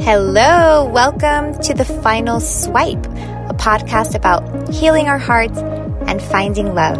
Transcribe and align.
Hello, 0.00 0.90
welcome 0.90 1.58
to 1.62 1.72
The 1.72 1.84
Final 1.84 2.40
Swipe, 2.40 3.06
a 3.06 3.54
podcast 3.54 4.14
about 4.14 4.68
healing 4.68 5.08
our 5.08 5.18
hearts 5.18 5.56
and 5.56 6.20
finding 6.20 6.74
love. 6.74 6.98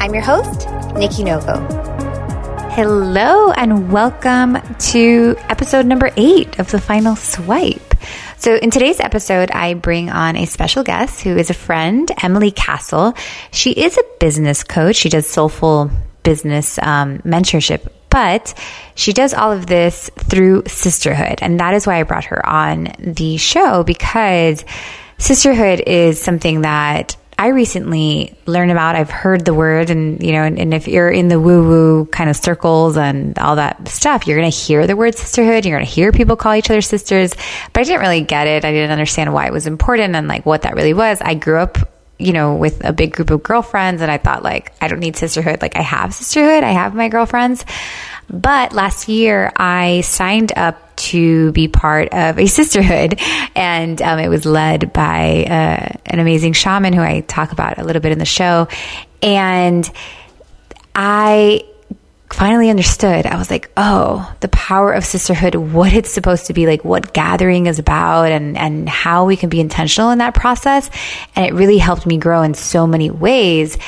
I'm 0.00 0.12
your 0.12 0.22
host, 0.22 0.68
Nikki 0.96 1.22
Novo. 1.22 1.60
Hello, 2.70 3.52
and 3.52 3.92
welcome 3.92 4.58
to 4.78 5.36
episode 5.48 5.86
number 5.86 6.10
eight 6.16 6.58
of 6.58 6.70
The 6.70 6.80
Final 6.80 7.14
Swipe. 7.14 7.94
So, 8.38 8.56
in 8.56 8.70
today's 8.70 9.00
episode, 9.00 9.50
I 9.50 9.74
bring 9.74 10.10
on 10.10 10.36
a 10.36 10.46
special 10.46 10.82
guest 10.82 11.22
who 11.22 11.36
is 11.36 11.50
a 11.50 11.54
friend, 11.54 12.10
Emily 12.22 12.50
Castle. 12.50 13.14
She 13.52 13.70
is 13.70 13.96
a 13.96 14.02
business 14.18 14.64
coach. 14.64 14.96
She 14.96 15.08
does 15.08 15.28
soulful 15.28 15.90
business 16.24 16.78
um, 16.78 17.18
mentorship 17.18 17.88
but 18.14 18.54
she 18.94 19.12
does 19.12 19.34
all 19.34 19.50
of 19.50 19.66
this 19.66 20.08
through 20.16 20.62
sisterhood. 20.68 21.40
And 21.42 21.58
that 21.58 21.74
is 21.74 21.84
why 21.84 21.98
I 21.98 22.04
brought 22.04 22.26
her 22.26 22.48
on 22.48 22.92
the 23.00 23.38
show 23.38 23.82
because 23.82 24.64
sisterhood 25.18 25.82
is 25.84 26.20
something 26.20 26.60
that 26.60 27.16
I 27.36 27.48
recently 27.48 28.38
learned 28.46 28.70
about. 28.70 28.94
I've 28.94 29.10
heard 29.10 29.44
the 29.44 29.52
word, 29.52 29.90
and 29.90 30.22
you 30.22 30.30
know, 30.30 30.44
and, 30.44 30.60
and 30.60 30.72
if 30.72 30.86
you're 30.86 31.10
in 31.10 31.26
the 31.26 31.40
woo 31.40 31.66
woo 31.66 32.06
kind 32.06 32.30
of 32.30 32.36
circles 32.36 32.96
and 32.96 33.36
all 33.40 33.56
that 33.56 33.88
stuff, 33.88 34.28
you're 34.28 34.38
going 34.38 34.48
to 34.48 34.56
hear 34.56 34.86
the 34.86 34.94
word 34.94 35.16
sisterhood. 35.16 35.66
You're 35.66 35.76
going 35.76 35.86
to 35.86 35.92
hear 35.92 36.12
people 36.12 36.36
call 36.36 36.54
each 36.54 36.70
other 36.70 36.82
sisters. 36.82 37.34
But 37.72 37.80
I 37.80 37.82
didn't 37.82 38.00
really 38.00 38.20
get 38.20 38.46
it. 38.46 38.64
I 38.64 38.70
didn't 38.70 38.92
understand 38.92 39.34
why 39.34 39.48
it 39.48 39.52
was 39.52 39.66
important 39.66 40.14
and 40.14 40.28
like 40.28 40.46
what 40.46 40.62
that 40.62 40.76
really 40.76 40.94
was. 40.94 41.20
I 41.20 41.34
grew 41.34 41.58
up 41.58 41.78
you 42.18 42.32
know, 42.32 42.54
with 42.54 42.84
a 42.84 42.92
big 42.92 43.12
group 43.12 43.30
of 43.30 43.42
girlfriends. 43.42 44.02
And 44.02 44.10
I 44.10 44.18
thought, 44.18 44.42
like, 44.42 44.72
I 44.80 44.88
don't 44.88 45.00
need 45.00 45.16
sisterhood. 45.16 45.60
Like, 45.62 45.76
I 45.76 45.82
have 45.82 46.14
sisterhood, 46.14 46.62
I 46.62 46.70
have 46.70 46.94
my 46.94 47.08
girlfriends. 47.08 47.64
But 48.30 48.72
last 48.72 49.08
year, 49.08 49.52
I 49.56 50.00
signed 50.02 50.52
up 50.56 50.96
to 50.96 51.52
be 51.52 51.68
part 51.68 52.08
of 52.12 52.38
a 52.38 52.46
sisterhood, 52.58 53.20
and 53.54 54.00
um, 54.00 54.18
it 54.18 54.28
was 54.28 54.46
led 54.46 54.92
by 54.92 55.44
uh, 55.44 55.98
an 56.06 56.20
amazing 56.20 56.52
shaman 56.52 56.92
who 56.92 57.02
I 57.02 57.20
talk 57.20 57.52
about 57.52 57.78
a 57.78 57.84
little 57.84 58.00
bit 58.00 58.12
in 58.12 58.18
the 58.18 58.24
show. 58.24 58.68
And 59.22 59.90
I 60.94 61.64
finally 62.30 62.70
understood. 62.70 63.26
I 63.26 63.36
was 63.36 63.50
like, 63.50 63.70
oh, 63.76 64.34
the 64.40 64.48
power 64.48 64.92
of 64.92 65.04
sisterhood, 65.04 65.54
what 65.54 65.92
it's 65.92 66.10
supposed 66.10 66.46
to 66.46 66.52
be 66.52 66.66
like, 66.66 66.84
what 66.84 67.12
gathering 67.12 67.66
is 67.66 67.78
about 67.78 68.32
and, 68.32 68.56
and 68.56 68.88
how 68.88 69.26
we 69.26 69.36
can 69.36 69.50
be 69.50 69.60
intentional 69.60 70.10
in 70.10 70.18
that 70.18 70.34
process. 70.34 70.90
And 71.36 71.46
it 71.46 71.54
really 71.54 71.78
helped 71.78 72.06
me 72.06 72.18
grow 72.18 72.42
in 72.42 72.54
so 72.54 72.86
many 72.86 73.10
ways 73.10 73.78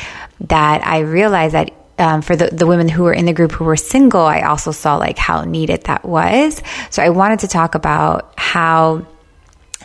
that 0.40 0.86
I 0.86 1.00
realized 1.00 1.54
that 1.54 1.72
um, 1.98 2.20
for 2.20 2.36
the, 2.36 2.48
the 2.48 2.66
women 2.66 2.88
who 2.88 3.04
were 3.04 3.14
in 3.14 3.24
the 3.24 3.32
group 3.32 3.52
who 3.52 3.64
were 3.64 3.76
single, 3.76 4.20
I 4.20 4.42
also 4.42 4.70
saw 4.70 4.96
like 4.96 5.16
how 5.16 5.42
needed 5.44 5.84
that 5.84 6.04
was. 6.04 6.62
So 6.90 7.02
I 7.02 7.08
wanted 7.10 7.40
to 7.40 7.48
talk 7.48 7.74
about 7.74 8.34
how 8.36 9.06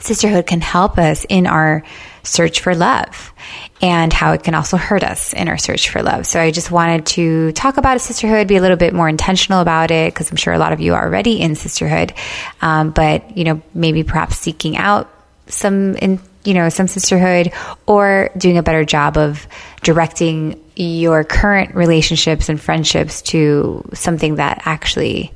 sisterhood 0.04 0.48
can 0.48 0.62
help 0.62 0.98
us 0.98 1.26
in 1.30 1.48
our 1.48 1.84
search 2.24 2.60
for 2.60 2.76
love 2.76 3.34
and 3.82 4.14
how 4.14 4.34
it 4.34 4.44
can 4.44 4.54
also 4.54 4.78
hurt 4.78 5.04
us 5.04 5.34
in 5.34 5.48
our 5.48 5.58
search 5.58 5.90
for 5.90 6.04
love. 6.04 6.28
So 6.28 6.40
I 6.40 6.52
just 6.52 6.70
wanted 6.70 7.06
to 7.08 7.52
talk 7.54 7.78
about 7.78 7.96
a 7.96 8.00
sisterhood, 8.00 8.48
be 8.48 8.58
a 8.58 8.62
little 8.62 8.78
bit 8.78 8.94
more 8.94 9.10
intentional 9.10 9.60
about 9.62 9.90
it, 9.90 10.14
because 10.14 10.30
I'm 10.30 10.38
sure 10.38 10.54
a 10.54 10.60
lot 10.60 10.74
of 10.74 10.80
you 10.80 10.94
are 10.94 11.04
already 11.04 11.42
in 11.42 11.56
sisterhood. 11.56 12.14
Um, 12.62 12.92
but, 12.92 13.36
you 13.36 13.44
know, 13.44 13.62
maybe 13.74 14.04
perhaps 14.04 14.38
seeking 14.38 14.78
out 14.78 15.10
some 15.48 15.96
in, 15.96 16.20
you 16.44 16.54
know, 16.54 16.70
some 16.70 16.88
sisterhood 16.88 17.52
or 17.88 18.30
doing 18.38 18.58
a 18.58 18.64
better 18.64 18.86
job 18.86 19.18
of 19.18 19.48
directing 19.82 20.64
your 20.76 21.24
current 21.24 21.76
relationships 21.76 22.50
and 22.50 22.62
friendships 22.62 23.22
to 23.22 23.84
something 23.94 24.36
that 24.36 24.62
actually 24.66 25.34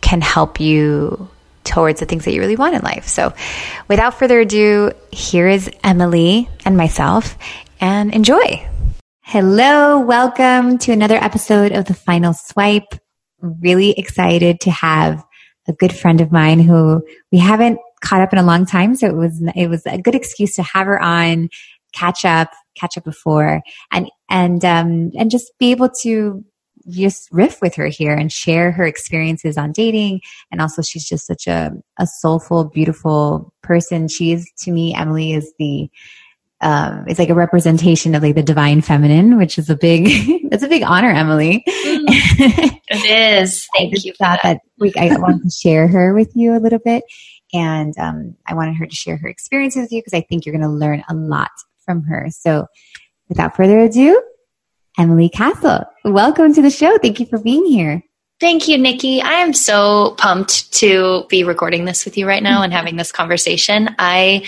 can 0.00 0.20
help 0.20 0.60
you 0.60 1.28
towards 1.64 2.00
the 2.00 2.06
things 2.06 2.24
that 2.24 2.32
you 2.32 2.40
really 2.40 2.56
want 2.56 2.74
in 2.74 2.82
life. 2.82 3.08
So, 3.08 3.32
without 3.88 4.18
further 4.18 4.40
ado, 4.40 4.92
here 5.10 5.48
is 5.48 5.70
Emily 5.82 6.48
and 6.64 6.76
myself, 6.76 7.36
and 7.80 8.14
enjoy. 8.14 8.68
Hello, 9.20 10.00
welcome 10.00 10.78
to 10.78 10.92
another 10.92 11.16
episode 11.16 11.72
of 11.72 11.86
The 11.86 11.94
Final 11.94 12.34
Swipe. 12.34 12.94
Really 13.40 13.92
excited 13.92 14.60
to 14.60 14.70
have 14.70 15.24
a 15.68 15.72
good 15.72 15.92
friend 15.92 16.20
of 16.20 16.32
mine 16.32 16.60
who 16.60 17.02
we 17.30 17.38
haven't 17.38 17.78
caught 18.02 18.20
up 18.20 18.32
in 18.32 18.38
a 18.38 18.44
long 18.44 18.66
time, 18.66 18.94
so 18.94 19.06
it 19.06 19.14
was 19.14 19.42
it 19.56 19.68
was 19.68 19.86
a 19.86 19.98
good 19.98 20.14
excuse 20.14 20.56
to 20.56 20.62
have 20.62 20.86
her 20.86 21.00
on, 21.00 21.48
catch 21.92 22.24
up, 22.24 22.50
catch 22.74 22.98
up 22.98 23.04
before, 23.04 23.62
and 23.90 24.10
and 24.28 24.64
um, 24.64 25.12
and 25.16 25.30
just 25.30 25.52
be 25.58 25.70
able 25.70 25.88
to 26.00 26.44
just 26.88 27.28
riff 27.32 27.60
with 27.60 27.74
her 27.74 27.86
here 27.86 28.14
and 28.14 28.32
share 28.32 28.72
her 28.72 28.84
experiences 28.84 29.56
on 29.56 29.72
dating. 29.72 30.20
And 30.50 30.60
also, 30.60 30.82
she's 30.82 31.04
just 31.04 31.26
such 31.26 31.46
a, 31.46 31.72
a 31.98 32.06
soulful, 32.06 32.64
beautiful 32.64 33.52
person. 33.62 34.08
She 34.08 34.32
is, 34.32 34.50
to 34.60 34.72
me, 34.72 34.94
Emily 34.94 35.32
is 35.32 35.52
the, 35.58 35.88
um, 36.60 37.04
it's 37.08 37.18
like 37.18 37.28
a 37.28 37.34
representation 37.34 38.14
of 38.14 38.22
like 38.22 38.34
the 38.34 38.42
divine 38.42 38.82
feminine, 38.82 39.36
which 39.36 39.58
is 39.58 39.68
a 39.68 39.76
big, 39.76 40.04
it's 40.06 40.62
a 40.62 40.68
big 40.68 40.82
honor, 40.82 41.10
Emily. 41.10 41.64
Mm, 41.66 42.04
it 42.88 43.42
is. 43.42 43.66
Thank 43.76 43.94
I 43.94 44.00
you. 44.02 44.12
thought 44.12 44.40
that, 44.42 44.54
that 44.54 44.60
week 44.78 44.96
I 44.96 45.16
wanted 45.18 45.42
to 45.42 45.50
share 45.50 45.88
her 45.88 46.14
with 46.14 46.30
you 46.34 46.56
a 46.56 46.60
little 46.60 46.78
bit. 46.78 47.04
And 47.52 47.96
um, 47.98 48.36
I 48.46 48.54
wanted 48.54 48.76
her 48.76 48.86
to 48.86 48.94
share 48.94 49.16
her 49.18 49.28
experiences 49.28 49.82
with 49.82 49.92
you 49.92 50.00
because 50.00 50.14
I 50.14 50.22
think 50.22 50.46
you're 50.46 50.56
going 50.56 50.68
to 50.68 50.74
learn 50.74 51.04
a 51.08 51.14
lot 51.14 51.50
from 51.84 52.04
her. 52.04 52.28
So 52.30 52.66
without 53.28 53.56
further 53.56 53.80
ado, 53.80 54.22
Emily 54.98 55.28
Castle. 55.28 55.84
Welcome 56.04 56.52
to 56.54 56.62
the 56.62 56.70
show. 56.70 56.98
Thank 56.98 57.20
you 57.20 57.26
for 57.26 57.38
being 57.38 57.64
here. 57.64 58.02
Thank 58.40 58.66
you, 58.66 58.76
Nikki. 58.76 59.22
I 59.22 59.34
am 59.34 59.52
so 59.52 60.16
pumped 60.18 60.72
to 60.74 61.24
be 61.28 61.44
recording 61.44 61.84
this 61.84 62.04
with 62.04 62.18
you 62.18 62.26
right 62.26 62.42
now 62.42 62.62
and 62.62 62.72
having 62.72 62.96
this 62.96 63.12
conversation. 63.12 63.94
I 64.00 64.44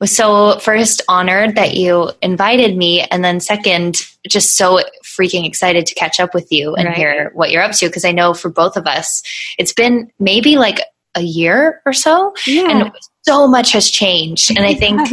was 0.00 0.10
so 0.10 0.58
first 0.58 1.00
honored 1.06 1.54
that 1.54 1.74
you 1.74 2.10
invited 2.22 2.76
me, 2.76 3.02
and 3.02 3.24
then 3.24 3.38
second, 3.38 4.04
just 4.26 4.56
so 4.56 4.80
freaking 5.04 5.46
excited 5.46 5.86
to 5.86 5.94
catch 5.94 6.18
up 6.18 6.34
with 6.34 6.50
you 6.50 6.74
and 6.74 6.88
right. 6.88 6.96
hear 6.96 7.30
what 7.34 7.52
you're 7.52 7.62
up 7.62 7.70
to. 7.76 7.86
Because 7.86 8.04
I 8.04 8.10
know 8.10 8.34
for 8.34 8.48
both 8.48 8.76
of 8.76 8.88
us, 8.88 9.22
it's 9.58 9.72
been 9.72 10.10
maybe 10.18 10.56
like 10.56 10.80
a 11.14 11.22
year 11.22 11.82
or 11.86 11.92
so, 11.92 12.34
yeah. 12.48 12.68
and 12.68 12.92
so 13.22 13.46
much 13.46 13.70
has 13.70 13.88
changed. 13.88 14.50
And 14.50 14.66
I 14.66 14.74
think 14.74 15.08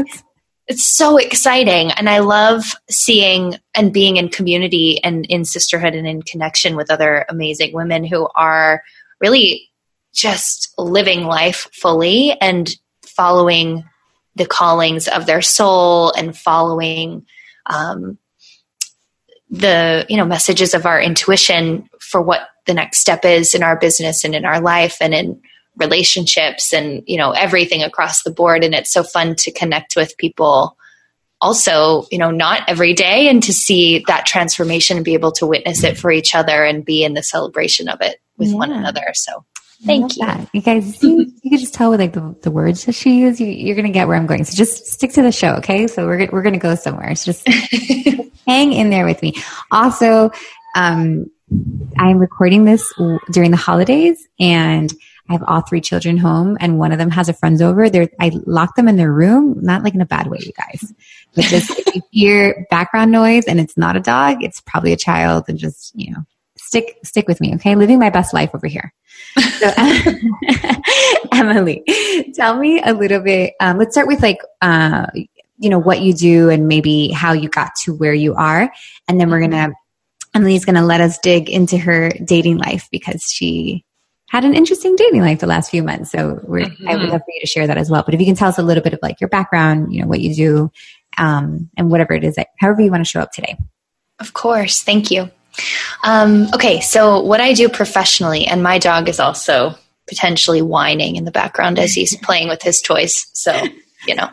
it's 0.67 0.85
so 0.85 1.17
exciting 1.17 1.91
and 1.91 2.09
i 2.09 2.19
love 2.19 2.63
seeing 2.89 3.55
and 3.75 3.93
being 3.93 4.17
in 4.17 4.29
community 4.29 5.03
and 5.03 5.25
in 5.25 5.45
sisterhood 5.45 5.93
and 5.93 6.07
in 6.07 6.21
connection 6.21 6.75
with 6.75 6.91
other 6.91 7.25
amazing 7.29 7.73
women 7.73 8.03
who 8.03 8.27
are 8.35 8.83
really 9.19 9.69
just 10.13 10.73
living 10.77 11.25
life 11.25 11.67
fully 11.73 12.39
and 12.39 12.75
following 13.01 13.83
the 14.35 14.45
callings 14.45 15.07
of 15.07 15.25
their 15.25 15.41
soul 15.41 16.11
and 16.13 16.37
following 16.37 17.25
um, 17.65 18.17
the 19.49 20.05
you 20.09 20.17
know 20.17 20.25
messages 20.25 20.73
of 20.73 20.85
our 20.85 21.01
intuition 21.01 21.87
for 21.99 22.21
what 22.21 22.49
the 22.65 22.73
next 22.73 22.99
step 22.99 23.25
is 23.25 23.53
in 23.53 23.61
our 23.61 23.77
business 23.77 24.23
and 24.23 24.33
in 24.33 24.45
our 24.45 24.59
life 24.59 24.97
and 25.01 25.13
in 25.13 25.41
relationships 25.77 26.73
and 26.73 27.03
you 27.07 27.17
know 27.17 27.31
everything 27.31 27.83
across 27.83 28.23
the 28.23 28.31
board. 28.31 28.63
And 28.63 28.73
it's 28.73 28.91
so 28.91 29.03
fun 29.03 29.35
to 29.37 29.51
connect 29.51 29.95
with 29.95 30.17
people 30.17 30.77
also 31.43 32.07
you 32.09 32.17
know 32.17 32.31
not 32.31 32.61
every 32.67 32.93
day 32.93 33.27
and 33.27 33.43
to 33.43 33.53
see 33.53 34.03
that 34.07 34.25
transformation 34.25 34.97
and 34.97 35.03
be 35.05 35.13
able 35.13 35.33
to 35.33 35.45
witness 35.45 35.83
it 35.83 35.97
for 35.97 36.09
each 36.09 36.33
other 36.33 36.63
and 36.63 36.85
be 36.85 37.03
in 37.03 37.13
the 37.13 37.21
celebration 37.21 37.89
of 37.89 37.99
it 38.01 38.19
with 38.37 38.49
yeah. 38.49 38.55
one 38.55 38.71
another. 38.71 39.11
So 39.13 39.43
thank 39.85 40.15
you. 40.15 40.25
that. 40.25 40.49
you 40.53 40.61
guys 40.61 41.03
you, 41.03 41.31
you 41.43 41.49
can 41.49 41.59
just 41.59 41.73
tell 41.73 41.91
with 41.91 41.99
like 41.99 42.13
the, 42.13 42.35
the 42.41 42.51
words 42.51 42.85
that 42.85 42.93
she 42.93 43.19
used 43.19 43.41
you, 43.41 43.71
are 43.71 43.75
gonna 43.75 43.89
get 43.89 44.07
where 44.07 44.15
i'm 44.15 44.25
going. 44.25 44.45
So 44.45 44.55
just 44.55 44.87
stick 44.87 45.11
to 45.13 45.21
the 45.21 45.31
show 45.31 45.55
okay? 45.55 45.87
So 45.87 46.07
we're, 46.07 46.29
we're 46.31 46.43
gonna 46.43 46.57
go 46.57 46.75
somewhere. 46.75 47.13
So 47.15 47.33
just 47.33 47.47
hang 48.47 48.71
in 48.73 48.89
there 48.89 49.05
with 49.05 49.21
me. 49.21 49.33
Also 49.69 50.31
um 50.75 51.25
i'm 51.99 52.17
recording 52.17 52.63
this 52.63 52.91
during 53.31 53.51
the 53.51 53.57
holidays 53.57 54.25
and 54.39 54.91
I 55.29 55.33
have 55.33 55.43
all 55.47 55.61
three 55.61 55.79
children 55.79 56.17
home 56.17 56.57
and 56.59 56.77
one 56.77 56.91
of 56.91 56.97
them 56.97 57.09
has 57.11 57.29
a 57.29 57.33
friends 57.33 57.61
over. 57.61 57.89
There, 57.89 58.09
I 58.19 58.31
lock 58.45 58.75
them 58.75 58.89
in 58.89 58.97
their 58.97 59.11
room, 59.11 59.57
not 59.61 59.83
like 59.83 59.93
in 59.93 60.01
a 60.01 60.05
bad 60.05 60.27
way, 60.27 60.39
you 60.41 60.51
guys. 60.51 60.93
But 61.33 61.45
just 61.45 61.71
if 61.71 61.95
you 61.95 62.01
hear 62.11 62.67
background 62.69 63.11
noise 63.11 63.45
and 63.45 63.59
it's 63.59 63.77
not 63.77 63.95
a 63.95 64.01
dog, 64.01 64.43
it's 64.43 64.59
probably 64.59 64.91
a 64.91 64.97
child 64.97 65.45
and 65.47 65.57
just, 65.57 65.93
you 65.95 66.11
know, 66.11 66.25
stick, 66.57 66.97
stick 67.05 67.27
with 67.27 67.39
me. 67.39 67.55
Okay. 67.55 67.75
Living 67.75 67.99
my 67.99 68.09
best 68.09 68.33
life 68.33 68.51
over 68.53 68.67
here. 68.67 68.93
So, 69.59 69.71
Emily, 71.33 71.83
tell 72.35 72.57
me 72.57 72.81
a 72.81 72.93
little 72.93 73.21
bit. 73.21 73.53
Um, 73.61 73.77
let's 73.77 73.93
start 73.93 74.07
with 74.07 74.21
like, 74.21 74.39
uh, 74.61 75.07
you 75.57 75.69
know, 75.69 75.79
what 75.79 76.01
you 76.01 76.13
do 76.13 76.49
and 76.49 76.67
maybe 76.67 77.09
how 77.09 77.31
you 77.31 77.47
got 77.47 77.71
to 77.83 77.93
where 77.93 78.13
you 78.13 78.35
are. 78.35 78.73
And 79.07 79.19
then 79.21 79.29
we're 79.29 79.39
going 79.39 79.51
to, 79.51 79.73
Emily's 80.35 80.65
going 80.65 80.75
to 80.75 80.81
let 80.81 80.99
us 80.99 81.17
dig 81.19 81.49
into 81.49 81.77
her 81.77 82.09
dating 82.09 82.57
life 82.57 82.89
because 82.91 83.23
she 83.23 83.85
had 84.33 84.45
an 84.45 84.55
interesting 84.55 84.95
dating 84.95 85.21
life 85.21 85.39
the 85.39 85.47
last 85.47 85.69
few 85.69 85.83
months. 85.83 86.11
So 86.11 86.17
mm-hmm. 86.17 86.87
I 86.87 86.93
would 86.93 87.03
mm-hmm. 87.03 87.11
love 87.11 87.21
for 87.21 87.31
you 87.31 87.39
to 87.39 87.45
share 87.45 87.67
that 87.67 87.77
as 87.77 87.91
well. 87.91 88.01
But 88.03 88.15
if 88.15 88.19
you 88.19 88.25
can 88.25 88.35
tell 88.35 88.49
us 88.49 88.57
a 88.57 88.63
little 88.63 88.81
bit 88.81 88.93
of 88.93 88.99
like 89.03 89.21
your 89.21 89.27
background, 89.27 89.93
you 89.93 90.01
know, 90.01 90.07
what 90.07 90.21
you 90.21 90.33
do, 90.33 90.71
um, 91.19 91.69
and 91.77 91.91
whatever 91.91 92.13
it 92.13 92.23
is, 92.23 92.35
that, 92.35 92.47
however 92.59 92.81
you 92.81 92.89
want 92.89 93.05
to 93.05 93.09
show 93.09 93.21
up 93.21 93.31
today. 93.31 93.55
Of 94.19 94.33
course. 94.33 94.81
Thank 94.81 95.11
you. 95.11 95.29
Um, 96.03 96.47
okay. 96.51 96.81
So 96.81 97.21
what 97.21 97.41
I 97.41 97.53
do 97.53 97.69
professionally, 97.69 98.47
and 98.47 98.63
my 98.63 98.79
dog 98.79 99.07
is 99.07 99.19
also 99.19 99.75
potentially 100.07 100.63
whining 100.63 101.15
in 101.15 101.25
the 101.25 101.31
background 101.31 101.77
as 101.77 101.93
he's 101.93 102.17
playing 102.23 102.47
with 102.47 102.63
his 102.63 102.81
toys. 102.81 103.27
So, 103.33 103.55
you 104.07 104.15
know, 104.15 104.29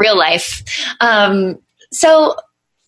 real 0.00 0.16
life. 0.16 0.64
Um, 1.00 1.58
so, 1.92 2.36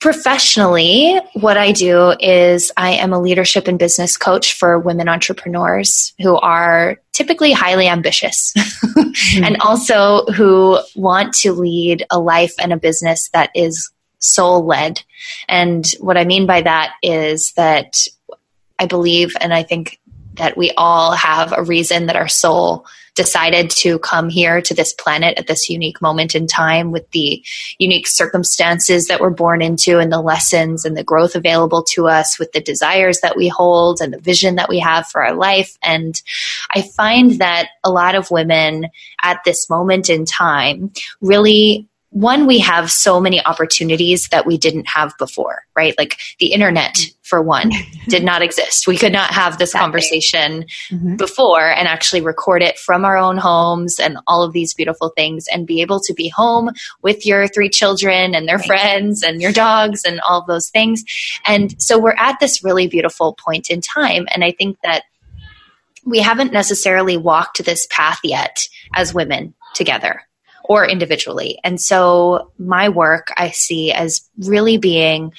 professionally, 0.02 1.16
what 1.34 1.56
I 1.56 1.70
do 1.70 2.12
is 2.18 2.72
I 2.76 2.94
am 2.94 3.12
a 3.12 3.20
leadership 3.20 3.68
and 3.68 3.78
business 3.78 4.16
coach 4.16 4.54
for 4.54 4.76
women 4.76 5.08
entrepreneurs 5.08 6.12
who 6.20 6.36
are 6.38 7.00
typically 7.12 7.52
highly 7.52 7.86
ambitious 7.86 8.52
mm-hmm. 8.56 9.44
and 9.44 9.58
also 9.60 10.24
who 10.34 10.80
want 10.96 11.34
to 11.34 11.52
lead 11.52 12.04
a 12.10 12.18
life 12.18 12.52
and 12.58 12.72
a 12.72 12.76
business 12.76 13.28
that 13.28 13.50
is 13.54 13.92
soul 14.18 14.66
led. 14.66 15.00
And 15.48 15.86
what 16.00 16.16
I 16.16 16.24
mean 16.24 16.46
by 16.46 16.62
that 16.62 16.94
is 17.00 17.52
that 17.52 17.94
I 18.80 18.86
believe, 18.86 19.36
and 19.40 19.54
I 19.54 19.62
think 19.62 20.00
that 20.34 20.56
we 20.56 20.72
all 20.72 21.12
have 21.12 21.52
a 21.56 21.62
reason 21.62 22.06
that 22.06 22.16
our 22.16 22.26
soul 22.26 22.86
decided 23.14 23.70
to 23.70 23.98
come 23.98 24.28
here 24.28 24.62
to 24.62 24.74
this 24.74 24.94
planet 24.94 25.38
at 25.38 25.46
this 25.46 25.68
unique 25.68 26.00
moment 26.00 26.34
in 26.34 26.46
time 26.46 26.90
with 26.90 27.10
the 27.10 27.44
unique 27.78 28.06
circumstances 28.06 29.06
that 29.06 29.20
we're 29.20 29.30
born 29.30 29.60
into 29.60 29.98
and 29.98 30.10
the 30.10 30.20
lessons 30.20 30.84
and 30.84 30.96
the 30.96 31.04
growth 31.04 31.34
available 31.34 31.82
to 31.82 32.08
us 32.08 32.38
with 32.38 32.52
the 32.52 32.60
desires 32.60 33.20
that 33.20 33.36
we 33.36 33.48
hold 33.48 34.00
and 34.00 34.12
the 34.12 34.20
vision 34.20 34.54
that 34.54 34.68
we 34.68 34.78
have 34.78 35.06
for 35.06 35.24
our 35.24 35.34
life. 35.34 35.76
And 35.82 36.20
I 36.70 36.82
find 36.82 37.38
that 37.38 37.68
a 37.84 37.90
lot 37.90 38.14
of 38.14 38.30
women 38.30 38.86
at 39.22 39.40
this 39.44 39.68
moment 39.68 40.08
in 40.08 40.24
time 40.24 40.92
really 41.20 41.88
one, 42.12 42.46
we 42.46 42.58
have 42.58 42.90
so 42.90 43.20
many 43.20 43.42
opportunities 43.44 44.28
that 44.28 44.44
we 44.44 44.58
didn't 44.58 44.86
have 44.86 45.14
before, 45.18 45.64
right? 45.74 45.94
Like 45.96 46.18
the 46.38 46.52
internet, 46.52 46.98
for 47.22 47.40
one, 47.40 47.70
did 48.08 48.22
not 48.22 48.42
exist. 48.42 48.86
We 48.86 48.98
could 48.98 49.14
not 49.14 49.30
have 49.30 49.56
this 49.56 49.72
conversation 49.72 50.66
mm-hmm. 50.90 51.16
before 51.16 51.70
and 51.70 51.88
actually 51.88 52.20
record 52.20 52.62
it 52.62 52.78
from 52.78 53.06
our 53.06 53.16
own 53.16 53.38
homes 53.38 53.98
and 53.98 54.18
all 54.26 54.42
of 54.42 54.52
these 54.52 54.74
beautiful 54.74 55.10
things 55.16 55.46
and 55.50 55.66
be 55.66 55.80
able 55.80 56.00
to 56.00 56.12
be 56.12 56.28
home 56.28 56.70
with 57.00 57.24
your 57.24 57.48
three 57.48 57.70
children 57.70 58.34
and 58.34 58.46
their 58.46 58.58
right. 58.58 58.66
friends 58.66 59.22
and 59.22 59.40
your 59.40 59.52
dogs 59.52 60.04
and 60.04 60.20
all 60.20 60.42
of 60.42 60.46
those 60.46 60.68
things. 60.68 61.02
And 61.46 61.80
so 61.80 61.98
we're 61.98 62.16
at 62.18 62.38
this 62.40 62.62
really 62.62 62.88
beautiful 62.88 63.32
point 63.42 63.70
in 63.70 63.80
time. 63.80 64.26
And 64.34 64.44
I 64.44 64.52
think 64.52 64.76
that 64.82 65.04
we 66.04 66.18
haven't 66.18 66.52
necessarily 66.52 67.16
walked 67.16 67.64
this 67.64 67.86
path 67.90 68.18
yet 68.22 68.68
as 68.94 69.14
women 69.14 69.54
together 69.74 70.20
or 70.64 70.86
individually. 70.86 71.58
And 71.64 71.80
so 71.80 72.52
my 72.58 72.88
work 72.88 73.28
I 73.36 73.50
see 73.50 73.92
as 73.92 74.28
really 74.38 74.76
being 74.76 75.32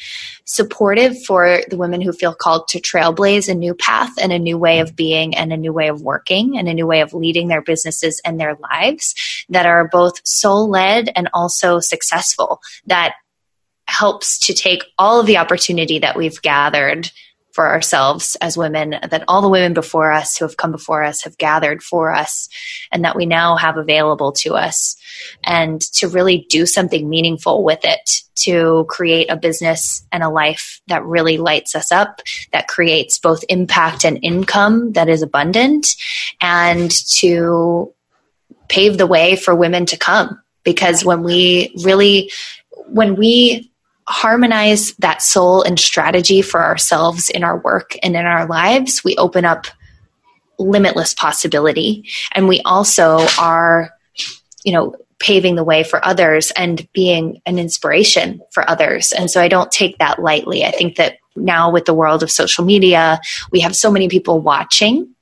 supportive 0.46 1.16
for 1.26 1.62
the 1.70 1.78
women 1.78 2.02
who 2.02 2.12
feel 2.12 2.34
called 2.34 2.68
to 2.70 2.82
trailblaze 2.82 3.50
a 3.50 3.56
new 3.56 3.74
path 3.74 4.12
and 4.22 4.32
a 4.32 4.40
new 4.40 4.58
way 4.58 4.80
of 4.80 4.96
being 4.96 5.36
and 5.36 5.54
a 5.54 5.58
new 5.58 5.74
way 5.74 5.88
of 5.88 6.02
working 6.02 6.58
and 6.58 6.68
a 6.68 6.74
new 6.74 6.88
way 6.88 7.02
of 7.02 7.14
leading 7.14 7.48
their 7.48 7.62
businesses 7.62 8.22
and 8.26 8.40
their 8.40 8.56
lives 8.56 9.16
that 9.50 9.66
are 9.66 9.88
both 9.88 10.26
soul 10.26 10.70
led 10.70 11.10
and 11.16 11.30
also 11.34 11.80
successful 11.80 12.60
that 12.86 13.16
helps 13.88 14.40
to 14.40 14.54
take 14.54 14.84
all 14.98 15.20
of 15.20 15.26
the 15.26 15.38
opportunity 15.38 16.00
that 16.00 16.16
we've 16.16 16.42
gathered 16.42 17.10
for 17.54 17.70
ourselves 17.70 18.36
as 18.42 18.58
women 18.58 18.96
that 19.10 19.24
all 19.28 19.42
the 19.42 19.50
women 19.50 19.74
before 19.74 20.12
us 20.12 20.36
who 20.36 20.46
have 20.46 20.58
come 20.58 20.72
before 20.72 21.04
us 21.04 21.24
have 21.24 21.38
gathered 21.38 21.84
for 21.84 22.12
us 22.12 22.50
and 22.92 23.06
that 23.06 23.16
we 23.16 23.26
now 23.26 23.56
have 23.56 23.78
available 23.78 24.32
to 24.32 24.56
us. 24.56 24.96
And 25.44 25.80
to 25.94 26.08
really 26.08 26.48
do 26.50 26.66
something 26.66 27.08
meaningful 27.08 27.64
with 27.64 27.80
it 27.84 28.22
to 28.36 28.86
create 28.90 29.30
a 29.30 29.38
business 29.38 30.04
and 30.12 30.24
a 30.24 30.30
life 30.30 30.82
that 30.88 31.06
really 31.06 31.38
lights 31.38 31.76
us 31.76 31.92
up 31.92 32.22
that 32.52 32.68
creates 32.68 33.20
both 33.20 33.44
impact 33.48 34.04
and 34.04 34.20
income 34.24 34.94
that 34.94 35.08
is 35.08 35.22
abundant 35.22 35.96
and 36.42 36.90
to 37.20 37.94
pave 38.68 38.98
the 38.98 39.08
way 39.08 39.36
for 39.36 39.54
women 39.54 39.86
to 39.86 39.98
come. 39.98 40.42
Because 40.64 41.06
when 41.06 41.22
we 41.22 41.74
really 41.84 42.32
when 42.88 43.16
we 43.16 43.72
harmonize 44.08 44.94
that 44.96 45.22
soul 45.22 45.64
and 45.64 45.80
strategy 45.80 46.42
for 46.42 46.64
ourselves 46.64 47.30
in 47.30 47.44
our 47.44 47.58
work 47.58 47.96
and 48.04 48.16
in 48.16 48.26
our 48.26 48.48
lives, 48.48 49.04
we 49.04 49.16
open 49.16 49.46
up 49.46 49.68
limitless 50.60 51.14
possibility. 51.14 52.06
And 52.34 52.48
we 52.48 52.62
also 52.62 53.26
are, 53.40 53.92
you 54.64 54.74
know, 54.74 54.96
paving 55.20 55.56
the 55.56 55.64
way 55.64 55.84
for 55.84 56.06
others 56.06 56.52
and 56.52 56.88
being 56.92 57.42
an 57.46 57.58
inspiration 57.58 58.42
for 58.52 58.70
others. 58.70 59.14
And 59.14 59.32
so 59.32 59.42
I 59.42 59.48
don't 59.48 59.72
take 59.72 59.98
that 60.00 60.20
lightly. 60.20 60.66
I 60.66 60.72
think 60.72 60.98
that 60.98 61.18
now 61.36 61.72
with 61.72 61.86
the 61.86 61.94
world 61.94 62.24
of 62.24 62.32
social 62.32 62.66
media, 62.66 63.20
we 63.52 63.62
have 63.62 63.76
so 63.76 63.90
many 63.90 64.10
people 64.10 64.42
watching. 64.42 65.16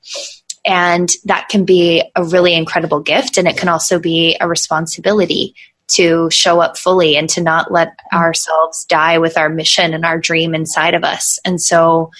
And 0.64 1.08
that 1.24 1.48
can 1.48 1.64
be 1.64 2.04
a 2.14 2.24
really 2.24 2.54
incredible 2.54 3.00
gift. 3.00 3.36
And 3.36 3.48
it 3.48 3.56
can 3.56 3.68
also 3.68 3.98
be 3.98 4.36
a 4.40 4.48
responsibility 4.48 5.54
to 5.94 6.30
show 6.30 6.60
up 6.60 6.76
fully 6.76 7.16
and 7.16 7.28
to 7.30 7.42
not 7.42 7.70
let 7.70 7.98
ourselves 8.12 8.84
die 8.86 9.18
with 9.18 9.36
our 9.36 9.48
mission 9.48 9.94
and 9.94 10.04
our 10.04 10.18
dream 10.18 10.54
inside 10.54 10.94
of 10.94 11.04
us. 11.04 11.38
And 11.44 11.60
so 11.60 12.10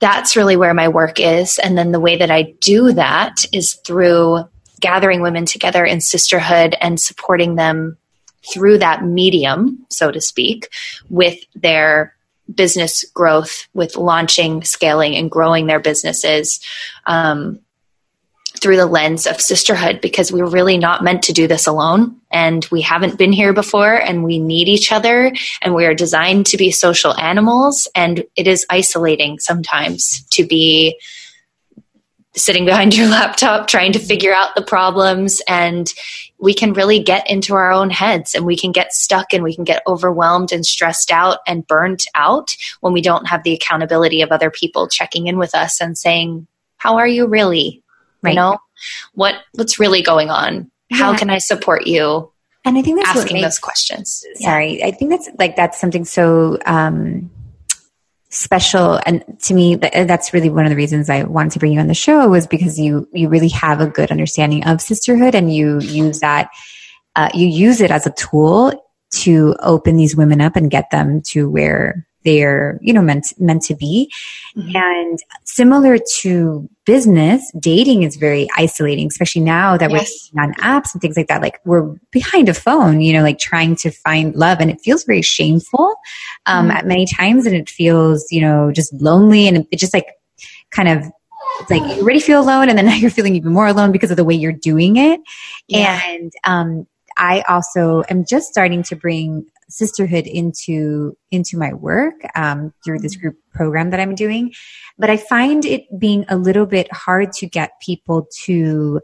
that's 0.00 0.36
really 0.36 0.56
where 0.56 0.74
my 0.74 0.88
work 0.88 1.20
is. 1.20 1.58
And 1.58 1.76
then 1.76 1.92
the 1.92 2.00
way 2.00 2.16
that 2.16 2.30
I 2.30 2.54
do 2.60 2.92
that 2.92 3.44
is 3.52 3.74
through 3.86 4.44
gathering 4.80 5.20
women 5.20 5.44
together 5.44 5.84
in 5.84 6.00
sisterhood 6.00 6.74
and 6.80 6.98
supporting 6.98 7.56
them 7.56 7.98
through 8.50 8.78
that 8.78 9.04
medium, 9.04 9.84
so 9.90 10.10
to 10.10 10.20
speak, 10.20 10.68
with 11.10 11.38
their 11.54 12.14
business 12.52 13.04
growth, 13.14 13.68
with 13.74 13.96
launching, 13.96 14.64
scaling, 14.64 15.14
and 15.14 15.30
growing 15.30 15.66
their 15.66 15.80
businesses. 15.80 16.60
Um, 17.06 17.60
through 18.60 18.76
the 18.76 18.86
lens 18.86 19.26
of 19.26 19.40
sisterhood 19.40 20.00
because 20.00 20.30
we're 20.32 20.46
really 20.46 20.76
not 20.76 21.02
meant 21.02 21.22
to 21.24 21.32
do 21.32 21.46
this 21.46 21.66
alone. 21.66 22.20
And 22.30 22.66
we 22.70 22.82
haven't 22.82 23.18
been 23.18 23.32
here 23.32 23.52
before 23.52 23.94
and 23.94 24.24
we 24.24 24.38
need 24.38 24.68
each 24.68 24.92
other 24.92 25.32
and 25.62 25.74
we 25.74 25.86
are 25.86 25.94
designed 25.94 26.46
to 26.46 26.56
be 26.56 26.70
social 26.70 27.18
animals. 27.18 27.88
And 27.94 28.24
it 28.36 28.46
is 28.46 28.66
isolating 28.70 29.38
sometimes 29.38 30.24
to 30.32 30.46
be 30.46 31.00
sitting 32.34 32.64
behind 32.64 32.96
your 32.96 33.08
laptop 33.08 33.66
trying 33.66 33.92
to 33.92 33.98
figure 33.98 34.32
out 34.32 34.54
the 34.54 34.62
problems. 34.62 35.40
And 35.48 35.92
we 36.38 36.54
can 36.54 36.72
really 36.72 37.02
get 37.02 37.28
into 37.30 37.54
our 37.54 37.72
own 37.72 37.90
heads 37.90 38.34
and 38.34 38.44
we 38.44 38.56
can 38.56 38.72
get 38.72 38.92
stuck 38.92 39.32
and 39.32 39.42
we 39.42 39.54
can 39.54 39.64
get 39.64 39.82
overwhelmed 39.86 40.52
and 40.52 40.64
stressed 40.64 41.10
out 41.10 41.38
and 41.46 41.66
burnt 41.66 42.06
out 42.14 42.50
when 42.80 42.92
we 42.92 43.02
don't 43.02 43.28
have 43.28 43.42
the 43.42 43.52
accountability 43.52 44.22
of 44.22 44.30
other 44.30 44.50
people 44.50 44.88
checking 44.88 45.26
in 45.26 45.38
with 45.38 45.54
us 45.54 45.80
and 45.80 45.98
saying 45.98 46.46
how 46.76 46.96
are 46.96 47.08
you 47.08 47.26
really 47.26 47.82
Right. 48.22 48.30
You 48.30 48.36
know, 48.36 48.58
what 49.14 49.36
what's 49.54 49.78
really 49.78 50.02
going 50.02 50.30
on? 50.30 50.70
How 50.92 51.16
can 51.16 51.30
I 51.30 51.38
support 51.38 51.86
you? 51.86 52.32
And 52.64 52.76
I 52.76 52.82
think 52.82 52.98
that's 52.98 53.16
asking 53.16 53.36
makes, 53.36 53.46
those 53.46 53.58
questions. 53.58 54.24
Sorry, 54.34 54.80
yeah. 54.80 54.86
I 54.86 54.90
think 54.90 55.10
that's 55.10 55.28
like 55.38 55.56
that's 55.56 55.80
something 55.80 56.04
so 56.04 56.58
um, 56.66 57.30
special, 58.28 59.00
and 59.06 59.24
to 59.44 59.54
me, 59.54 59.76
that's 59.76 60.34
really 60.34 60.50
one 60.50 60.66
of 60.66 60.70
the 60.70 60.76
reasons 60.76 61.08
I 61.08 61.22
wanted 61.22 61.52
to 61.52 61.58
bring 61.58 61.72
you 61.72 61.80
on 61.80 61.86
the 61.86 61.94
show 61.94 62.28
was 62.28 62.46
because 62.46 62.78
you 62.78 63.08
you 63.12 63.28
really 63.28 63.48
have 63.48 63.80
a 63.80 63.86
good 63.86 64.10
understanding 64.10 64.66
of 64.66 64.80
sisterhood, 64.80 65.34
and 65.34 65.54
you 65.54 65.80
use 65.80 66.20
that 66.20 66.50
uh, 67.16 67.30
you 67.34 67.46
use 67.46 67.80
it 67.80 67.90
as 67.90 68.06
a 68.06 68.12
tool 68.12 68.72
to 69.12 69.56
open 69.60 69.96
these 69.96 70.14
women 70.14 70.40
up 70.40 70.56
and 70.56 70.70
get 70.70 70.90
them 70.90 71.22
to 71.22 71.48
where 71.48 72.06
they're 72.24 72.78
you 72.82 72.92
know 72.92 73.00
meant 73.00 73.32
meant 73.38 73.62
to 73.62 73.74
be 73.74 74.12
mm-hmm. 74.56 74.76
and 74.76 75.18
similar 75.44 75.98
to 75.98 76.68
business 76.84 77.50
dating 77.58 78.02
is 78.02 78.16
very 78.16 78.48
isolating 78.56 79.06
especially 79.06 79.42
now 79.42 79.76
that 79.76 79.90
yes. 79.90 80.30
we're 80.32 80.42
on 80.42 80.54
apps 80.54 80.92
and 80.92 81.00
things 81.00 81.16
like 81.16 81.28
that 81.28 81.40
like 81.40 81.60
we're 81.64 81.94
behind 82.10 82.48
a 82.48 82.54
phone 82.54 83.00
you 83.00 83.12
know 83.12 83.22
like 83.22 83.38
trying 83.38 83.74
to 83.74 83.90
find 83.90 84.34
love 84.34 84.58
and 84.60 84.70
it 84.70 84.80
feels 84.80 85.04
very 85.04 85.22
shameful 85.22 85.94
um 86.46 86.68
mm-hmm. 86.68 86.76
at 86.76 86.86
many 86.86 87.06
times 87.06 87.46
and 87.46 87.56
it 87.56 87.68
feels 87.68 88.26
you 88.30 88.40
know 88.40 88.70
just 88.72 88.92
lonely 88.94 89.48
and 89.48 89.66
it 89.70 89.78
just 89.78 89.94
like 89.94 90.06
kind 90.70 90.88
of 90.88 91.04
it's 91.60 91.70
like 91.70 91.82
you 91.82 92.02
already 92.02 92.20
feel 92.20 92.40
alone 92.40 92.68
and 92.68 92.78
then 92.78 92.86
now 92.86 92.94
you're 92.94 93.10
feeling 93.10 93.36
even 93.36 93.52
more 93.52 93.66
alone 93.66 93.92
because 93.92 94.10
of 94.10 94.16
the 94.16 94.24
way 94.24 94.34
you're 94.34 94.52
doing 94.52 94.96
it 94.96 95.20
yeah. 95.68 96.00
and 96.06 96.32
um 96.44 96.86
I 97.16 97.42
also 97.48 98.02
am 98.08 98.24
just 98.24 98.48
starting 98.48 98.82
to 98.84 98.96
bring 98.96 99.44
sisterhood 99.70 100.26
into 100.26 101.16
into 101.30 101.56
my 101.56 101.72
work 101.72 102.14
um, 102.34 102.72
through 102.84 102.98
this 102.98 103.16
group 103.16 103.36
program 103.54 103.90
that 103.90 104.00
I'm 104.00 104.14
doing. 104.14 104.52
But 104.98 105.10
I 105.10 105.16
find 105.16 105.64
it 105.64 105.86
being 105.98 106.24
a 106.28 106.36
little 106.36 106.66
bit 106.66 106.92
hard 106.92 107.32
to 107.34 107.46
get 107.46 107.80
people 107.80 108.28
to 108.44 109.00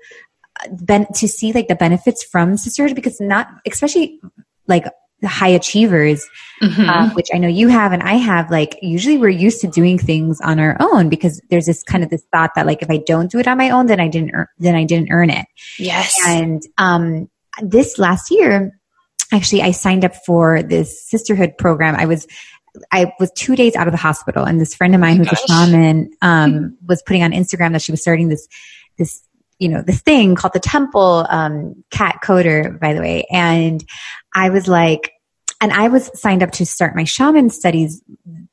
uh, 0.62 0.68
ben- 0.70 1.12
to 1.14 1.28
see 1.28 1.52
like 1.52 1.68
the 1.68 1.74
benefits 1.74 2.24
from 2.24 2.56
sisterhood 2.56 2.94
because 2.94 3.20
not 3.20 3.48
especially 3.66 4.20
like 4.66 4.86
the 5.20 5.28
high 5.28 5.48
achievers, 5.48 6.26
mm-hmm. 6.62 6.88
uh, 6.88 7.10
which 7.14 7.28
I 7.32 7.38
know 7.38 7.48
you 7.48 7.68
have 7.68 7.92
and 7.92 8.02
I 8.02 8.14
have, 8.14 8.50
like 8.50 8.78
usually 8.82 9.16
we're 9.16 9.30
used 9.30 9.60
to 9.62 9.66
doing 9.66 9.98
things 9.98 10.40
on 10.42 10.60
our 10.60 10.76
own 10.78 11.08
because 11.08 11.40
there's 11.48 11.66
this 11.66 11.82
kind 11.82 12.04
of 12.04 12.10
this 12.10 12.22
thought 12.32 12.50
that 12.54 12.66
like 12.66 12.82
if 12.82 12.90
I 12.90 12.98
don't 12.98 13.30
do 13.30 13.38
it 13.38 13.48
on 13.48 13.56
my 13.56 13.70
own, 13.70 13.86
then 13.86 13.98
I 13.98 14.08
didn't 14.08 14.32
earn, 14.34 14.46
then 14.58 14.74
I 14.74 14.84
didn't 14.84 15.08
earn 15.10 15.30
it. 15.30 15.46
Yes. 15.78 16.14
And 16.26 16.62
um, 16.76 17.30
this 17.62 17.98
last 17.98 18.30
year, 18.30 18.78
actually 19.32 19.62
I 19.62 19.72
signed 19.72 20.04
up 20.04 20.14
for 20.24 20.62
this 20.62 21.08
sisterhood 21.08 21.58
program. 21.58 21.94
I 21.96 22.06
was 22.06 22.26
I 22.92 23.12
was 23.18 23.30
two 23.32 23.56
days 23.56 23.74
out 23.74 23.88
of 23.88 23.92
the 23.92 23.98
hospital, 23.98 24.44
and 24.44 24.60
this 24.60 24.74
friend 24.74 24.94
of 24.94 25.00
mine 25.00 25.16
who's 25.16 25.28
gosh. 25.28 25.44
a 25.44 25.46
shaman 25.46 26.10
um, 26.22 26.76
was 26.86 27.02
putting 27.02 27.22
on 27.22 27.32
Instagram 27.32 27.72
that 27.72 27.82
she 27.82 27.92
was 27.92 28.00
starting 28.00 28.28
this 28.28 28.46
this 28.98 29.22
you 29.58 29.68
know, 29.68 29.82
this 29.82 30.02
thing 30.02 30.34
called 30.34 30.52
the 30.52 30.60
temple, 30.60 31.26
um, 31.30 31.82
Kat 31.90 32.18
Coder, 32.22 32.78
by 32.78 32.92
the 32.92 33.00
way. 33.00 33.26
And 33.30 33.82
I 34.34 34.50
was 34.50 34.68
like, 34.68 35.12
and 35.60 35.72
I 35.72 35.88
was 35.88 36.10
signed 36.18 36.42
up 36.42 36.50
to 36.52 36.66
start 36.66 36.94
my 36.94 37.04
shaman 37.04 37.48
studies 37.50 38.02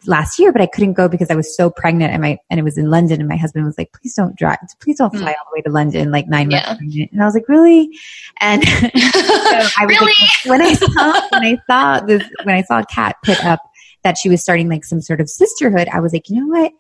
last 0.06 0.40
year, 0.40 0.52
but 0.52 0.62
I 0.62 0.68
couldn't 0.68 0.94
go 0.94 1.10
because 1.10 1.30
I 1.30 1.36
was 1.36 1.56
so 1.56 1.70
pregnant 1.70 2.14
and 2.14 2.22
my, 2.22 2.38
and 2.50 2.60
it 2.60 2.64
was 2.64 2.78
in 2.78 2.90
London 2.90 3.20
and 3.20 3.28
my 3.28 3.36
husband 3.36 3.66
was 3.66 3.78
like, 3.78 3.92
please 3.94 4.14
don't 4.16 4.36
drive, 4.36 4.58
please 4.80 4.98
don't 4.98 5.14
fly 5.14 5.34
mm. 5.34 5.36
all 5.38 5.52
the 5.52 5.58
way 5.58 5.62
to 5.62 5.70
London, 5.70 6.12
like 6.12 6.28
nine 6.28 6.50
yeah. 6.50 6.66
months 6.66 6.80
pregnant. 6.80 7.12
And 7.12 7.22
I 7.22 7.26
was 7.26 7.34
like, 7.34 7.50
really? 7.50 7.90
And 8.40 8.64
so 8.68 8.80
I 8.82 9.86
was 9.86 10.00
really? 10.00 10.06
like, 10.06 10.46
when 10.46 10.62
I 10.62 10.74
saw, 10.74 11.28
when 11.32 11.44
I 11.44 11.58
saw 11.68 12.06
this, 12.06 12.24
when 12.44 12.56
I 12.56 12.62
saw 12.64 12.84
Kat 12.84 13.18
put 13.24 13.44
up 13.44 13.60
that 14.04 14.18
she 14.18 14.30
was 14.30 14.42
starting 14.42 14.70
like 14.70 14.86
some 14.86 15.02
sort 15.02 15.20
of 15.20 15.30
sisterhood, 15.30 15.90
I 15.92 16.00
was 16.00 16.14
like, 16.14 16.30
you 16.30 16.40
know 16.40 16.48
what? 16.48 16.72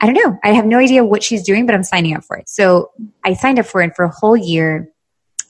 I 0.00 0.06
don't 0.06 0.14
know. 0.14 0.38
I 0.42 0.52
have 0.52 0.66
no 0.66 0.78
idea 0.78 1.04
what 1.04 1.22
she's 1.22 1.44
doing, 1.44 1.66
but 1.66 1.74
I'm 1.74 1.84
signing 1.84 2.14
up 2.14 2.24
for 2.24 2.36
it. 2.36 2.48
So 2.48 2.90
I 3.24 3.34
signed 3.34 3.58
up 3.58 3.66
for 3.66 3.82
it 3.82 3.94
for 3.94 4.04
a 4.04 4.10
whole 4.10 4.36
year. 4.36 4.90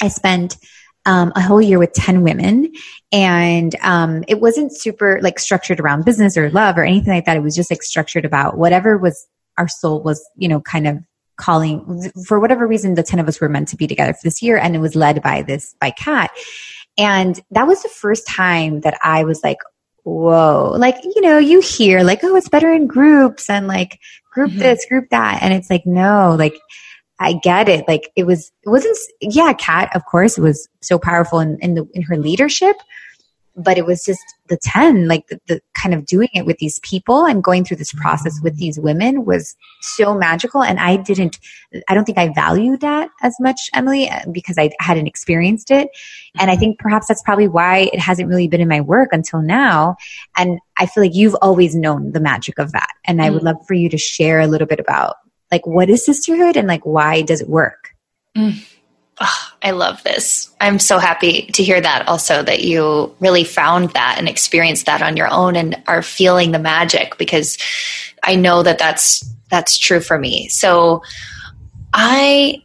I 0.00 0.08
spent 0.08 0.56
um, 1.04 1.32
a 1.34 1.40
whole 1.40 1.60
year 1.60 1.78
with 1.78 1.92
10 1.92 2.22
women 2.22 2.72
and 3.10 3.74
um, 3.82 4.24
it 4.28 4.40
wasn't 4.40 4.76
super 4.76 5.20
like 5.22 5.38
structured 5.38 5.80
around 5.80 6.04
business 6.04 6.36
or 6.36 6.50
love 6.50 6.78
or 6.78 6.84
anything 6.84 7.12
like 7.12 7.24
that. 7.24 7.36
It 7.36 7.42
was 7.42 7.56
just 7.56 7.70
like 7.70 7.82
structured 7.82 8.24
about 8.24 8.56
whatever 8.56 8.96
was 8.96 9.26
our 9.58 9.68
soul 9.68 10.02
was, 10.02 10.24
you 10.36 10.48
know, 10.48 10.60
kind 10.60 10.86
of 10.86 10.98
calling 11.36 12.10
for 12.26 12.38
whatever 12.38 12.66
reason 12.66 12.94
the 12.94 13.02
10 13.02 13.18
of 13.18 13.28
us 13.28 13.40
were 13.40 13.48
meant 13.48 13.68
to 13.68 13.76
be 13.76 13.86
together 13.86 14.12
for 14.12 14.20
this 14.22 14.42
year 14.42 14.56
and 14.56 14.76
it 14.76 14.78
was 14.78 14.94
led 14.94 15.22
by 15.22 15.42
this 15.42 15.74
by 15.80 15.90
kat 15.90 16.30
and 16.98 17.40
that 17.50 17.66
was 17.66 17.82
the 17.82 17.88
first 17.88 18.26
time 18.28 18.80
that 18.82 18.96
i 19.02 19.24
was 19.24 19.42
like 19.42 19.58
whoa 20.04 20.74
like 20.76 20.96
you 21.02 21.20
know 21.22 21.38
you 21.38 21.60
hear 21.60 22.02
like 22.02 22.22
oh 22.22 22.36
it's 22.36 22.48
better 22.48 22.72
in 22.72 22.86
groups 22.86 23.48
and 23.48 23.66
like 23.66 23.98
group 24.30 24.50
mm-hmm. 24.50 24.60
this 24.60 24.84
group 24.86 25.08
that 25.10 25.42
and 25.42 25.54
it's 25.54 25.70
like 25.70 25.86
no 25.86 26.36
like 26.38 26.54
I 27.22 27.34
get 27.34 27.68
it. 27.68 27.86
Like 27.86 28.10
it 28.16 28.24
was, 28.24 28.52
it 28.64 28.68
wasn't, 28.68 28.98
yeah, 29.20 29.52
Kat, 29.52 29.94
of 29.94 30.04
course, 30.06 30.36
it 30.36 30.42
was 30.42 30.68
so 30.80 30.98
powerful 30.98 31.40
in, 31.40 31.58
in 31.60 31.74
the, 31.74 31.88
in 31.94 32.02
her 32.02 32.16
leadership, 32.16 32.76
but 33.54 33.76
it 33.76 33.86
was 33.86 34.02
just 34.04 34.22
the 34.48 34.56
10, 34.62 35.08
like 35.08 35.26
the, 35.28 35.40
the 35.46 35.60
kind 35.74 35.94
of 35.94 36.06
doing 36.06 36.28
it 36.32 36.46
with 36.46 36.58
these 36.58 36.78
people 36.80 37.24
and 37.24 37.44
going 37.44 37.64
through 37.64 37.76
this 37.76 37.92
process 37.92 38.40
with 38.42 38.56
these 38.56 38.78
women 38.78 39.24
was 39.24 39.56
so 39.80 40.14
magical. 40.14 40.62
And 40.62 40.80
I 40.80 40.96
didn't, 40.96 41.38
I 41.88 41.94
don't 41.94 42.04
think 42.04 42.18
I 42.18 42.32
valued 42.32 42.80
that 42.80 43.10
as 43.22 43.36
much, 43.40 43.60
Emily, 43.74 44.08
uh, 44.08 44.20
because 44.30 44.56
I 44.58 44.70
hadn't 44.80 45.06
experienced 45.06 45.70
it. 45.70 45.88
And 46.38 46.50
I 46.50 46.56
think 46.56 46.78
perhaps 46.78 47.08
that's 47.08 47.22
probably 47.22 47.48
why 47.48 47.90
it 47.92 48.00
hasn't 48.00 48.28
really 48.28 48.48
been 48.48 48.60
in 48.60 48.68
my 48.68 48.80
work 48.80 49.10
until 49.12 49.42
now. 49.42 49.96
And 50.36 50.58
I 50.76 50.86
feel 50.86 51.04
like 51.04 51.14
you've 51.14 51.36
always 51.42 51.74
known 51.74 52.12
the 52.12 52.20
magic 52.20 52.58
of 52.58 52.72
that. 52.72 52.90
And 53.04 53.20
I 53.20 53.30
would 53.30 53.42
mm. 53.42 53.46
love 53.46 53.66
for 53.66 53.74
you 53.74 53.88
to 53.90 53.98
share 53.98 54.40
a 54.40 54.46
little 54.46 54.66
bit 54.66 54.80
about 54.80 55.16
like 55.52 55.66
what 55.66 55.90
is 55.90 56.04
sisterhood 56.04 56.56
and 56.56 56.66
like 56.66 56.84
why 56.84 57.22
does 57.22 57.40
it 57.40 57.48
work? 57.48 57.94
Mm. 58.36 58.66
Oh, 59.20 59.48
I 59.62 59.70
love 59.72 60.02
this. 60.02 60.50
I'm 60.60 60.78
so 60.78 60.98
happy 60.98 61.42
to 61.52 61.62
hear 61.62 61.80
that 61.80 62.08
also 62.08 62.42
that 62.42 62.64
you 62.64 63.14
really 63.20 63.44
found 63.44 63.90
that 63.90 64.16
and 64.18 64.28
experienced 64.28 64.86
that 64.86 65.02
on 65.02 65.16
your 65.16 65.30
own 65.30 65.54
and 65.54 65.80
are 65.86 66.02
feeling 66.02 66.50
the 66.50 66.58
magic 66.58 67.18
because 67.18 67.58
I 68.24 68.34
know 68.34 68.62
that 68.62 68.78
that's 68.78 69.28
that's 69.50 69.78
true 69.78 70.00
for 70.00 70.18
me. 70.18 70.48
So 70.48 71.02
I 71.92 72.64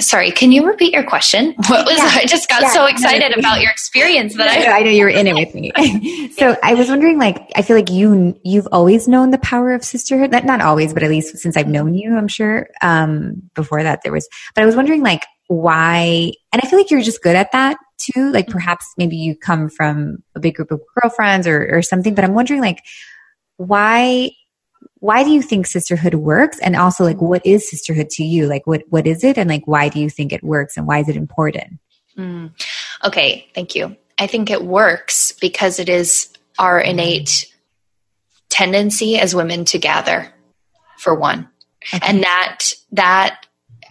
sorry, 0.00 0.30
can 0.30 0.52
you 0.52 0.66
repeat 0.66 0.92
your 0.92 1.04
question? 1.04 1.54
What 1.68 1.86
was 1.86 1.98
yeah. 1.98 2.10
I 2.12 2.26
just 2.26 2.48
got 2.48 2.62
yeah, 2.62 2.70
so 2.70 2.86
excited 2.86 3.36
about 3.38 3.60
your 3.60 3.70
experience 3.70 4.36
that 4.36 4.48
I 4.48 4.78
I 4.78 4.82
know 4.82 4.90
you 4.90 5.04
were 5.04 5.10
in 5.10 5.26
it 5.26 5.34
with 5.34 5.54
me. 5.54 5.72
so 6.36 6.56
I 6.62 6.74
was 6.74 6.88
wondering 6.88 7.18
like 7.18 7.50
I 7.54 7.62
feel 7.62 7.76
like 7.76 7.90
you 7.90 8.38
you've 8.44 8.68
always 8.72 9.08
known 9.08 9.30
the 9.30 9.38
power 9.38 9.72
of 9.72 9.84
sisterhood. 9.84 10.30
Not 10.30 10.44
not 10.44 10.60
always, 10.60 10.92
but 10.92 11.02
at 11.02 11.10
least 11.10 11.36
since 11.38 11.56
I've 11.56 11.68
known 11.68 11.94
you, 11.94 12.16
I'm 12.16 12.28
sure. 12.28 12.68
Um 12.82 13.42
before 13.54 13.82
that 13.82 14.00
there 14.02 14.12
was 14.12 14.28
but 14.54 14.62
I 14.62 14.66
was 14.66 14.76
wondering 14.76 15.02
like 15.02 15.24
why 15.46 16.32
and 16.52 16.62
I 16.62 16.68
feel 16.68 16.78
like 16.78 16.90
you're 16.90 17.02
just 17.02 17.22
good 17.22 17.36
at 17.36 17.52
that 17.52 17.76
too. 17.98 18.30
Like 18.32 18.46
mm-hmm. 18.46 18.52
perhaps 18.52 18.86
maybe 18.96 19.16
you 19.16 19.36
come 19.36 19.68
from 19.68 20.18
a 20.34 20.40
big 20.40 20.54
group 20.54 20.70
of 20.70 20.80
girlfriends 21.00 21.46
or 21.46 21.76
or 21.76 21.82
something, 21.82 22.14
but 22.14 22.24
I'm 22.24 22.34
wondering 22.34 22.60
like 22.60 22.82
why 23.56 24.30
why 25.00 25.24
do 25.24 25.30
you 25.30 25.42
think 25.42 25.66
sisterhood 25.66 26.14
works? 26.14 26.58
And 26.60 26.76
also 26.76 27.04
like 27.04 27.20
what 27.20 27.44
is 27.44 27.68
sisterhood 27.68 28.10
to 28.10 28.24
you? 28.24 28.46
Like 28.46 28.66
what 28.66 28.82
what 28.88 29.06
is 29.06 29.24
it? 29.24 29.36
And 29.36 29.50
like 29.50 29.66
why 29.66 29.88
do 29.88 30.00
you 30.00 30.08
think 30.08 30.32
it 30.32 30.44
works? 30.44 30.76
And 30.76 30.86
why 30.86 31.00
is 31.00 31.08
it 31.08 31.16
important? 31.16 31.80
Mm. 32.16 32.52
okay 33.04 33.48
thank 33.54 33.74
you. 33.74 33.96
I 34.18 34.26
think 34.26 34.50
it 34.50 34.62
works 34.64 35.32
because 35.40 35.78
it 35.78 35.88
is 35.88 36.28
our 36.58 36.78
innate 36.78 37.46
tendency 38.50 39.18
as 39.18 39.34
women 39.34 39.64
to 39.66 39.78
gather 39.78 40.32
for 40.98 41.14
one. 41.14 41.48
Okay. 41.94 42.06
and 42.06 42.22
that 42.22 42.58
that 42.92 43.46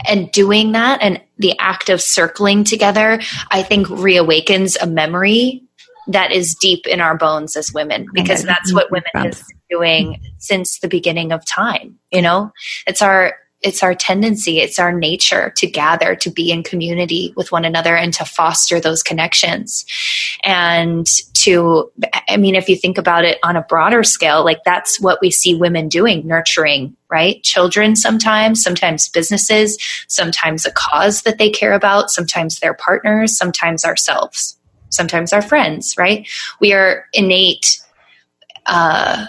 and 0.06 0.32
doing 0.32 0.74
that 0.74 1.02
and 1.02 1.22
the 1.38 1.58
act 1.60 1.90
of 1.90 2.02
circling 2.02 2.64
together 2.64 3.20
i 3.50 3.64
think 3.64 3.88
reawakens 3.88 4.78
a 4.80 4.86
memory 4.86 5.64
that 6.10 6.32
is 6.32 6.56
deep 6.56 6.86
in 6.88 7.00
our 7.02 7.18
bones 7.18 7.56
as 7.56 7.72
women 7.74 8.08
because 8.14 8.44
that's 8.44 8.74
what 8.74 8.92
women 8.92 9.10
has 9.16 9.44
been 9.44 9.78
doing 9.80 10.22
since 10.38 10.80
the 10.80 10.88
beginning 10.88 11.32
of 11.32 11.46
time 11.46 12.00
you 12.12 12.22
know? 12.22 12.52
It's 12.88 13.02
our 13.02 13.36
it's 13.62 13.84
our 13.84 13.94
tendency 13.94 14.60
it's 14.60 14.80
our 14.80 14.94
nature 14.94 15.52
to 15.58 15.68
gather 15.68 16.16
to 16.16 16.32
be 16.32 16.50
in 16.50 16.64
community 16.64 17.34
with 17.36 17.52
one 17.52 17.66
another 17.66 17.94
and 17.94 18.14
to 18.14 18.24
foster 18.24 18.80
those 18.80 19.04
connections. 19.04 19.86
And 20.44 21.06
to 21.36 21.92
i 22.28 22.38
mean 22.38 22.56
if 22.56 22.68
you 22.68 22.76
think 22.76 22.98
about 22.98 23.24
it 23.24 23.38
on 23.44 23.56
a 23.56 23.62
broader 23.62 24.04
scale 24.04 24.44
like 24.44 24.60
that's 24.66 25.00
what 25.00 25.20
we 25.22 25.32
see 25.32 25.56
women 25.56 25.88
doing 25.88 26.26
nurturing 26.28 26.96
right? 27.12 27.42
Children 27.42 27.96
sometimes 27.96 28.62
sometimes 28.62 29.10
businesses 29.10 29.78
sometimes 30.08 30.66
a 30.66 30.72
cause 30.72 31.24
that 31.24 31.40
they 31.40 31.50
care 31.50 31.74
about 31.74 32.12
sometimes 32.12 32.60
their 32.60 32.74
partners 32.74 33.36
sometimes 33.36 33.84
ourselves 33.84 34.59
sometimes 34.90 35.34
our 35.34 35.42
friends, 35.42 35.96
right? 35.98 36.28
We 36.60 36.74
are 36.74 37.06
innate, 37.14 37.82
uh, 38.66 39.26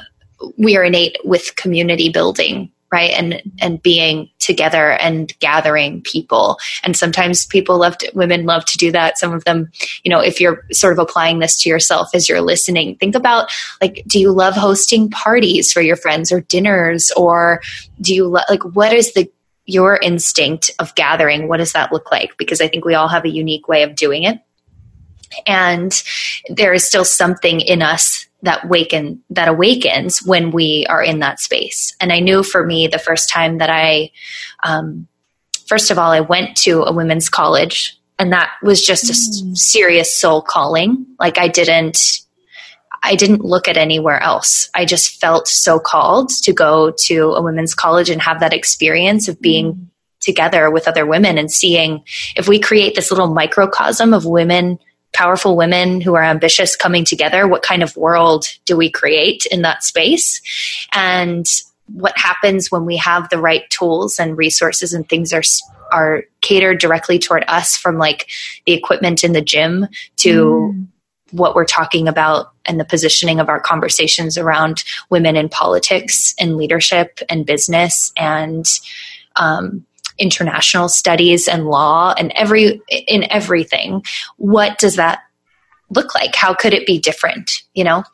we 0.56 0.76
are 0.76 0.84
innate 0.84 1.16
with 1.24 1.56
community 1.56 2.08
building, 2.08 2.70
right? 2.92 3.10
And, 3.10 3.40
and 3.60 3.80
being 3.82 4.28
together 4.40 4.92
and 4.92 5.32
gathering 5.38 6.02
people. 6.02 6.58
And 6.82 6.96
sometimes 6.96 7.46
people 7.46 7.78
love 7.78 7.96
to, 7.98 8.10
women 8.14 8.46
love 8.46 8.64
to 8.64 8.78
do 8.78 8.90
that. 8.90 9.16
Some 9.16 9.32
of 9.32 9.44
them, 9.44 9.70
you 10.02 10.10
know, 10.10 10.18
if 10.18 10.40
you're 10.40 10.64
sort 10.72 10.92
of 10.92 10.98
applying 10.98 11.38
this 11.38 11.62
to 11.62 11.68
yourself 11.68 12.08
as 12.14 12.28
you're 12.28 12.40
listening, 12.40 12.96
think 12.96 13.14
about 13.14 13.52
like, 13.80 14.02
do 14.08 14.18
you 14.18 14.32
love 14.32 14.54
hosting 14.54 15.08
parties 15.08 15.72
for 15.72 15.80
your 15.80 15.96
friends 15.96 16.32
or 16.32 16.40
dinners? 16.40 17.12
Or 17.16 17.60
do 18.00 18.12
you 18.14 18.26
lo- 18.26 18.42
like, 18.48 18.64
what 18.64 18.92
is 18.92 19.14
the, 19.14 19.30
your 19.66 19.98
instinct 20.02 20.72
of 20.80 20.92
gathering? 20.96 21.46
What 21.46 21.58
does 21.58 21.72
that 21.74 21.92
look 21.92 22.10
like? 22.10 22.36
Because 22.38 22.60
I 22.60 22.66
think 22.66 22.84
we 22.84 22.94
all 22.94 23.08
have 23.08 23.24
a 23.24 23.30
unique 23.30 23.68
way 23.68 23.84
of 23.84 23.94
doing 23.94 24.24
it 24.24 24.40
and 25.46 26.02
there 26.48 26.72
is 26.72 26.86
still 26.86 27.04
something 27.04 27.60
in 27.60 27.82
us 27.82 28.26
that 28.42 28.68
waken 28.68 29.22
that 29.30 29.48
awakens 29.48 30.22
when 30.24 30.50
we 30.50 30.86
are 30.88 31.02
in 31.02 31.18
that 31.20 31.40
space 31.40 31.94
and 32.00 32.12
i 32.12 32.20
knew 32.20 32.42
for 32.42 32.64
me 32.64 32.86
the 32.86 32.98
first 32.98 33.28
time 33.28 33.58
that 33.58 33.70
i 33.70 34.10
um, 34.62 35.06
first 35.66 35.90
of 35.90 35.98
all 35.98 36.10
i 36.10 36.20
went 36.20 36.56
to 36.56 36.82
a 36.82 36.92
women's 36.92 37.28
college 37.28 37.98
and 38.18 38.32
that 38.32 38.52
was 38.62 38.84
just 38.84 39.04
a 39.04 39.12
mm. 39.12 39.56
serious 39.56 40.18
soul 40.18 40.42
calling 40.42 41.06
like 41.18 41.38
i 41.38 41.48
didn't 41.48 42.20
i 43.02 43.14
didn't 43.14 43.44
look 43.44 43.68
at 43.68 43.76
anywhere 43.76 44.20
else 44.22 44.70
i 44.74 44.84
just 44.84 45.20
felt 45.20 45.46
so 45.46 45.78
called 45.78 46.30
to 46.30 46.52
go 46.52 46.92
to 46.96 47.32
a 47.32 47.42
women's 47.42 47.74
college 47.74 48.10
and 48.10 48.22
have 48.22 48.40
that 48.40 48.54
experience 48.54 49.28
of 49.28 49.40
being 49.40 49.74
mm. 49.74 49.86
together 50.20 50.70
with 50.70 50.88
other 50.88 51.06
women 51.06 51.36
and 51.36 51.52
seeing 51.52 52.02
if 52.36 52.48
we 52.48 52.58
create 52.58 52.94
this 52.94 53.10
little 53.10 53.32
microcosm 53.32 54.14
of 54.14 54.24
women 54.24 54.78
powerful 55.12 55.56
women 55.56 56.00
who 56.00 56.14
are 56.14 56.22
ambitious 56.22 56.76
coming 56.76 57.04
together, 57.04 57.46
what 57.46 57.62
kind 57.62 57.82
of 57.82 57.96
world 57.96 58.46
do 58.64 58.76
we 58.76 58.90
create 58.90 59.46
in 59.50 59.62
that 59.62 59.82
space? 59.82 60.40
And 60.92 61.46
what 61.92 62.16
happens 62.16 62.70
when 62.70 62.84
we 62.84 62.96
have 62.96 63.28
the 63.28 63.38
right 63.38 63.68
tools 63.70 64.18
and 64.18 64.36
resources 64.36 64.92
and 64.92 65.08
things 65.08 65.32
are 65.32 65.42
are 65.92 66.24
catered 66.40 66.78
directly 66.78 67.18
toward 67.18 67.44
us 67.48 67.76
from 67.76 67.98
like 67.98 68.30
the 68.64 68.72
equipment 68.72 69.24
in 69.24 69.32
the 69.32 69.40
gym 69.40 69.88
to 70.16 70.72
mm. 70.72 70.86
what 71.32 71.56
we're 71.56 71.64
talking 71.64 72.06
about 72.06 72.52
and 72.64 72.78
the 72.78 72.84
positioning 72.84 73.40
of 73.40 73.48
our 73.48 73.58
conversations 73.58 74.38
around 74.38 74.84
women 75.10 75.34
in 75.36 75.48
politics 75.48 76.32
and 76.38 76.56
leadership 76.56 77.18
and 77.28 77.44
business 77.44 78.12
and 78.16 78.66
um, 79.34 79.84
international 80.20 80.88
studies 80.88 81.48
and 81.48 81.66
law 81.66 82.14
and 82.16 82.30
every 82.36 82.80
in 83.08 83.24
everything 83.30 84.04
what 84.36 84.78
does 84.78 84.96
that 84.96 85.20
look 85.92 86.14
like? 86.14 86.36
How 86.36 86.54
could 86.54 86.72
it 86.72 86.86
be 86.86 86.98
different 86.98 87.50
you 87.74 87.82
know? 87.84 88.04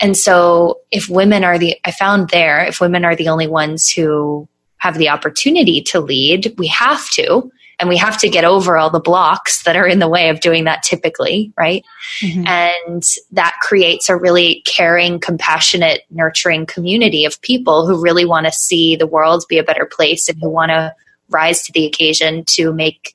And 0.00 0.16
so 0.16 0.80
if 0.90 1.08
women 1.08 1.44
are 1.44 1.58
the 1.58 1.76
i 1.84 1.90
found 1.90 2.30
there 2.30 2.64
if 2.64 2.80
women 2.80 3.04
are 3.04 3.16
the 3.16 3.28
only 3.28 3.46
ones 3.46 3.90
who 3.90 4.48
have 4.78 4.98
the 4.98 5.08
opportunity 5.08 5.80
to 5.80 6.00
lead 6.00 6.54
we 6.58 6.66
have 6.66 7.08
to 7.10 7.50
and 7.80 7.88
we 7.88 7.96
have 7.96 8.18
to 8.18 8.28
get 8.28 8.44
over 8.44 8.76
all 8.76 8.90
the 8.90 9.00
blocks 9.00 9.62
that 9.64 9.76
are 9.76 9.86
in 9.86 9.98
the 9.98 10.08
way 10.08 10.28
of 10.28 10.40
doing 10.40 10.64
that 10.64 10.82
typically 10.82 11.52
right? 11.58 11.84
Mm-hmm. 12.20 12.46
and 12.46 13.02
that 13.32 13.56
creates 13.62 14.08
a 14.08 14.16
really 14.16 14.62
caring 14.66 15.18
compassionate 15.18 16.02
nurturing 16.10 16.66
community 16.66 17.24
of 17.24 17.40
people 17.40 17.86
who 17.86 18.00
really 18.00 18.24
want 18.24 18.46
to 18.46 18.52
see 18.52 18.94
the 18.94 19.06
world 19.06 19.44
be 19.48 19.58
a 19.58 19.64
better 19.64 19.86
place 19.86 20.28
and 20.28 20.38
who 20.40 20.48
want 20.48 20.70
to 20.70 20.94
rise 21.34 21.62
to 21.64 21.72
the 21.72 21.84
occasion 21.84 22.44
to 22.46 22.72
make 22.72 23.14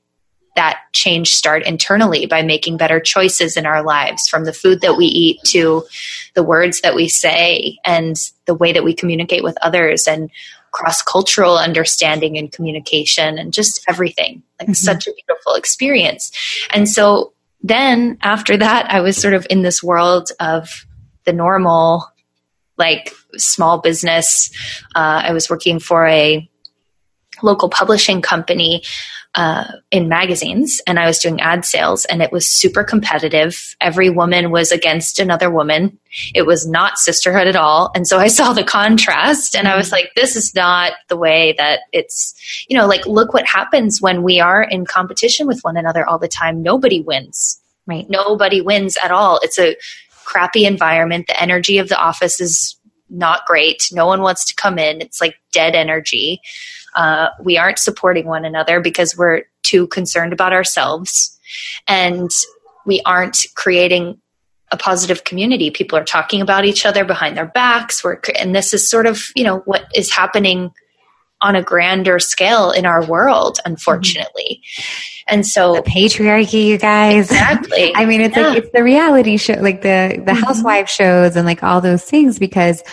that 0.56 0.82
change 0.92 1.34
start 1.34 1.66
internally 1.66 2.26
by 2.26 2.42
making 2.42 2.76
better 2.76 3.00
choices 3.00 3.56
in 3.56 3.66
our 3.66 3.82
lives 3.82 4.28
from 4.28 4.44
the 4.44 4.52
food 4.52 4.82
that 4.82 4.98
we 4.98 5.06
eat 5.06 5.40
to 5.46 5.86
the 6.34 6.44
words 6.44 6.82
that 6.82 6.96
we 6.96 7.08
say 7.08 7.78
and 7.86 8.18
the 8.46 8.54
way 8.54 8.74
that 8.74 8.84
we 8.84 8.94
communicate 8.94 9.44
with 9.44 9.58
others 9.62 10.06
and 10.06 10.30
cross 10.72 11.02
cultural 11.02 11.58
understanding 11.58 12.38
and 12.38 12.52
communication 12.52 13.38
and 13.38 13.54
just 13.54 13.80
everything. 13.88 14.44
Like 14.60 14.70
mm-hmm. 14.70 14.74
such 14.74 15.08
a 15.08 15.14
beautiful 15.14 15.54
experience. 15.54 16.32
And 16.72 16.90
so 16.90 17.32
then 17.62 18.18
after 18.22 18.58
that, 18.58 18.92
I 18.92 19.02
was 19.02 19.18
sort 19.18 19.34
of 19.34 19.48
in 19.50 19.62
this 19.62 19.82
world 19.82 20.32
of 20.40 20.86
the 21.26 21.34
normal, 21.34 22.06
like 22.78 23.14
small 23.38 23.80
business. 23.80 24.52
Uh, 24.96 25.24
I 25.26 25.32
was 25.32 25.50
working 25.50 25.80
for 25.80 26.06
a 26.06 26.50
local 27.44 27.70
publishing 27.70 28.22
company 28.22 28.84
uh, 29.36 29.64
in 29.92 30.10
magazines 30.10 30.82
and 30.88 31.00
I 31.00 31.06
was 31.06 31.20
doing 31.20 31.40
ad 31.40 31.64
sales 31.64 32.06
and 32.06 32.22
it 32.22 32.32
was 32.32 32.50
super 32.50 32.84
competitive. 32.84 33.76
Every 33.80 34.10
woman 34.10 34.50
was 34.50 34.72
against 34.72 35.20
another 35.20 35.52
woman. 35.52 36.00
It 36.34 36.48
was 36.48 36.68
not 36.68 36.98
sisterhood 36.98 37.46
at 37.46 37.56
all. 37.56 37.92
And 37.94 38.08
so 38.08 38.18
I 38.18 38.28
saw 38.40 38.54
the 38.54 38.64
contrast 38.64 39.56
and 39.56 39.68
I 39.68 39.78
was 39.78 39.92
like, 39.92 40.12
this 40.16 40.36
is 40.36 40.56
not 40.56 40.94
the 41.10 41.18
way 41.18 41.54
that 41.58 41.82
it's, 41.94 42.34
you 42.68 42.76
know, 42.76 42.88
like, 42.88 43.06
look 43.06 43.34
what 43.34 43.46
happens 43.46 44.02
when 44.02 44.24
we 44.24 44.40
are 44.40 44.64
in 44.64 44.86
competition 44.86 45.46
with 45.46 45.60
one 45.62 45.78
another 45.78 46.06
all 46.06 46.20
the 46.20 46.28
time. 46.28 46.64
Nobody 46.64 47.02
wins. 47.02 47.62
Right. 47.86 48.10
Nobody 48.10 48.62
wins 48.62 48.98
at 49.04 49.12
all. 49.12 49.40
It's 49.42 49.58
a 49.58 49.76
crappy 50.26 50.66
environment. 50.66 51.26
The 51.28 51.42
energy 51.42 51.80
of 51.80 51.90
the 51.90 51.98
office 51.98 52.40
is 52.40 52.79
not 53.10 53.46
great. 53.46 53.90
No 53.92 54.06
one 54.06 54.22
wants 54.22 54.46
to 54.46 54.56
come 54.56 54.78
in. 54.78 55.02
It's 55.02 55.22
like 55.22 55.36
dead 55.52 55.76
energy. 55.76 56.42
Uh, 56.96 57.30
we 57.42 57.58
aren't 57.58 57.80
supporting 57.80 58.26
one 58.26 58.46
another 58.46 58.80
because 58.80 59.16
we're 59.18 59.44
too 59.64 59.88
concerned 59.88 60.34
about 60.34 60.54
ourselves. 60.54 61.38
And 61.88 62.30
we 62.86 63.02
aren't 63.06 63.38
creating 63.56 64.20
a 64.72 64.78
positive 64.78 65.24
community. 65.24 65.72
People 65.72 65.98
are 65.98 66.04
talking 66.04 66.42
about 66.42 66.66
each 66.66 66.86
other 66.86 67.04
behind 67.04 67.36
their 67.36 67.48
backs. 67.48 68.04
We're, 68.04 68.20
and 68.38 68.56
this 68.56 68.74
is 68.74 68.90
sort 68.90 69.08
of, 69.08 69.24
you 69.36 69.44
know, 69.44 69.60
what 69.60 69.86
is 69.96 70.12
happening 70.12 70.72
on 71.42 71.56
a 71.56 71.64
grander 71.64 72.20
scale 72.20 72.72
in 72.72 72.86
our 72.86 73.06
world, 73.06 73.60
unfortunately. 73.66 74.62
Mm-hmm. 74.62 75.36
And 75.36 75.48
so 75.48 75.76
the 75.76 75.82
patriarchy, 75.82 76.66
you 76.66 76.78
guys. 76.78 77.32
Exactly. 77.32 77.92
I 77.96 78.06
mean, 78.06 78.22
it's 78.22 78.36
yeah. 78.36 78.50
like, 78.50 78.58
it's 78.58 78.72
the 78.74 78.84
reality 78.84 79.38
show, 79.38 79.54
like 79.54 79.82
the, 79.82 80.22
the 80.26 80.32
mm-hmm. 80.32 80.44
housewife 80.44 80.90
shows 80.90 81.36
and 81.36 81.46
like 81.46 81.64
all 81.64 81.82
those 81.82 82.04
things 82.04 82.40
because 82.40 82.84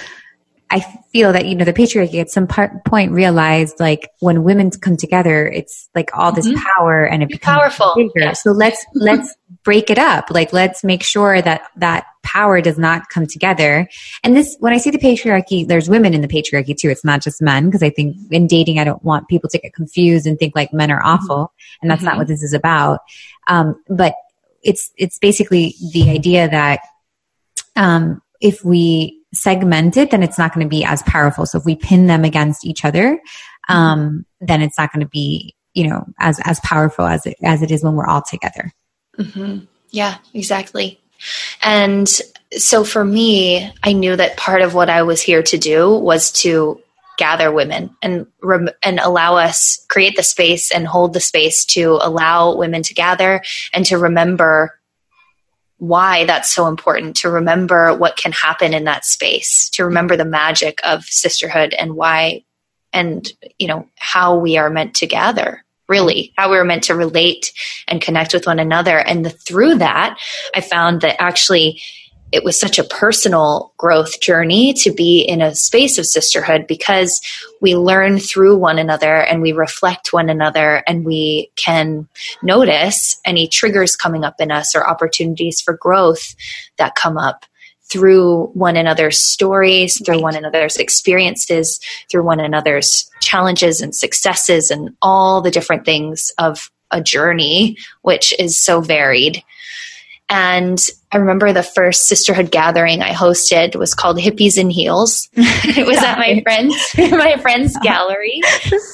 I 0.69 0.81
feel 1.13 1.33
that, 1.33 1.47
you 1.47 1.55
know, 1.55 1.65
the 1.65 1.73
patriarchy 1.73 2.21
at 2.21 2.29
some 2.29 2.47
part, 2.47 2.85
point 2.85 3.13
realized 3.13 3.81
like 3.81 4.11
when 4.21 4.43
women 4.43 4.71
come 4.71 4.97
together, 4.97 5.47
it's 5.47 5.89
like 5.95 6.11
all 6.15 6.33
this 6.33 6.47
mm-hmm. 6.47 6.63
power 6.77 7.05
and 7.05 7.23
it 7.23 7.29
becomes 7.29 7.59
powerful. 7.59 7.95
bigger. 7.97 8.11
Yes. 8.17 8.43
So 8.43 8.51
let's, 8.51 8.85
let's 8.95 9.35
break 9.67 9.91
it 9.91 9.99
up. 9.99 10.31
Like, 10.31 10.53
let's 10.53 10.85
make 10.85 11.03
sure 11.03 11.43
that 11.43 11.63
that 11.77 12.07
power 12.23 12.61
does 12.61 12.79
not 12.79 13.09
come 13.09 13.27
together. 13.27 13.89
And 14.23 14.37
this, 14.37 14.57
when 14.61 14.73
I 14.73 14.79
see 14.79 14.91
the 14.91 14.99
patriarchy, 14.99 15.67
there's 15.67 15.91
women 15.91 16.15
in 16.15 16.21
the 16.21 16.29
patriarchy 16.29 16.79
too. 16.79 16.89
It's 16.89 17.05
not 17.05 17.21
just 17.21 17.43
men. 17.43 17.71
Cause 17.73 17.83
I 17.83 17.91
think 17.91 18.17
in 18.31 18.47
dating, 18.47 18.79
I 18.79 18.85
don't 18.85 19.03
want 19.03 19.27
people 19.27 19.51
to 19.51 19.59
get 19.59 19.75
confused 19.75 20.25
and 20.25 20.39
think 20.39 20.55
like 20.55 20.73
men 20.73 20.93
are 20.93 21.05
awful. 21.05 21.53
And 21.83 21.91
that's 21.91 21.99
mm-hmm. 21.99 22.11
not 22.11 22.17
what 22.17 22.29
this 22.29 22.45
is 22.45 22.53
about. 22.53 23.01
Um, 23.49 23.83
but 23.89 24.15
it's, 24.63 24.93
it's 24.97 25.19
basically 25.19 25.75
the 25.93 26.11
idea 26.11 26.49
that, 26.49 26.81
um, 27.75 28.23
if 28.41 28.65
we 28.65 29.21
segment 29.35 29.97
it, 29.97 30.13
then 30.13 30.23
it's 30.23 30.39
not 30.39 30.55
going 30.55 30.65
to 30.65 30.71
be 30.71 30.85
as 30.85 31.03
powerful. 31.03 31.45
So 31.45 31.59
if 31.59 31.65
we 31.65 31.75
pin 31.75 32.07
them 32.07 32.25
against 32.25 32.65
each 32.65 32.85
other, 32.85 33.21
um, 33.69 34.27
then 34.41 34.63
it's 34.63 34.79
not 34.79 34.93
going 34.93 35.05
to 35.05 35.11
be, 35.11 35.57
you 35.75 35.89
know, 35.89 36.07
as, 36.21 36.41
as 36.45 36.61
powerful 36.61 37.05
as 37.05 37.27
it, 37.27 37.37
as 37.43 37.63
it 37.63 37.73
is 37.73 37.83
when 37.83 37.95
we're 37.95 38.07
all 38.07 38.23
together. 38.23 38.73
Mm-hmm. 39.19 39.65
Yeah, 39.91 40.19
exactly. 40.35 41.01
And 41.63 42.09
so 42.57 42.85
for 42.85 43.05
me, 43.05 43.73
I 43.83 43.93
knew 43.93 44.17
that 44.17 44.37
part 44.37 44.63
of 44.63 44.75
what 44.75 44.91
I 44.91 45.03
was 45.03 45.21
here 45.21 45.43
to 45.43 45.59
do 45.59 45.91
was 45.91 46.31
to 46.33 46.81
gather 47.17 47.51
women 47.51 47.97
and 48.03 48.27
and 48.83 49.01
allow 49.01 49.37
us 49.37 49.85
create 49.89 50.17
the 50.17 50.23
space 50.23 50.71
and 50.71 50.87
hold 50.87 51.15
the 51.15 51.21
space 51.21 51.65
to 51.65 51.99
allow 52.03 52.55
women 52.55 52.83
to 52.83 52.95
gather 52.95 53.43
and 53.73 53.87
to 53.87 53.97
remember 53.97 54.79
why 55.79 56.25
that's 56.25 56.53
so 56.53 56.67
important 56.67 57.17
to 57.17 57.31
remember 57.31 57.95
what 57.95 58.17
can 58.17 58.33
happen 58.33 58.75
in 58.75 58.85
that 58.85 59.05
space 59.05 59.71
to 59.71 59.85
remember 59.85 60.17
the 60.17 60.25
magic 60.27 60.79
of 60.85 61.05
sisterhood 61.05 61.75
and 61.79 61.95
why 61.97 62.45
and 62.93 63.33
you 63.59 63.67
know 63.67 63.89
how 63.97 64.37
we 64.37 64.59
are 64.59 64.71
meant 64.71 64.95
to 64.95 65.07
gather 65.07 65.65
really 65.89 66.33
how 66.37 66.51
we 66.51 66.57
were 66.57 66.65
meant 66.65 66.85
to 66.85 66.95
relate 66.95 67.53
and 67.87 68.03
connect 68.03 68.33
with 68.33 68.47
one 68.47 68.59
another. 68.59 68.99
And 68.99 69.25
the, 69.25 69.31
through 69.31 69.77
that 69.77 70.19
i 70.55 70.61
found 70.61 71.01
that 71.01 71.21
actually 71.21 71.81
it 72.33 72.43
was 72.43 72.59
such 72.59 72.79
a 72.79 72.85
personal 72.85 73.73
growth 73.77 74.21
journey 74.21 74.73
to 74.73 74.93
be 74.93 75.21
in 75.21 75.41
a 75.41 75.55
space 75.55 75.97
of 75.97 76.07
sisterhood 76.07 76.67
because 76.67 77.21
we 77.61 77.77
learn 77.77 78.19
through 78.19 78.57
one 78.57 78.79
another 78.79 79.23
and 79.23 79.41
we 79.41 79.53
reflect 79.53 80.13
one 80.13 80.29
another 80.29 80.83
and 80.89 81.05
we 81.05 81.51
can 81.55 82.09
notice 82.43 83.21
any 83.25 83.47
triggers 83.47 83.95
coming 83.95 84.25
up 84.25 84.41
in 84.41 84.51
us 84.51 84.75
or 84.75 84.89
opportunities 84.89 85.61
for 85.61 85.77
growth 85.77 86.35
that 86.79 86.97
come 86.97 87.17
up 87.17 87.47
through 87.91 88.47
one 88.49 88.77
another's 88.77 89.21
stories, 89.21 90.03
through 90.05 90.21
one 90.21 90.37
another's 90.37 90.77
experiences, 90.77 91.81
through 92.11 92.25
one 92.25 92.41
another's 92.41 93.11
challenges 93.21 93.81
and 93.81 93.95
successes, 93.95 94.71
and 94.71 94.97
all 95.03 95.41
the 95.41 95.51
different 95.51 95.85
things 95.85 96.33
of 96.39 96.71
a 96.91 97.01
journey, 97.01 97.77
which 98.03 98.35
is 98.39 98.63
so 98.63 98.81
varied. 98.81 99.43
And 100.29 100.85
I 101.13 101.19
remember 101.19 101.53
the 101.53 101.63
first 101.63 102.09
sisterhood 102.09 102.51
gathering 102.51 103.01
I 103.01 103.13
hosted 103.13 103.77
was 103.77 103.95
called 103.95 104.19
Hippies 104.19 104.59
in 104.59 104.71
Heels. 104.71 105.29
it 105.35 105.87
was 105.87 105.99
at 105.99 106.19
my 106.19 106.41
friend's 106.43 106.77
my 106.97 107.37
friend's 107.37 107.77
gallery 107.79 108.41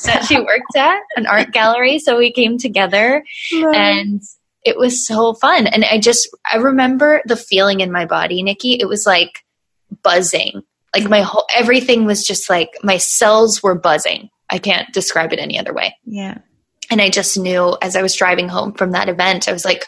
that 0.04 0.26
she 0.28 0.38
worked 0.38 0.76
at, 0.76 1.00
an 1.16 1.26
art 1.26 1.52
gallery. 1.52 1.98
So 1.98 2.18
we 2.18 2.32
came 2.32 2.58
together 2.58 3.24
and 3.52 4.22
it 4.64 4.76
was 4.78 5.06
so 5.06 5.34
fun. 5.34 5.66
And 5.66 5.84
I 5.84 5.98
just 5.98 6.28
I 6.50 6.56
remember 6.56 7.22
the 7.26 7.36
feeling 7.36 7.80
in 7.80 7.92
my 7.92 8.06
body, 8.06 8.42
Nikki. 8.42 8.74
It 8.74 8.88
was 8.88 9.06
like 9.06 9.44
buzzing. 10.02 10.62
Like 10.94 11.08
my 11.08 11.22
whole 11.22 11.46
everything 11.54 12.04
was 12.04 12.24
just 12.24 12.50
like 12.50 12.70
my 12.82 12.98
cells 12.98 13.62
were 13.62 13.74
buzzing. 13.74 14.30
I 14.50 14.58
can't 14.58 14.92
describe 14.92 15.32
it 15.32 15.38
any 15.38 15.58
other 15.58 15.72
way. 15.72 15.96
Yeah. 16.04 16.38
And 16.90 17.00
I 17.00 17.08
just 17.08 17.38
knew 17.38 17.76
as 17.80 17.96
I 17.96 18.02
was 18.02 18.14
driving 18.14 18.48
home 18.48 18.74
from 18.74 18.92
that 18.92 19.08
event, 19.08 19.48
I 19.48 19.52
was 19.52 19.64
like, 19.64 19.86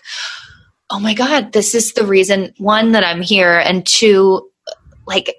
oh 0.91 0.99
my 0.99 1.15
God, 1.15 1.53
this 1.53 1.75
is 1.75 1.93
the 1.93 2.07
reason, 2.07 2.55
one, 2.59 2.93
that 2.93 3.05
I'm 3.05 3.21
here, 3.21 3.59
and 3.59 3.87
two, 3.87 4.49
like, 5.07 5.35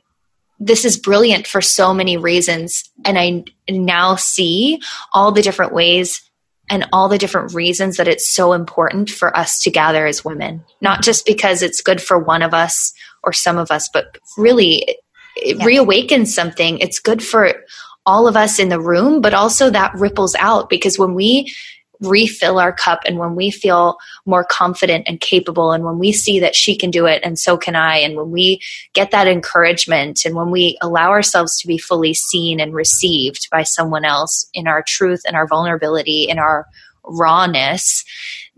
this 0.60 0.86
is 0.86 0.98
brilliant 0.98 1.48
for 1.48 1.62
so 1.62 1.94
many 1.94 2.18
reasons. 2.18 2.84
And 3.04 3.18
I 3.18 3.44
now 3.70 4.16
see 4.16 4.82
all 5.14 5.32
the 5.32 5.42
different 5.42 5.74
ways 5.74 6.22
and 6.70 6.88
all 6.92 7.10
the 7.10 7.18
different 7.18 7.54
reasons 7.54 7.98
that 7.98 8.08
it's 8.08 8.34
so 8.34 8.54
important 8.54 9.10
for 9.10 9.36
us 9.38 9.62
to 9.62 9.72
gather 9.72 10.06
as 10.06 10.26
women. 10.26 10.64
Not 10.82 11.04
just 11.04 11.26
because 11.26 11.62
it's 11.62 11.82
good 11.82 12.02
for 12.02 12.18
one 12.18 12.42
of 12.42 12.54
us 12.54 12.94
or 13.24 13.34
some 13.34 13.58
of 13.58 13.72
us, 13.72 13.90
but 13.90 14.18
really 14.38 14.98
it 15.36 15.58
yeah. 15.58 15.66
reawakens 15.66 16.28
something. 16.28 16.80
It's 16.80 17.00
good 17.00 17.24
for 17.24 17.54
all 18.06 18.28
of 18.28 18.38
us 18.38 18.60
in 18.60 18.70
the 18.70 18.80
room, 18.80 19.22
but 19.22 19.34
also 19.34 19.70
that 19.70 19.96
ripples 19.96 20.36
out 20.36 20.70
because 20.70 21.00
when 21.00 21.14
we 21.14 21.54
refill 22.02 22.60
our 22.60 22.74
cup 22.74 23.02
and 23.06 23.18
when 23.18 23.36
we 23.36 23.52
feel 23.52 23.98
more 24.26 24.44
confident 24.44 25.08
and 25.08 25.20
capable 25.20 25.72
and 25.72 25.84
when 25.84 26.00
we 26.00 26.12
see 26.12 26.40
that 26.40 26.56
she 26.56 26.76
can 26.76 26.92
do 26.92 27.06
it 27.06 27.22
and 27.24 27.40
so 27.40 27.58
can 27.58 27.76
I 27.76 27.98
and 27.98 28.16
when 28.16 28.32
we 28.32 28.60
get 28.94 29.12
that 29.12 29.28
encouragement 29.28 30.26
and 30.26 30.36
when 30.36 30.52
we 30.52 30.78
allow 30.82 31.10
ourselves 31.10 31.60
to 31.60 31.68
be 31.68 31.78
fully 31.78 32.14
seen 32.14 32.60
and 32.60 32.74
received 32.74 33.50
by 33.52 33.64
someone 33.64 34.06
else 34.06 34.48
in 34.54 34.68
our 34.68 34.84
truth 34.84 35.22
and 35.26 35.36
our 35.36 35.48
vulnerability 35.48 36.24
in 36.24 36.40
our 36.40 36.68
rawness 37.04 38.04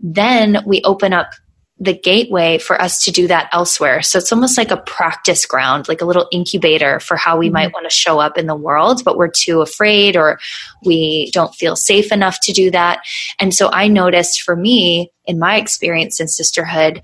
then 0.00 0.62
we 0.64 0.80
open 0.82 1.12
up 1.12 1.32
the 1.80 1.94
gateway 1.94 2.58
for 2.58 2.80
us 2.80 3.04
to 3.04 3.12
do 3.12 3.28
that 3.28 3.48
elsewhere. 3.52 4.02
So 4.02 4.18
it's 4.18 4.32
almost 4.32 4.58
like 4.58 4.72
a 4.72 4.78
practice 4.78 5.46
ground, 5.46 5.86
like 5.88 6.00
a 6.00 6.04
little 6.04 6.26
incubator 6.32 6.98
for 6.98 7.16
how 7.16 7.38
we 7.38 7.46
mm-hmm. 7.46 7.54
might 7.54 7.72
want 7.72 7.88
to 7.88 7.94
show 7.94 8.18
up 8.18 8.36
in 8.36 8.46
the 8.46 8.56
world, 8.56 9.02
but 9.04 9.16
we're 9.16 9.30
too 9.30 9.60
afraid 9.60 10.16
or 10.16 10.40
we 10.84 11.30
don't 11.32 11.54
feel 11.54 11.76
safe 11.76 12.10
enough 12.10 12.40
to 12.40 12.52
do 12.52 12.70
that. 12.72 13.00
And 13.38 13.54
so 13.54 13.70
I 13.72 13.86
noticed 13.86 14.42
for 14.42 14.56
me, 14.56 15.12
in 15.24 15.38
my 15.38 15.56
experience 15.56 16.20
in 16.20 16.26
sisterhood, 16.26 17.00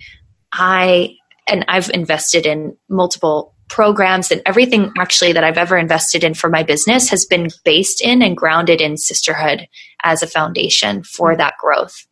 I, 0.52 1.16
and 1.46 1.64
I've 1.68 1.90
invested 1.90 2.46
in 2.46 2.76
multiple 2.88 3.54
programs 3.68 4.30
and 4.30 4.42
everything 4.44 4.92
actually 4.98 5.32
that 5.32 5.44
I've 5.44 5.58
ever 5.58 5.76
invested 5.76 6.24
in 6.24 6.34
for 6.34 6.50
my 6.50 6.62
business 6.62 7.08
has 7.10 7.26
been 7.26 7.48
based 7.64 8.02
in 8.02 8.22
and 8.22 8.36
grounded 8.36 8.80
in 8.80 8.96
sisterhood 8.96 9.68
as 10.02 10.22
a 10.22 10.26
foundation 10.26 11.02
for 11.04 11.30
mm-hmm. 11.30 11.38
that 11.38 11.54
growth. 11.60 12.06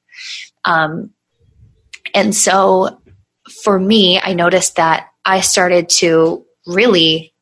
Um, 0.64 1.10
and 2.14 2.34
so 2.34 3.00
for 3.62 3.78
me, 3.78 4.20
I 4.20 4.34
noticed 4.34 4.76
that 4.76 5.08
I 5.24 5.40
started 5.40 5.88
to 5.90 6.44
really 6.66 7.34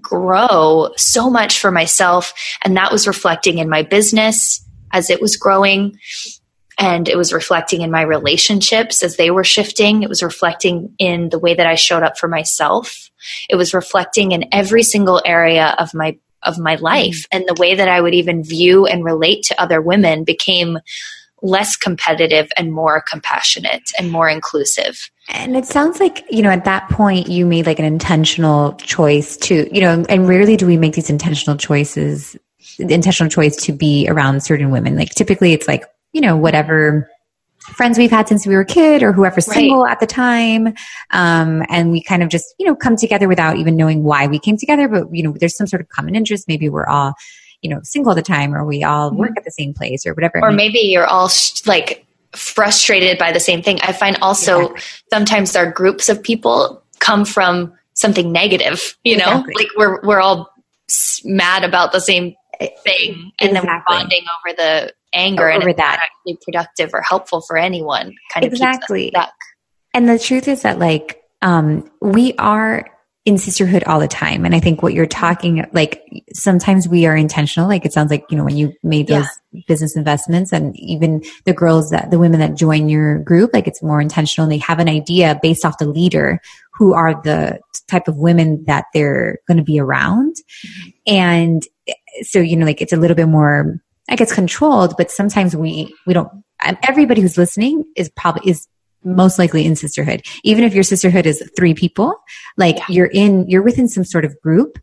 grow 0.00 0.90
so 0.96 1.28
much 1.28 1.58
for 1.60 1.70
myself. 1.70 2.32
And 2.62 2.76
that 2.76 2.92
was 2.92 3.06
reflecting 3.06 3.58
in 3.58 3.68
my 3.68 3.82
business 3.82 4.64
as 4.92 5.10
it 5.10 5.20
was 5.20 5.36
growing 5.36 5.98
and 6.78 7.08
it 7.08 7.16
was 7.16 7.32
reflecting 7.32 7.82
in 7.82 7.90
my 7.90 8.02
relationships 8.02 9.02
as 9.02 9.16
they 9.16 9.30
were 9.30 9.44
shifting. 9.44 10.02
It 10.02 10.08
was 10.08 10.22
reflecting 10.22 10.94
in 10.98 11.28
the 11.28 11.38
way 11.38 11.54
that 11.54 11.66
I 11.66 11.74
showed 11.74 12.02
up 12.02 12.18
for 12.18 12.28
myself. 12.28 13.10
It 13.48 13.56
was 13.56 13.74
reflecting 13.74 14.32
in 14.32 14.48
every 14.52 14.82
single 14.82 15.20
area 15.24 15.74
of 15.78 15.94
my 15.94 16.18
of 16.42 16.58
my 16.58 16.74
life 16.74 17.24
and 17.30 17.44
the 17.46 17.54
way 17.60 17.76
that 17.76 17.86
I 17.86 18.00
would 18.00 18.14
even 18.14 18.42
view 18.42 18.84
and 18.84 19.04
relate 19.04 19.44
to 19.44 19.62
other 19.62 19.80
women 19.80 20.24
became 20.24 20.78
less 21.42 21.76
competitive 21.76 22.48
and 22.56 22.72
more 22.72 23.02
compassionate 23.02 23.90
and 23.98 24.10
more 24.10 24.28
inclusive. 24.28 25.10
And 25.28 25.56
it 25.56 25.66
sounds 25.66 26.00
like, 26.00 26.24
you 26.30 26.42
know, 26.42 26.50
at 26.50 26.64
that 26.64 26.88
point 26.88 27.28
you 27.28 27.44
made 27.46 27.66
like 27.66 27.78
an 27.78 27.84
intentional 27.84 28.74
choice 28.74 29.36
to, 29.38 29.68
you 29.74 29.80
know, 29.80 30.04
and 30.08 30.28
rarely 30.28 30.56
do 30.56 30.66
we 30.66 30.76
make 30.76 30.94
these 30.94 31.10
intentional 31.10 31.56
choices, 31.56 32.36
intentional 32.78 33.28
choice 33.28 33.56
to 33.56 33.72
be 33.72 34.08
around 34.08 34.42
certain 34.42 34.70
women. 34.70 34.96
Like 34.96 35.10
typically 35.10 35.52
it's 35.52 35.66
like, 35.66 35.84
you 36.12 36.20
know, 36.20 36.36
whatever 36.36 37.08
friends 37.60 37.98
we've 37.98 38.10
had 38.10 38.28
since 38.28 38.46
we 38.46 38.54
were 38.54 38.62
a 38.62 38.66
kid 38.66 39.02
or 39.02 39.12
whoever's 39.12 39.46
right. 39.48 39.54
single 39.54 39.86
at 39.86 40.00
the 40.00 40.06
time. 40.06 40.74
Um, 41.10 41.64
and 41.68 41.90
we 41.92 42.02
kind 42.02 42.22
of 42.22 42.28
just, 42.28 42.54
you 42.58 42.66
know, 42.66 42.74
come 42.74 42.96
together 42.96 43.28
without 43.28 43.56
even 43.56 43.76
knowing 43.76 44.02
why 44.02 44.26
we 44.26 44.38
came 44.38 44.56
together. 44.56 44.88
But, 44.88 45.06
you 45.12 45.22
know, 45.22 45.34
there's 45.38 45.56
some 45.56 45.66
sort 45.66 45.80
of 45.80 45.88
common 45.88 46.14
interest. 46.14 46.48
Maybe 46.48 46.68
we're 46.68 46.86
all, 46.86 47.14
you 47.62 47.70
know, 47.70 47.80
single 47.82 48.10
all 48.10 48.16
the 48.16 48.22
time 48.22 48.54
or 48.54 48.64
we 48.64 48.84
all 48.84 49.10
mm-hmm. 49.10 49.20
work 49.20 49.32
at 49.36 49.44
the 49.44 49.50
same 49.50 49.72
place 49.72 50.06
or 50.06 50.14
whatever. 50.14 50.40
Or 50.42 50.52
maybe 50.52 50.78
you're 50.80 51.06
all 51.06 51.28
sh- 51.28 51.66
like 51.66 52.04
frustrated 52.32 53.18
by 53.18 53.32
the 53.32 53.40
same 53.40 53.62
thing. 53.62 53.78
I 53.82 53.92
find 53.92 54.18
also 54.20 54.74
sometimes 55.12 55.54
our 55.56 55.70
groups 55.70 56.08
of 56.08 56.22
people 56.22 56.82
come 56.98 57.24
from 57.24 57.72
something 57.94 58.32
negative, 58.32 58.96
you 59.04 59.16
know, 59.16 59.40
exactly. 59.40 59.54
like 59.56 59.68
we're, 59.76 60.00
we're 60.02 60.20
all 60.20 60.52
mad 61.24 61.64
about 61.64 61.92
the 61.92 62.00
same 62.00 62.34
thing 62.84 63.32
and 63.40 63.50
exactly. 63.50 63.52
then 63.52 63.64
we're 63.64 63.82
bonding 63.88 64.24
over 64.44 64.56
the 64.56 64.92
anger 65.14 65.50
over 65.50 65.68
and 65.68 65.78
that 65.78 66.00
actually 66.02 66.38
productive 66.44 66.90
or 66.92 67.00
helpful 67.02 67.40
for 67.40 67.56
anyone 67.56 68.14
kind 68.32 68.46
of 68.46 68.52
exactly 68.52 69.12
and 69.94 70.08
the 70.08 70.18
truth 70.18 70.48
is 70.48 70.62
that 70.62 70.78
like 70.78 71.22
um, 71.42 71.90
we 72.00 72.34
are 72.34 72.88
in 73.24 73.38
sisterhood 73.38 73.84
all 73.84 74.00
the 74.00 74.08
time 74.08 74.44
and 74.44 74.54
i 74.54 74.58
think 74.58 74.82
what 74.82 74.92
you're 74.92 75.06
talking 75.06 75.64
like 75.72 76.02
sometimes 76.32 76.88
we 76.88 77.06
are 77.06 77.16
intentional 77.16 77.68
like 77.68 77.84
it 77.84 77.92
sounds 77.92 78.10
like 78.10 78.24
you 78.30 78.36
know 78.36 78.44
when 78.44 78.56
you 78.56 78.72
made 78.82 79.06
those 79.06 79.26
yeah. 79.52 79.60
business 79.68 79.96
investments 79.96 80.52
and 80.52 80.76
even 80.76 81.22
the 81.44 81.52
girls 81.52 81.90
that 81.90 82.10
the 82.10 82.18
women 82.18 82.40
that 82.40 82.56
join 82.56 82.88
your 82.88 83.20
group 83.20 83.50
like 83.52 83.68
it's 83.68 83.82
more 83.82 84.00
intentional 84.00 84.44
and 84.44 84.52
they 84.52 84.58
have 84.58 84.80
an 84.80 84.88
idea 84.88 85.38
based 85.40 85.64
off 85.64 85.78
the 85.78 85.86
leader 85.86 86.40
who 86.72 86.94
are 86.94 87.20
the 87.22 87.60
type 87.86 88.08
of 88.08 88.16
women 88.16 88.64
that 88.64 88.86
they're 88.92 89.38
going 89.46 89.58
to 89.58 89.62
be 89.62 89.78
around 89.78 90.34
and 91.06 91.62
so 92.22 92.40
you 92.40 92.56
know 92.56 92.66
like 92.66 92.82
it's 92.82 92.92
a 92.92 92.96
little 92.96 93.16
bit 93.16 93.28
more 93.28 93.80
I 94.08 94.16
guess 94.16 94.32
controlled, 94.32 94.94
but 94.98 95.10
sometimes 95.10 95.54
we 95.56 95.94
we 96.06 96.12
don't. 96.12 96.28
Everybody 96.82 97.20
who's 97.20 97.38
listening 97.38 97.84
is 97.96 98.10
probably 98.10 98.50
is 98.50 98.68
most 99.04 99.38
likely 99.38 99.64
in 99.64 99.76
sisterhood. 99.76 100.22
Even 100.44 100.64
if 100.64 100.74
your 100.74 100.84
sisterhood 100.84 101.26
is 101.26 101.42
three 101.56 101.74
people, 101.74 102.14
like 102.56 102.78
yeah. 102.78 102.86
you're 102.88 103.06
in 103.06 103.48
you're 103.48 103.62
within 103.62 103.88
some 103.88 104.04
sort 104.04 104.24
of 104.24 104.40
group, 104.40 104.78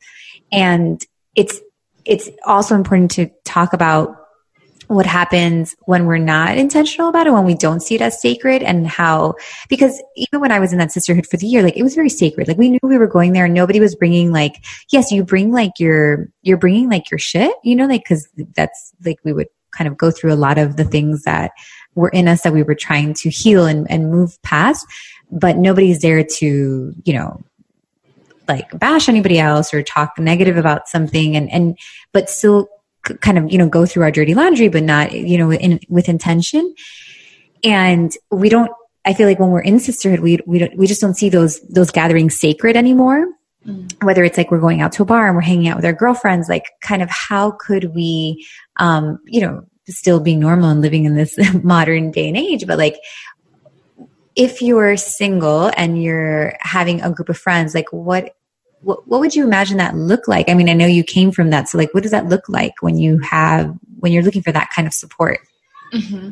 and 0.52 1.04
it's 1.36 1.60
it's 2.06 2.30
also 2.46 2.76
important 2.76 3.12
to 3.12 3.30
talk 3.46 3.74
about 3.74 4.16
what 4.90 5.06
happens 5.06 5.76
when 5.86 6.08
we're 6.08 6.18
not 6.18 6.58
intentional 6.58 7.10
about 7.10 7.28
it, 7.28 7.32
when 7.32 7.46
we 7.46 7.54
don't 7.54 7.82
see 7.82 7.94
it 7.94 8.02
as 8.02 8.20
sacred 8.20 8.64
and 8.64 8.88
how, 8.88 9.36
because 9.70 10.02
even 10.16 10.42
when 10.42 10.52
I 10.52 10.60
was 10.60 10.74
in 10.74 10.80
that 10.80 10.92
sisterhood 10.92 11.28
for 11.28 11.38
the 11.38 11.46
year, 11.46 11.62
like 11.62 11.78
it 11.78 11.84
was 11.84 11.94
very 11.94 12.10
sacred. 12.10 12.48
Like 12.48 12.58
we 12.58 12.72
knew 12.72 12.80
we 12.82 12.98
were 12.98 13.06
going 13.06 13.34
there 13.34 13.46
and 13.46 13.54
nobody 13.54 13.80
was 13.80 13.96
bringing 13.96 14.32
like, 14.32 14.56
yes, 14.92 15.12
you 15.12 15.24
bring 15.24 15.52
like 15.52 15.74
your, 15.78 16.30
you're 16.42 16.58
bringing 16.58 16.90
like 16.90 17.12
your 17.12 17.20
shit, 17.20 17.54
you 17.64 17.76
know, 17.76 17.86
like, 17.86 18.04
cause 18.04 18.28
that's 18.56 18.92
like 19.06 19.20
we 19.24 19.32
would 19.32 19.48
kind 19.72 19.88
of 19.88 19.96
go 19.96 20.10
through 20.10 20.34
a 20.34 20.36
lot 20.36 20.58
of 20.58 20.76
the 20.76 20.86
things 20.86 21.22
that 21.22 21.52
were 22.00 22.10
in 22.10 22.28
us 22.28 22.42
that 22.42 22.54
we 22.54 22.64
were 22.64 22.76
trying 22.76 23.14
to 23.16 23.30
heal 23.30 23.66
and, 23.66 23.90
and 23.90 24.12
move 24.12 24.42
past, 24.42 24.86
but 25.32 25.58
nobody's 25.58 26.00
there 26.00 26.24
to, 26.24 26.94
you 27.04 27.14
know, 27.14 27.42
like 28.48 28.78
bash 28.80 29.08
anybody 29.08 29.40
else 29.40 29.74
or 29.74 29.84
talk 29.84 30.18
negative 30.18 30.58
about 30.58 30.88
something 30.88 31.36
and, 31.36 31.52
and, 31.52 31.78
but 32.12 32.30
still 32.30 32.70
kind 33.22 33.38
of 33.38 33.52
you 33.52 33.58
know 33.58 33.70
go 33.70 33.86
through 33.86 34.04
our 34.04 34.12
dirty 34.12 34.34
laundry 34.34 34.68
but 34.68 34.84
not 34.84 35.12
you 35.12 35.38
know 35.38 35.52
in, 35.52 35.80
with 35.90 36.10
intention 36.10 36.74
and 37.64 38.14
we 38.30 38.50
don't 38.50 38.72
i 39.06 39.14
feel 39.14 39.28
like 39.28 39.40
when 39.40 39.50
we're 39.50 39.62
in 39.62 39.80
sisterhood 39.80 40.20
we 40.20 40.40
we, 40.46 40.60
don't, 40.60 40.78
we 40.78 40.88
just 40.88 41.02
don't 41.02 41.16
see 41.16 41.30
those 41.30 41.62
those 41.62 41.92
gatherings 41.92 42.40
sacred 42.40 42.76
anymore 42.76 43.26
mm. 43.66 44.04
whether 44.04 44.24
it's 44.24 44.38
like 44.38 44.52
we're 44.52 44.60
going 44.60 44.82
out 44.82 44.92
to 44.92 45.02
a 45.02 45.06
bar 45.06 45.28
and 45.28 45.36
we're 45.36 45.42
hanging 45.42 45.68
out 45.68 45.78
with 45.78 45.86
our 45.86 45.94
girlfriends 45.94 46.50
like 46.50 46.66
kind 46.82 47.02
of 47.02 47.10
how 47.10 47.52
could 47.52 47.96
we 47.96 48.46
um 48.78 49.20
you 49.26 49.42
know 49.42 49.64
still 49.98 50.20
being 50.20 50.40
normal 50.40 50.70
and 50.70 50.82
living 50.82 51.06
in 51.06 51.16
this 51.16 51.38
modern 51.64 52.12
day 52.12 52.28
and 52.28 52.38
age 52.38 52.66
but 52.66 52.78
like 52.78 52.98
if 54.36 54.62
you're 54.62 54.96
single 54.96 55.72
and 55.76 56.02
you're 56.02 56.54
having 56.60 57.02
a 57.02 57.12
group 57.12 57.30
of 57.30 57.38
friends 57.38 57.74
like 57.74 57.92
what 57.92 58.36
what, 58.82 59.08
what 59.08 59.20
would 59.20 59.36
you 59.36 59.44
imagine 59.44 59.78
that 59.78 59.96
look 59.96 60.28
like? 60.28 60.50
I 60.50 60.54
mean, 60.54 60.70
I 60.70 60.74
know 60.74 60.86
you 60.86 61.04
came 61.04 61.32
from 61.32 61.50
that. 61.50 61.68
So 61.68 61.78
like, 61.78 61.94
what 61.94 62.04
does 62.04 62.12
that 62.12 62.28
look 62.28 62.48
like 62.48 62.74
when 62.82 62.98
you 62.98 63.20
have, 63.20 63.76
when 64.00 64.12
you're 64.12 64.24
looking 64.24 64.42
for 64.42 64.52
that 64.52 64.70
kind 64.74 64.88
of 64.88 64.94
support? 64.94 65.40
Mm-hmm. 65.94 66.32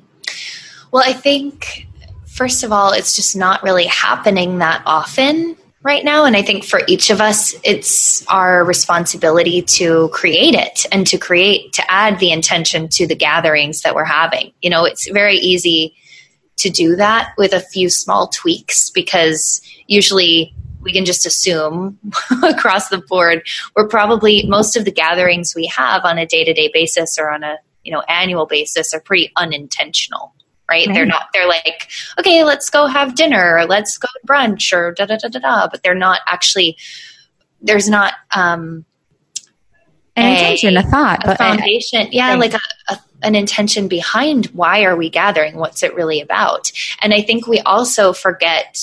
Well, 0.91 1.03
I 1.05 1.13
think 1.13 1.87
first 2.25 2.63
of 2.63 2.71
all, 2.71 2.93
it's 2.93 3.15
just 3.15 3.35
not 3.35 3.63
really 3.63 3.87
happening 3.87 4.59
that 4.59 4.81
often 4.85 5.57
right 5.87 6.03
now. 6.03 6.25
And 6.25 6.35
I 6.35 6.41
think 6.43 6.65
for 6.65 6.81
each 6.87 7.09
of 7.09 7.21
us, 7.21 7.55
it's 7.63 8.27
our 8.27 8.65
responsibility 8.65 9.61
to 9.61 10.09
create 10.09 10.53
it 10.53 10.85
and 10.91 11.07
to 11.07 11.17
create, 11.17 11.71
to 11.73 11.91
add 11.91 12.19
the 12.19 12.31
intention 12.31 12.89
to 12.89 13.07
the 13.07 13.15
gatherings 13.15 13.81
that 13.81 13.95
we're 13.95 14.03
having. 14.03 14.51
You 14.61 14.69
know, 14.69 14.83
it's 14.83 15.09
very 15.09 15.37
easy 15.37 15.95
to 16.57 16.69
do 16.69 16.97
that 16.97 17.33
with 17.37 17.53
a 17.53 17.61
few 17.61 17.89
small 17.89 18.27
tweaks 18.27 18.89
because 18.89 19.61
usually 19.87 20.53
we 20.81 20.91
can 20.91 21.05
just 21.05 21.25
assume 21.25 21.97
across 22.43 22.89
the 22.89 22.97
board 22.97 23.41
we're 23.75 23.87
probably 23.87 24.45
most 24.47 24.75
of 24.75 24.85
the 24.85 24.91
gatherings 24.91 25.53
we 25.55 25.67
have 25.67 26.03
on 26.03 26.17
a 26.17 26.25
day-to-day 26.25 26.69
basis 26.73 27.17
or 27.19 27.29
on 27.29 27.43
a 27.43 27.57
you 27.83 27.91
know 27.91 28.01
annual 28.07 28.45
basis 28.45 28.93
are 28.93 28.99
pretty 29.01 29.31
unintentional 29.35 30.33
right? 30.69 30.87
right? 30.87 30.93
They're 30.93 31.05
not, 31.05 31.29
they're 31.33 31.47
like, 31.47 31.89
okay, 32.19 32.43
let's 32.43 32.69
go 32.69 32.87
have 32.87 33.15
dinner 33.15 33.57
or 33.57 33.65
let's 33.65 33.97
go 33.97 34.07
to 34.07 34.27
brunch 34.27 34.73
or 34.73 34.93
da 34.93 35.05
da 35.05 35.17
da 35.17 35.29
da 35.29 35.39
da. 35.39 35.67
But 35.69 35.83
they're 35.83 35.95
not 35.95 36.21
actually, 36.27 36.77
there's 37.61 37.89
not, 37.89 38.13
um, 38.35 38.85
an 40.15 40.25
a, 40.25 40.31
intention, 40.31 40.77
a 40.77 40.83
thought, 40.83 41.21
a 41.25 41.35
foundation. 41.35 42.07
yeah, 42.11 42.35
like 42.35 42.53
a, 42.53 42.59
a, 42.89 42.99
an 43.21 43.35
intention 43.35 43.87
behind 43.87 44.47
why 44.47 44.83
are 44.83 44.95
we 44.95 45.09
gathering? 45.09 45.57
What's 45.57 45.83
it 45.83 45.93
really 45.93 46.21
about? 46.21 46.71
And 47.01 47.13
I 47.13 47.21
think 47.21 47.47
we 47.47 47.59
also 47.59 48.13
forget 48.13 48.79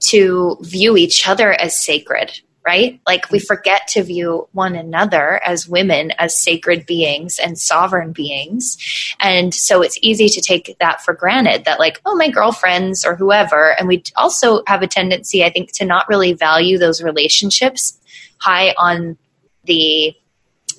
to 0.00 0.56
view 0.62 0.96
each 0.96 1.28
other 1.28 1.52
as 1.52 1.78
sacred, 1.78 2.40
right? 2.64 3.00
Like 3.06 3.30
we 3.30 3.38
forget 3.38 3.88
to 3.88 4.02
view 4.02 4.48
one 4.52 4.74
another 4.74 5.40
as 5.44 5.68
women, 5.68 6.12
as 6.12 6.38
sacred 6.38 6.86
beings 6.86 7.38
and 7.38 7.58
sovereign 7.58 8.12
beings. 8.12 8.76
And 9.20 9.52
so 9.52 9.82
it's 9.82 9.98
easy 10.00 10.28
to 10.28 10.40
take 10.40 10.76
that 10.78 11.02
for 11.02 11.14
granted 11.14 11.64
that, 11.64 11.80
like, 11.80 12.00
oh, 12.06 12.14
my 12.14 12.30
girlfriends 12.30 13.04
or 13.04 13.16
whoever. 13.16 13.78
And 13.78 13.88
we 13.88 14.02
also 14.16 14.62
have 14.66 14.82
a 14.82 14.86
tendency, 14.86 15.44
I 15.44 15.50
think, 15.50 15.72
to 15.72 15.84
not 15.84 16.08
really 16.08 16.34
value 16.34 16.78
those 16.78 17.02
relationships 17.02 17.98
high 18.38 18.74
on 18.78 19.16
the 19.64 20.14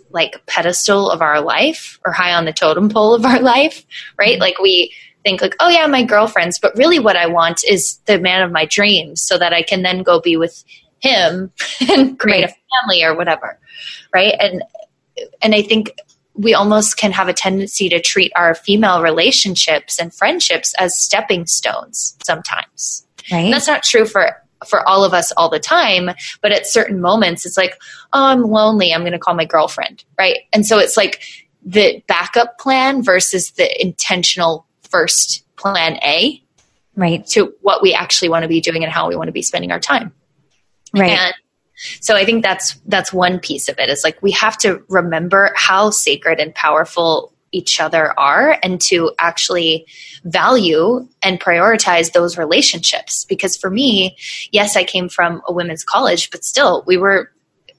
like 0.09 0.45
pedestal 0.45 1.09
of 1.09 1.21
our 1.21 1.41
life 1.41 1.99
or 2.05 2.11
high 2.11 2.33
on 2.33 2.45
the 2.45 2.53
totem 2.53 2.87
pole 2.89 3.13
of 3.13 3.25
our 3.25 3.39
life, 3.41 3.85
right? 4.17 4.33
Mm-hmm. 4.33 4.41
Like 4.41 4.59
we, 4.59 4.93
think 5.23 5.41
like, 5.41 5.55
oh 5.59 5.69
yeah, 5.69 5.87
my 5.87 6.03
girlfriends, 6.03 6.59
but 6.59 6.75
really 6.75 6.99
what 6.99 7.15
I 7.15 7.27
want 7.27 7.63
is 7.67 7.97
the 8.05 8.19
man 8.19 8.41
of 8.41 8.51
my 8.51 8.65
dreams 8.65 9.21
so 9.21 9.37
that 9.37 9.53
I 9.53 9.63
can 9.63 9.81
then 9.81 10.03
go 10.03 10.19
be 10.19 10.37
with 10.37 10.63
him 11.03 11.51
and 11.89 12.17
create 12.17 12.45
right. 12.45 12.49
a 12.49 12.81
family 12.81 13.03
or 13.03 13.15
whatever. 13.15 13.59
Right. 14.13 14.33
And 14.39 14.63
and 15.41 15.53
I 15.53 15.61
think 15.61 15.91
we 16.33 16.55
almost 16.55 16.97
can 16.97 17.11
have 17.11 17.27
a 17.27 17.33
tendency 17.33 17.89
to 17.89 18.01
treat 18.01 18.31
our 18.35 18.55
female 18.55 19.03
relationships 19.03 19.99
and 19.99 20.11
friendships 20.11 20.73
as 20.79 20.97
stepping 20.97 21.45
stones 21.45 22.17
sometimes. 22.25 23.05
Right. 23.31 23.45
And 23.45 23.53
that's 23.53 23.67
not 23.67 23.83
true 23.83 24.05
for 24.05 24.31
for 24.67 24.87
all 24.87 25.03
of 25.03 25.13
us 25.13 25.33
all 25.33 25.49
the 25.49 25.59
time, 25.59 26.09
but 26.41 26.53
at 26.53 26.65
certain 26.65 27.01
moments 27.01 27.45
it's 27.45 27.57
like, 27.57 27.77
oh, 28.13 28.25
I'm 28.25 28.43
lonely, 28.43 28.93
I'm 28.93 29.01
going 29.01 29.11
to 29.11 29.19
call 29.19 29.35
my 29.35 29.45
girlfriend, 29.45 30.05
right? 30.17 30.39
And 30.53 30.65
so 30.65 30.79
it's 30.79 30.95
like 30.95 31.21
the 31.65 32.01
backup 32.07 32.57
plan 32.59 33.03
versus 33.03 33.51
the 33.51 33.81
intentional 33.81 34.65
first 34.89 35.43
plan 35.57 35.99
A, 36.01 36.41
right, 36.95 37.25
to 37.27 37.53
what 37.61 37.81
we 37.81 37.93
actually 37.93 38.29
want 38.29 38.43
to 38.43 38.47
be 38.47 38.61
doing 38.61 38.83
and 38.83 38.91
how 38.91 39.09
we 39.09 39.17
want 39.17 39.27
to 39.27 39.33
be 39.33 39.41
spending 39.41 39.71
our 39.71 39.81
time. 39.81 40.13
Right. 40.93 41.11
And 41.11 41.33
so 42.01 42.15
I 42.15 42.25
think 42.25 42.43
that's 42.43 42.75
that's 42.85 43.11
one 43.11 43.39
piece 43.39 43.67
of 43.67 43.79
it 43.79 43.89
is 43.89 44.03
like 44.03 44.21
we 44.21 44.31
have 44.31 44.57
to 44.59 44.83
remember 44.89 45.51
how 45.55 45.89
sacred 45.89 46.39
and 46.39 46.53
powerful 46.53 47.33
each 47.51 47.79
other 47.79 48.17
are 48.19 48.57
and 48.63 48.81
to 48.81 49.11
actually 49.19 49.85
value 50.23 51.07
and 51.21 51.39
prioritize 51.39 52.11
those 52.11 52.37
relationships 52.37 53.25
because 53.25 53.57
for 53.57 53.69
me 53.69 54.17
yes 54.51 54.75
I 54.75 54.83
came 54.83 55.09
from 55.09 55.41
a 55.47 55.53
women's 55.53 55.83
college 55.83 56.31
but 56.31 56.43
still 56.43 56.83
we 56.87 56.97
were 56.97 57.31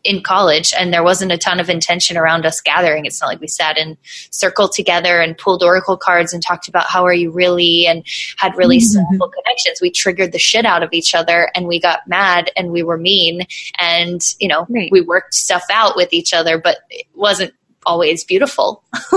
in 0.04 0.22
college 0.22 0.72
and 0.78 0.92
there 0.92 1.02
wasn't 1.02 1.32
a 1.32 1.38
ton 1.38 1.58
of 1.58 1.70
intention 1.70 2.16
around 2.16 2.44
us 2.44 2.60
gathering. 2.60 3.06
It's 3.06 3.20
not 3.20 3.28
like 3.28 3.40
we 3.40 3.48
sat 3.48 3.78
in 3.78 3.96
circle 4.30 4.68
together 4.68 5.20
and 5.20 5.36
pulled 5.36 5.62
oracle 5.62 5.96
cards 5.96 6.32
and 6.32 6.42
talked 6.42 6.68
about 6.68 6.86
how 6.86 7.04
are 7.04 7.14
you 7.14 7.30
really 7.30 7.86
and 7.86 8.04
had 8.36 8.54
really 8.56 8.78
mm-hmm. 8.78 9.02
simple 9.10 9.30
connections. 9.30 9.80
We 9.80 9.90
triggered 9.90 10.32
the 10.32 10.38
shit 10.38 10.66
out 10.66 10.82
of 10.82 10.90
each 10.92 11.14
other 11.14 11.50
and 11.54 11.66
we 11.66 11.80
got 11.80 12.06
mad 12.06 12.50
and 12.56 12.70
we 12.70 12.82
were 12.82 12.98
mean 12.98 13.46
and, 13.78 14.20
you 14.38 14.48
know, 14.48 14.66
right. 14.68 14.90
we 14.92 15.00
worked 15.00 15.34
stuff 15.34 15.64
out 15.72 15.96
with 15.96 16.12
each 16.12 16.34
other, 16.34 16.58
but 16.58 16.78
it 16.90 17.06
wasn't 17.14 17.54
always 17.86 18.24
beautiful. 18.24 18.84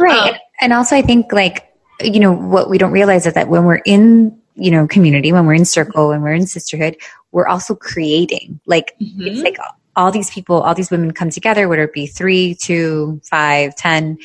right. 0.00 0.34
Um, 0.34 0.40
and 0.60 0.72
also 0.72 0.96
I 0.96 1.02
think 1.02 1.32
like, 1.32 1.72
you 2.02 2.18
know, 2.18 2.32
what 2.32 2.68
we 2.68 2.78
don't 2.78 2.92
realize 2.92 3.26
is 3.26 3.34
that 3.34 3.48
when 3.48 3.64
we're 3.64 3.82
in 3.86 4.36
you 4.56 4.70
know 4.70 4.86
community 4.86 5.32
when 5.32 5.46
we're 5.46 5.54
in 5.54 5.64
circle 5.64 6.08
when 6.08 6.22
we're 6.22 6.34
in 6.34 6.44
sisterhood 6.44 6.96
we're 7.30 7.46
also 7.46 7.74
creating 7.74 8.60
like 8.66 8.94
mm-hmm. 9.00 9.22
it's 9.22 9.40
like 9.40 9.56
all 9.96 10.10
these 10.10 10.30
people 10.30 10.60
all 10.60 10.74
these 10.74 10.90
women 10.90 11.12
come 11.12 11.30
together 11.30 11.68
whether 11.68 11.84
it 11.84 11.92
be 11.92 12.06
three 12.06 12.54
two 12.54 13.20
five 13.24 13.74
ten 13.76 14.18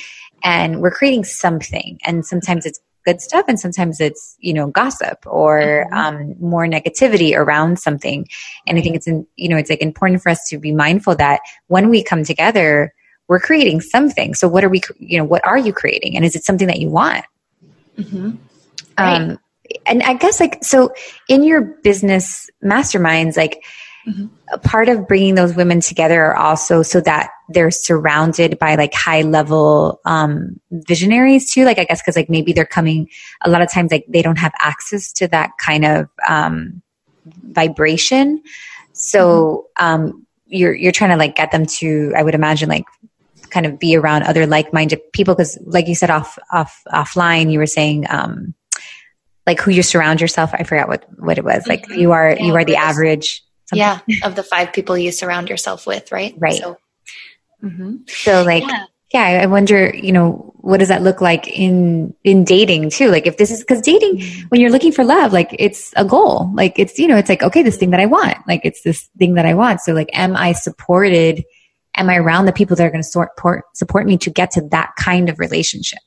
and 0.43 0.81
we're 0.81 0.91
creating 0.91 1.23
something 1.23 1.97
and 2.05 2.25
sometimes 2.25 2.65
it's 2.65 2.79
good 3.05 3.21
stuff 3.21 3.45
and 3.47 3.59
sometimes 3.59 3.99
it's 3.99 4.35
you 4.39 4.53
know 4.53 4.67
gossip 4.67 5.19
or 5.25 5.85
mm-hmm. 5.91 5.93
um, 5.93 6.35
more 6.39 6.65
negativity 6.65 7.35
around 7.35 7.79
something 7.79 8.27
and 8.67 8.77
i 8.77 8.81
think 8.81 8.95
it's 8.95 9.07
in, 9.07 9.25
you 9.35 9.47
know 9.47 9.57
it's 9.57 9.69
like 9.69 9.81
important 9.81 10.21
for 10.21 10.29
us 10.29 10.47
to 10.47 10.57
be 10.57 10.71
mindful 10.71 11.15
that 11.15 11.39
when 11.67 11.89
we 11.89 12.03
come 12.03 12.23
together 12.23 12.93
we're 13.27 13.39
creating 13.39 13.81
something 13.81 14.33
so 14.33 14.47
what 14.47 14.63
are 14.63 14.69
we 14.69 14.81
you 14.99 15.17
know 15.17 15.23
what 15.23 15.45
are 15.45 15.57
you 15.57 15.73
creating 15.73 16.15
and 16.15 16.25
is 16.25 16.35
it 16.35 16.43
something 16.43 16.67
that 16.67 16.79
you 16.79 16.89
want 16.89 17.25
mm-hmm. 17.97 18.31
right. 18.97 19.21
um, 19.21 19.39
and 19.85 20.03
I 20.03 20.13
guess 20.13 20.39
like 20.39 20.63
so 20.63 20.93
in 21.27 21.43
your 21.43 21.61
business 21.61 22.49
masterminds, 22.63 23.37
like 23.37 23.63
mm-hmm. 24.07 24.27
a 24.51 24.57
part 24.57 24.89
of 24.89 25.07
bringing 25.07 25.35
those 25.35 25.55
women 25.55 25.79
together 25.79 26.23
are 26.23 26.35
also 26.35 26.81
so 26.81 27.01
that 27.01 27.29
they're 27.49 27.71
surrounded 27.71 28.57
by 28.59 28.75
like 28.75 28.93
high 28.93 29.21
level 29.21 30.01
um, 30.05 30.59
visionaries 30.71 31.51
too. 31.51 31.65
Like 31.65 31.79
I 31.79 31.85
guess 31.85 32.01
because 32.01 32.15
like 32.15 32.29
maybe 32.29 32.53
they're 32.53 32.65
coming 32.65 33.09
a 33.43 33.49
lot 33.49 33.61
of 33.61 33.71
times 33.71 33.91
like 33.91 34.05
they 34.07 34.21
don't 34.21 34.37
have 34.37 34.53
access 34.59 35.11
to 35.13 35.27
that 35.29 35.51
kind 35.57 35.85
of 35.85 36.09
um, 36.27 36.81
vibration. 37.25 38.41
So 38.93 39.67
mm-hmm. 39.77 39.85
um, 39.85 40.27
you're 40.47 40.73
you're 40.73 40.91
trying 40.91 41.11
to 41.11 41.17
like 41.17 41.35
get 41.35 41.51
them 41.51 41.65
to 41.65 42.13
I 42.15 42.23
would 42.23 42.35
imagine 42.35 42.69
like 42.69 42.85
kind 43.49 43.65
of 43.65 43.79
be 43.79 43.95
around 43.95 44.23
other 44.23 44.45
like-minded 44.45 44.99
people 45.13 45.33
because 45.33 45.57
like 45.65 45.87
you 45.87 45.95
said 45.95 46.09
off 46.09 46.37
off 46.51 46.81
offline 46.91 47.51
you 47.51 47.59
were 47.59 47.67
saying 47.67 48.05
um 48.09 48.53
like 49.45 49.59
who 49.59 49.71
you 49.71 49.83
surround 49.83 50.21
yourself. 50.21 50.51
I 50.53 50.63
forgot 50.63 50.87
what 50.87 51.05
what 51.19 51.37
it 51.37 51.43
was. 51.43 51.67
Like 51.67 51.83
mm-hmm. 51.83 51.99
you 51.99 52.11
are 52.11 52.31
yeah, 52.31 52.43
you 52.43 52.55
are 52.55 52.65
the 52.65 52.77
average. 52.77 53.43
Yeah, 53.73 53.99
of 54.23 54.35
the 54.35 54.43
five 54.43 54.73
people 54.73 54.97
you 54.97 55.11
surround 55.11 55.49
yourself 55.49 55.87
with, 55.87 56.11
right? 56.11 56.33
Right. 56.37 56.55
So, 56.55 56.77
mm-hmm. 57.63 57.97
so 58.07 58.43
like. 58.43 58.63
Yeah. 58.63 58.85
yeah. 59.13 59.41
I 59.43 59.45
wonder, 59.47 59.93
you 59.95 60.11
know, 60.11 60.53
what 60.65 60.77
does 60.77 60.87
that 60.87 61.03
look 61.03 61.21
like 61.21 61.47
in 61.47 62.15
in 62.23 62.43
dating 62.43 62.89
too? 62.89 63.11
Like 63.11 63.27
if 63.27 63.37
this 63.37 63.51
is 63.51 63.59
because 63.59 63.81
dating, 63.81 64.17
mm-hmm. 64.17 64.47
when 64.47 64.59
you're 64.59 64.71
looking 64.71 64.91
for 64.91 65.03
love, 65.03 65.31
like 65.31 65.55
it's 65.59 65.93
a 65.95 66.03
goal. 66.03 66.51
Like 66.55 66.79
it's 66.79 66.97
you 66.97 67.07
know, 67.07 67.17
it's 67.17 67.29
like 67.29 67.43
okay, 67.43 67.61
this 67.61 67.77
thing 67.77 67.91
that 67.91 67.99
I 67.99 68.07
want. 68.07 68.37
Like 68.47 68.61
it's 68.63 68.81
this 68.81 69.07
thing 69.19 69.35
that 69.35 69.45
I 69.45 69.53
want. 69.53 69.81
So 69.81 69.93
like, 69.93 70.09
am 70.11 70.35
I 70.35 70.53
supported? 70.53 71.43
Am 71.95 72.09
I 72.09 72.17
around 72.17 72.45
the 72.45 72.51
people 72.51 72.75
that 72.75 72.83
are 72.83 72.89
going 72.89 73.03
to 73.03 73.07
support 73.07 73.63
support 73.75 74.07
me 74.07 74.17
to 74.17 74.31
get 74.31 74.51
to 74.51 74.61
that 74.69 74.93
kind 74.97 75.29
of 75.29 75.39
relationship? 75.39 76.01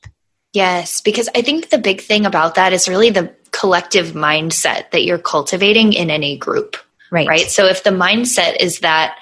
Yes, 0.51 0.99
because 1.01 1.29
I 1.33 1.41
think 1.41 1.69
the 1.69 1.77
big 1.77 2.01
thing 2.01 2.25
about 2.25 2.55
that 2.55 2.73
is 2.73 2.89
really 2.89 3.11
the 3.11 3.33
collective 3.51 4.07
mindset 4.07 4.91
that 4.91 5.03
you're 5.03 5.19
cultivating 5.19 5.93
in 5.93 6.09
any 6.09 6.37
group. 6.37 6.75
Right. 7.11 7.27
Right. 7.27 7.49
So 7.49 7.65
if 7.65 7.83
the 7.83 7.89
mindset 7.89 8.57
is 8.59 8.79
that 8.79 9.17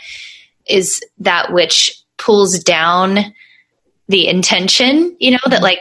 is 0.68 1.02
that 1.20 1.54
which 1.54 2.02
pulls 2.18 2.60
down 2.60 3.34
the 4.10 4.28
intention, 4.28 5.16
you 5.20 5.32
know, 5.32 5.40
that 5.50 5.62
like 5.62 5.80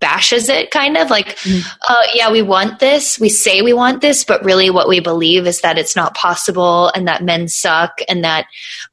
bashes 0.00 0.48
it 0.48 0.70
kind 0.70 0.96
of 0.96 1.10
like, 1.10 1.36
mm-hmm. 1.36 1.60
uh, 1.88 2.06
yeah, 2.14 2.30
we 2.30 2.42
want 2.42 2.78
this. 2.78 3.20
We 3.20 3.28
say 3.28 3.62
we 3.62 3.72
want 3.72 4.00
this, 4.00 4.24
but 4.24 4.44
really 4.44 4.70
what 4.70 4.88
we 4.88 5.00
believe 5.00 5.46
is 5.46 5.60
that 5.60 5.78
it's 5.78 5.94
not 5.94 6.14
possible 6.14 6.88
and 6.88 7.06
that 7.08 7.22
men 7.22 7.48
suck 7.48 8.00
and 8.08 8.24
that, 8.24 8.46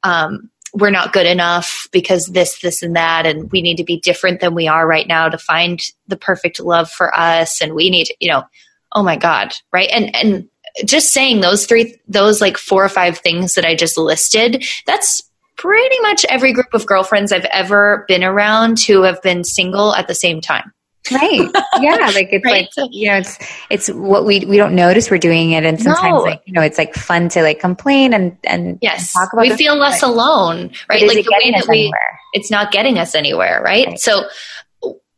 um, 0.03 0.49
we're 0.71 0.91
not 0.91 1.13
good 1.13 1.25
enough 1.25 1.87
because 1.91 2.27
this, 2.27 2.59
this, 2.59 2.83
and 2.83 2.95
that, 2.95 3.25
and 3.25 3.51
we 3.51 3.63
need 3.63 3.77
to 3.77 3.83
be 3.83 3.99
different 3.99 4.39
than 4.39 4.53
we 4.53 4.67
are 4.67 4.85
right 4.85 5.07
now 5.07 5.27
to 5.27 5.37
find 5.37 5.81
the 6.07 6.17
perfect 6.17 6.59
love 6.59 6.91
for 6.91 7.17
us. 7.17 7.59
And 7.59 7.73
we 7.73 7.89
need, 7.89 8.05
to, 8.05 8.15
you 8.19 8.29
know, 8.29 8.43
oh 8.93 9.03
my 9.03 9.15
God, 9.17 9.53
right? 9.71 9.89
And 9.91 10.15
and 10.15 10.49
just 10.85 11.13
saying 11.13 11.41
those 11.41 11.65
three, 11.65 11.99
those 12.07 12.41
like 12.41 12.57
four 12.57 12.83
or 12.83 12.89
five 12.89 13.17
things 13.19 13.55
that 13.55 13.65
I 13.65 13.75
just 13.75 13.97
listed, 13.97 14.63
that's 14.85 15.21
pretty 15.57 15.99
much 16.01 16.25
every 16.25 16.53
group 16.53 16.73
of 16.73 16.85
girlfriends 16.85 17.31
I've 17.31 17.45
ever 17.45 18.05
been 18.07 18.23
around 18.23 18.79
who 18.79 19.03
have 19.03 19.21
been 19.21 19.43
single 19.43 19.93
at 19.93 20.07
the 20.07 20.15
same 20.15 20.39
time 20.39 20.71
right 21.11 21.49
yeah 21.81 21.95
like 22.13 22.29
it's 22.31 22.45
right? 22.45 22.69
like 22.77 22.89
you 22.91 23.07
know 23.09 23.17
it's 23.17 23.37
it's 23.69 23.87
what 23.89 24.25
we 24.25 24.45
we 24.45 24.57
don't 24.57 24.75
notice 24.75 25.09
we're 25.09 25.17
doing 25.17 25.51
it 25.51 25.65
and 25.65 25.81
sometimes 25.81 26.13
no. 26.13 26.19
like 26.19 26.41
you 26.45 26.53
know 26.53 26.61
it's 26.61 26.77
like 26.77 26.93
fun 26.93 27.29
to 27.29 27.41
like 27.41 27.59
complain 27.59 28.13
and 28.13 28.37
and 28.43 28.77
yes 28.81 29.13
talk 29.13 29.31
about 29.33 29.41
we 29.41 29.55
feel 29.55 29.75
less 29.75 30.03
alone 30.03 30.71
right 30.89 31.01
like 31.07 31.23
the 31.23 31.31
way 31.31 31.51
that 31.51 31.65
we 31.67 31.79
anywhere? 31.79 32.19
it's 32.33 32.51
not 32.51 32.71
getting 32.71 32.97
us 32.97 33.15
anywhere 33.15 33.61
right, 33.63 33.87
right. 33.87 33.99
so 33.99 34.27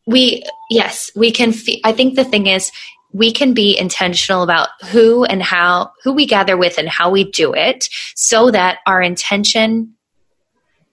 we 0.07 0.43
yes 0.69 1.11
we 1.15 1.31
can 1.31 1.51
fe- 1.51 1.81
i 1.83 1.91
think 1.91 2.15
the 2.15 2.23
thing 2.23 2.47
is 2.47 2.71
we 3.13 3.31
can 3.31 3.53
be 3.53 3.77
intentional 3.77 4.43
about 4.43 4.69
who 4.89 5.23
and 5.25 5.43
how 5.43 5.91
who 6.03 6.13
we 6.13 6.25
gather 6.25 6.57
with 6.57 6.77
and 6.77 6.89
how 6.89 7.09
we 7.09 7.23
do 7.23 7.53
it 7.53 7.87
so 8.15 8.51
that 8.51 8.79
our 8.85 9.01
intention 9.01 9.93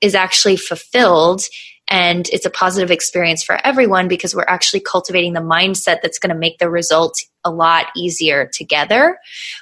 is 0.01 0.15
actually 0.15 0.57
fulfilled 0.57 1.43
and 1.89 2.29
it's 2.31 2.45
a 2.45 2.51
positive 2.51 2.91
experience 2.91 3.43
for 3.43 3.59
everyone 3.65 4.09
because 4.09 4.35
we're 4.35 4.45
actually 4.47 4.81
cultivating 4.81 5.33
the 5.33 5.41
mindset 5.41 6.03
that's 6.03 6.19
going 6.19 6.33
to 6.33 6.39
make 6.39 6.59
the 6.59 6.69
result 6.69 7.19
a 7.45 7.51
lot 7.51 7.87
easier 7.97 8.47
together 8.53 9.19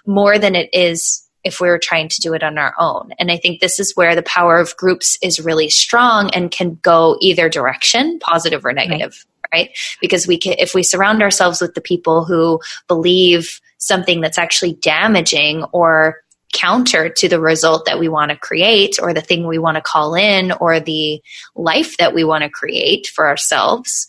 more 0.07 0.39
than 0.39 0.57
it 0.57 0.69
is 0.73 1.23
if 1.45 1.61
we 1.61 1.69
were 1.69 1.79
trying 1.79 2.09
to 2.09 2.21
do 2.21 2.35
it 2.35 2.43
on 2.43 2.59
our 2.59 2.75
own. 2.77 3.13
And 3.21 3.31
I 3.31 3.37
think 3.37 3.61
this 3.61 3.79
is 3.79 3.95
where 3.95 4.17
the 4.17 4.23
power 4.23 4.59
of 4.59 4.77
groups 4.77 5.17
is 5.23 5.39
really 5.39 5.71
strong 5.71 6.31
and 6.31 6.51
can 6.51 6.81
go 6.83 7.17
either 7.21 7.49
direction, 7.49 8.19
positive 8.19 8.65
or 8.65 8.73
negative, 8.73 9.13
right? 9.13 9.36
Right? 9.57 9.71
Because 10.01 10.27
we 10.27 10.39
can, 10.39 10.55
if 10.59 10.75
we 10.75 10.83
surround 10.83 11.23
ourselves 11.23 11.61
with 11.61 11.75
the 11.75 11.81
people 11.81 12.25
who 12.25 12.61
believe 12.89 13.61
something 13.79 14.21
that's 14.21 14.39
actually 14.39 14.75
damaging 14.75 15.65
or 15.73 16.23
counter 16.53 17.09
to 17.09 17.29
the 17.29 17.41
result 17.41 17.85
that 17.87 17.99
we 17.99 18.09
want 18.09 18.31
to 18.31 18.37
create 18.37 18.97
or 19.01 19.13
the 19.13 19.21
thing 19.21 19.47
we 19.47 19.59
want 19.59 19.77
to 19.77 19.81
call 19.81 20.15
in 20.15 20.53
or 20.53 20.81
the 20.81 21.21
life 21.55 21.97
that 21.99 22.15
we 22.15 22.25
want 22.25 22.43
to 22.43 22.51
create 22.51 23.07
for 23.09 23.27
ourselves, 23.27 24.07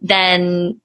then 0.00 0.80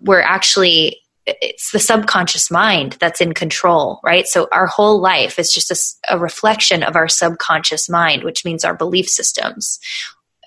we're 0.00 0.20
actually 0.20 0.98
it's 1.24 1.70
the 1.70 1.78
subconscious 1.78 2.50
mind 2.50 2.96
that's 2.98 3.20
in 3.20 3.32
control, 3.32 4.00
right? 4.02 4.26
So 4.26 4.48
our 4.50 4.66
whole 4.66 5.00
life 5.00 5.38
is 5.38 5.52
just 5.52 5.70
a, 5.70 6.14
a, 6.16 6.18
reflection 6.18 6.82
of 6.82 6.96
our 6.96 7.06
subconscious 7.06 7.88
mind, 7.88 8.24
which 8.24 8.44
means 8.44 8.64
our 8.64 8.74
belief 8.74 9.08
systems. 9.08 9.78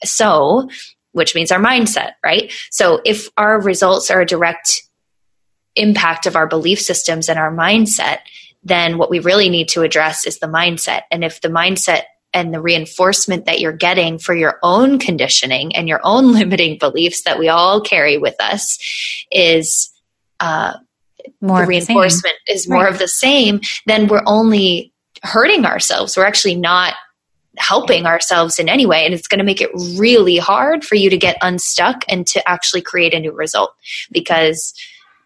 So, 0.03 0.69
which 1.15 1.33
means 1.33 1.49
our 1.49 1.59
mindset, 1.59 2.11
right? 2.23 2.51
So 2.71 2.99
if 3.05 3.29
our 3.37 3.61
results 3.61 4.11
are 4.11 4.19
a 4.19 4.25
direct 4.25 4.81
impact 5.77 6.25
of 6.25 6.35
our 6.35 6.45
belief 6.45 6.79
systems 6.79 7.29
and 7.29 7.39
our 7.39 7.55
mindset, 7.55 8.19
then 8.63 8.97
what 8.97 9.09
we 9.09 9.19
really 9.19 9.47
need 9.47 9.69
to 9.69 9.81
address 9.83 10.27
is 10.27 10.39
the 10.39 10.47
mindset. 10.47 11.03
And 11.09 11.23
if 11.23 11.39
the 11.39 11.47
mindset 11.47 12.01
and 12.33 12.53
the 12.53 12.59
reinforcement 12.59 13.45
that 13.45 13.61
you're 13.61 13.71
getting 13.71 14.19
for 14.19 14.35
your 14.35 14.59
own 14.61 14.99
conditioning 14.99 15.73
and 15.73 15.87
your 15.87 16.01
own 16.03 16.33
limiting 16.33 16.77
beliefs 16.77 17.23
that 17.23 17.39
we 17.39 17.47
all 17.47 17.79
carry 17.79 18.17
with 18.17 18.35
us 18.41 18.77
is 19.31 19.89
uh, 20.41 20.73
more 21.39 21.61
the 21.61 21.67
reinforcement 21.67 22.35
is 22.45 22.67
more 22.67 22.83
right. 22.83 22.91
of 22.91 22.99
the 22.99 23.07
same, 23.07 23.61
then 23.85 24.07
we're 24.07 24.23
only 24.25 24.91
hurting 25.23 25.65
ourselves. 25.65 26.17
We're 26.17 26.25
actually 26.25 26.55
not 26.55 26.93
helping 27.57 28.05
ourselves 28.05 28.59
in 28.59 28.69
any 28.69 28.85
way. 28.85 29.05
And 29.05 29.13
it's 29.13 29.27
going 29.27 29.39
to 29.39 29.45
make 29.45 29.61
it 29.61 29.69
really 29.97 30.37
hard 30.37 30.83
for 30.83 30.95
you 30.95 31.09
to 31.09 31.17
get 31.17 31.37
unstuck 31.41 32.03
and 32.09 32.25
to 32.27 32.47
actually 32.47 32.81
create 32.81 33.13
a 33.13 33.19
new 33.19 33.31
result 33.31 33.73
because 34.11 34.73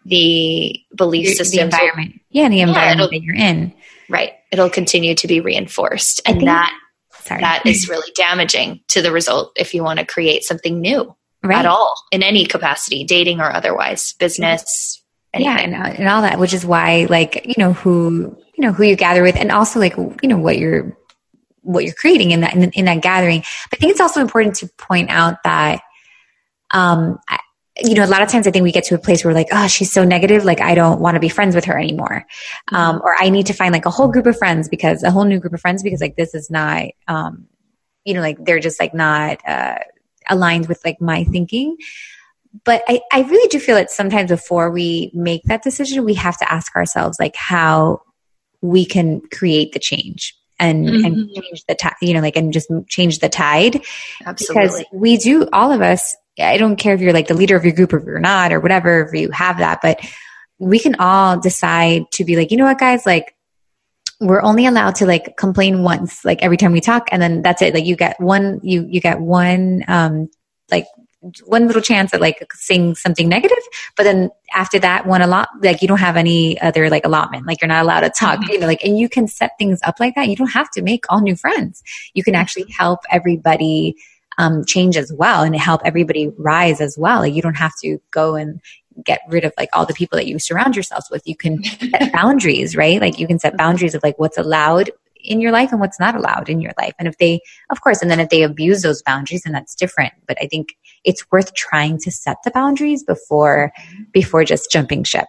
the 0.04 0.80
belief 0.96 1.36
system, 1.36 1.58
the 1.58 1.76
environment, 1.76 2.14
will, 2.14 2.20
yeah, 2.30 2.48
the 2.48 2.60
environment 2.60 3.12
yeah, 3.12 3.18
that 3.18 3.24
you're 3.24 3.36
in, 3.36 3.74
right? 4.08 4.32
It'll 4.50 4.70
continue 4.70 5.14
to 5.14 5.26
be 5.26 5.40
reinforced, 5.40 6.22
and 6.24 6.36
think, 6.36 6.46
that 6.46 6.72
sorry. 7.20 7.40
that 7.42 7.66
is 7.66 7.88
really 7.88 8.10
damaging 8.14 8.80
to 8.88 9.02
the 9.02 9.12
result 9.12 9.52
if 9.56 9.74
you 9.74 9.84
want 9.84 9.98
to 9.98 10.06
create 10.06 10.42
something 10.42 10.80
new 10.80 11.14
right. 11.42 11.58
at 11.58 11.66
all 11.66 11.94
in 12.10 12.22
any 12.22 12.46
capacity, 12.46 13.04
dating 13.04 13.40
or 13.40 13.52
otherwise, 13.52 14.14
business. 14.14 15.02
Anything. 15.32 15.52
Yeah, 15.52 15.62
and, 15.62 15.98
and 15.98 16.08
all 16.08 16.22
that, 16.22 16.40
which 16.40 16.52
is 16.52 16.66
why, 16.66 17.06
like, 17.08 17.46
you 17.46 17.54
know, 17.56 17.72
who 17.72 18.36
you 18.54 18.66
know 18.66 18.72
who 18.72 18.84
you 18.84 18.96
gather 18.96 19.22
with, 19.22 19.36
and 19.36 19.52
also 19.52 19.78
like 19.78 19.96
you 19.96 20.28
know 20.28 20.38
what 20.38 20.58
you're 20.58 20.96
what 21.62 21.84
you're 21.84 21.94
creating 21.94 22.30
in 22.30 22.40
that 22.40 22.54
in, 22.54 22.70
in 22.72 22.84
that 22.86 23.02
gathering. 23.02 23.40
But 23.70 23.78
I 23.78 23.80
think 23.80 23.92
it's 23.92 24.00
also 24.00 24.20
important 24.20 24.56
to 24.56 24.68
point 24.78 25.10
out 25.10 25.42
that 25.44 25.82
um, 26.72 27.18
you 27.82 27.94
know, 27.94 28.04
a 28.04 28.06
lot 28.06 28.22
of 28.22 28.28
times 28.28 28.46
I 28.46 28.50
think 28.50 28.62
we 28.62 28.72
get 28.72 28.84
to 28.84 28.94
a 28.94 28.98
place 28.98 29.24
where 29.24 29.32
like, 29.32 29.48
oh, 29.52 29.66
she's 29.66 29.92
so 29.92 30.04
negative. 30.04 30.44
Like, 30.44 30.60
I 30.60 30.74
don't 30.74 31.00
want 31.00 31.14
to 31.14 31.20
be 31.20 31.28
friends 31.28 31.54
with 31.54 31.64
her 31.66 31.78
anymore. 31.78 32.26
Um, 32.72 33.00
or 33.02 33.14
I 33.18 33.30
need 33.30 33.46
to 33.46 33.52
find 33.52 33.72
like 33.72 33.86
a 33.86 33.90
whole 33.90 34.08
group 34.08 34.26
of 34.26 34.36
friends 34.36 34.68
because 34.68 35.02
a 35.02 35.10
whole 35.10 35.24
new 35.24 35.38
group 35.38 35.54
of 35.54 35.60
friends 35.60 35.82
because 35.82 36.00
like 36.00 36.16
this 36.16 36.34
is 36.34 36.50
not, 36.50 36.88
um, 37.08 37.46
you 38.04 38.14
know, 38.14 38.20
like 38.20 38.44
they're 38.44 38.60
just 38.60 38.80
like 38.80 38.92
not, 38.92 39.38
uh, 39.46 39.78
aligned 40.28 40.68
with 40.68 40.80
like 40.84 41.00
my 41.00 41.24
thinking. 41.24 41.76
But 42.64 42.82
I, 42.88 43.00
I 43.12 43.22
really 43.22 43.48
do 43.48 43.58
feel 43.58 43.76
that 43.76 43.90
sometimes 43.90 44.30
before 44.30 44.70
we 44.70 45.10
make 45.14 45.44
that 45.44 45.62
decision, 45.62 46.04
we 46.04 46.14
have 46.14 46.36
to 46.38 46.52
ask 46.52 46.74
ourselves 46.74 47.18
like 47.18 47.36
how 47.36 48.02
we 48.60 48.84
can 48.84 49.20
create 49.32 49.72
the 49.72 49.78
change 49.78 50.34
and 50.60 50.86
mm-hmm. 50.86 51.04
and 51.04 51.30
change 51.34 51.64
the 51.66 51.74
tide, 51.74 51.94
you 52.00 52.14
know, 52.14 52.20
like 52.20 52.36
and 52.36 52.52
just 52.52 52.70
change 52.88 53.18
the 53.18 53.28
tide. 53.28 53.82
Absolutely. 54.24 54.62
Because 54.62 54.84
we 54.92 55.16
do 55.16 55.48
all 55.52 55.72
of 55.72 55.80
us 55.82 56.16
I 56.38 56.56
don't 56.56 56.76
care 56.76 56.94
if 56.94 57.00
you're 57.00 57.12
like 57.12 57.28
the 57.28 57.34
leader 57.34 57.56
of 57.56 57.64
your 57.64 57.74
group 57.74 57.92
or 57.92 57.98
if 57.98 58.04
you're 58.04 58.18
not 58.18 58.52
or 58.52 58.60
whatever, 58.60 59.02
if 59.02 59.12
you 59.12 59.30
have 59.30 59.58
that, 59.58 59.80
but 59.82 60.00
we 60.58 60.78
can 60.78 60.96
all 60.96 61.38
decide 61.38 62.10
to 62.12 62.24
be 62.24 62.36
like, 62.36 62.50
you 62.50 62.56
know 62.56 62.64
what, 62.64 62.78
guys, 62.78 63.06
like, 63.06 63.34
we're 64.20 64.42
only 64.42 64.66
allowed 64.66 64.96
to 64.96 65.06
like 65.06 65.36
complain 65.38 65.82
once, 65.82 66.26
like 66.26 66.42
every 66.42 66.58
time 66.58 66.72
we 66.72 66.82
talk, 66.82 67.08
and 67.10 67.22
then 67.22 67.40
that's 67.40 67.62
it. 67.62 67.72
Like 67.72 67.86
you 67.86 67.96
get 67.96 68.20
one, 68.20 68.60
you 68.62 68.86
you 68.86 69.00
get 69.00 69.18
one, 69.18 69.82
um, 69.88 70.28
like 70.70 70.86
one 71.44 71.66
little 71.66 71.82
chance 71.82 72.14
at 72.14 72.20
like 72.20 72.50
saying 72.54 72.94
something 72.94 73.28
negative, 73.28 73.58
but 73.96 74.04
then 74.04 74.30
after 74.54 74.78
that 74.78 75.06
one 75.06 75.20
a 75.20 75.26
lot, 75.26 75.48
like 75.62 75.82
you 75.82 75.88
don't 75.88 75.98
have 75.98 76.16
any 76.16 76.60
other 76.60 76.88
like 76.88 77.04
allotment. 77.04 77.46
Like 77.46 77.60
you're 77.60 77.68
not 77.68 77.82
allowed 77.82 78.00
to 78.00 78.10
talk, 78.10 78.40
mm-hmm. 78.40 78.52
you 78.52 78.58
know, 78.60 78.66
like 78.66 78.82
and 78.82 78.98
you 78.98 79.08
can 79.08 79.26
set 79.26 79.52
things 79.58 79.80
up 79.84 80.00
like 80.00 80.14
that. 80.14 80.28
You 80.28 80.36
don't 80.36 80.52
have 80.52 80.70
to 80.72 80.82
make 80.82 81.04
all 81.08 81.20
new 81.20 81.36
friends. 81.36 81.82
You 82.14 82.24
can 82.24 82.34
actually 82.34 82.70
help 82.70 83.00
everybody 83.10 83.96
um, 84.38 84.64
change 84.64 84.96
as 84.96 85.12
well 85.12 85.42
and 85.42 85.54
help 85.54 85.82
everybody 85.84 86.30
rise 86.38 86.80
as 86.80 86.96
well. 86.98 87.20
Like 87.20 87.34
you 87.34 87.42
don't 87.42 87.54
have 87.54 87.72
to 87.82 87.98
go 88.10 88.36
and 88.36 88.60
get 89.04 89.20
rid 89.28 89.44
of 89.44 89.52
like 89.58 89.68
all 89.72 89.86
the 89.86 89.94
people 89.94 90.16
that 90.16 90.26
you 90.26 90.38
surround 90.38 90.76
yourselves 90.76 91.08
with. 91.10 91.22
You 91.26 91.36
can 91.36 91.62
set 91.64 92.12
boundaries, 92.12 92.76
right? 92.76 93.00
Like 93.00 93.18
you 93.18 93.26
can 93.26 93.38
set 93.38 93.56
boundaries 93.56 93.94
of 93.94 94.02
like 94.02 94.18
what's 94.18 94.38
allowed 94.38 94.90
in 95.24 95.40
your 95.40 95.52
life 95.52 95.72
and 95.72 95.80
what's 95.80 96.00
not 96.00 96.14
allowed 96.14 96.48
in 96.48 96.60
your 96.60 96.72
life. 96.78 96.94
And 96.98 97.08
if 97.08 97.18
they, 97.18 97.40
of 97.70 97.80
course, 97.80 98.02
and 98.02 98.10
then 98.10 98.20
if 98.20 98.28
they 98.28 98.42
abuse 98.42 98.82
those 98.82 99.02
boundaries, 99.02 99.42
then 99.42 99.52
that's 99.52 99.74
different. 99.74 100.12
But 100.26 100.38
I 100.40 100.46
think 100.46 100.76
it's 101.04 101.30
worth 101.30 101.54
trying 101.54 101.98
to 101.98 102.10
set 102.10 102.38
the 102.44 102.50
boundaries 102.50 103.02
before, 103.02 103.72
mm-hmm. 103.78 104.02
before 104.12 104.44
just 104.44 104.70
jumping 104.70 105.04
ship. 105.04 105.28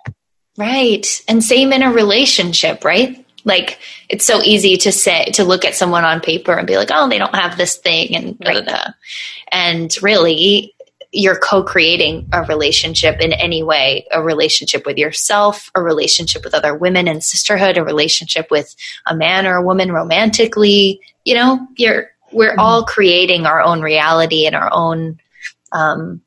Right. 0.57 1.21
And 1.27 1.43
same 1.43 1.71
in 1.71 1.83
a 1.83 1.91
relationship, 1.91 2.83
right? 2.83 3.25
Like 3.43 3.79
it's 4.09 4.25
so 4.25 4.41
easy 4.41 4.77
to 4.77 4.91
say 4.91 5.25
to 5.33 5.43
look 5.43 5.65
at 5.65 5.75
someone 5.75 6.03
on 6.03 6.21
paper 6.21 6.53
and 6.53 6.67
be 6.67 6.77
like, 6.77 6.89
oh, 6.91 7.09
they 7.09 7.17
don't 7.17 7.35
have 7.35 7.57
this 7.57 7.77
thing, 7.77 8.15
and 8.15 8.37
da. 8.39 8.91
and 9.51 9.95
really, 10.01 10.73
you're 11.11 11.37
co-creating 11.37 12.27
a 12.31 12.43
relationship 12.43 13.19
in 13.19 13.33
any 13.33 13.63
way 13.63 14.07
a 14.11 14.23
relationship 14.23 14.85
with 14.85 14.97
yourself 14.97 15.69
a 15.75 15.81
relationship 15.81 16.43
with 16.43 16.53
other 16.53 16.75
women 16.75 17.07
and 17.07 17.23
sisterhood 17.23 17.77
a 17.77 17.83
relationship 17.83 18.47
with 18.49 18.75
a 19.07 19.15
man 19.15 19.45
or 19.45 19.55
a 19.55 19.65
woman 19.65 19.91
romantically 19.91 21.01
you 21.25 21.35
know 21.35 21.67
you're 21.75 22.11
we're 22.31 22.51
mm-hmm. 22.51 22.59
all 22.59 22.85
creating 22.85 23.45
our 23.45 23.61
own 23.61 23.81
reality 23.81 24.45
and 24.45 24.55
our 24.55 24.69
own 24.71 25.19
um, 25.73 26.21